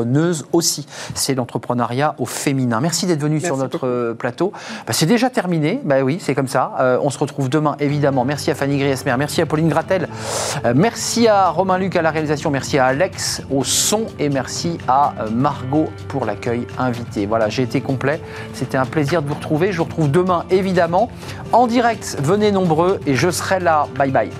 aussi. 0.53 0.87
C'est 1.15 1.35
l'entrepreneuriat 1.35 2.15
au 2.19 2.27
féminin. 2.27 2.81
Merci 2.81 3.07
d'être 3.07 3.21
venu 3.21 3.41
sur 3.41 3.57
notre 3.57 3.87
euh, 3.87 4.15
plateau. 4.15 4.53
Bah, 4.87 4.93
c'est 4.93 5.07
déjà 5.07 5.31
terminé. 5.31 5.81
Bah 5.85 6.03
oui, 6.03 6.19
c'est 6.21 6.35
comme 6.35 6.49
ça. 6.49 6.73
Euh, 6.81 6.99
on 7.03 7.11
se 7.11 7.19
retrouve 7.19 7.49
demain, 7.49 7.77
évidemment. 7.81 8.25
Merci 8.25 8.51
à 8.51 8.55
Fanny 8.55 8.79
Griesmer. 8.79 9.15
Merci 9.19 9.41
à 9.41 9.47
Pauline 9.47 9.69
Gratel. 9.69 10.09
Euh, 10.65 10.73
merci 10.75 11.29
à 11.29 11.49
Romain 11.51 11.79
Luc 11.79 11.97
à 11.97 12.03
la 12.03 12.11
réalisation. 12.11 12.51
Merci 12.51 12.79
à 12.79 12.87
Alex 12.87 13.43
au 13.51 13.65
son. 13.65 14.07
Et 14.19 14.29
merci 14.29 14.79
à 14.89 15.15
Margot 15.33 15.89
pour 16.09 16.25
l'accueil 16.25 16.67
invité. 16.79 17.27
Voilà, 17.27 17.49
j'ai 17.49 17.63
été 17.63 17.81
complet. 17.81 18.21
C'était 18.55 18.79
un 18.79 18.87
plaisir 18.87 19.23
de 19.23 19.29
vous 19.29 19.35
retrouver. 19.35 19.73
Je 19.73 19.79
vous 19.79 19.85
retrouve 19.85 20.11
demain, 20.11 20.45
évidemment. 20.51 21.11
En 21.53 21.67
direct, 21.67 22.17
venez 22.23 22.53
nombreux 22.53 23.01
et 23.07 23.15
je 23.15 23.31
serai 23.31 23.61
là. 23.61 23.87
Bye 23.97 24.11
bye. 24.11 24.31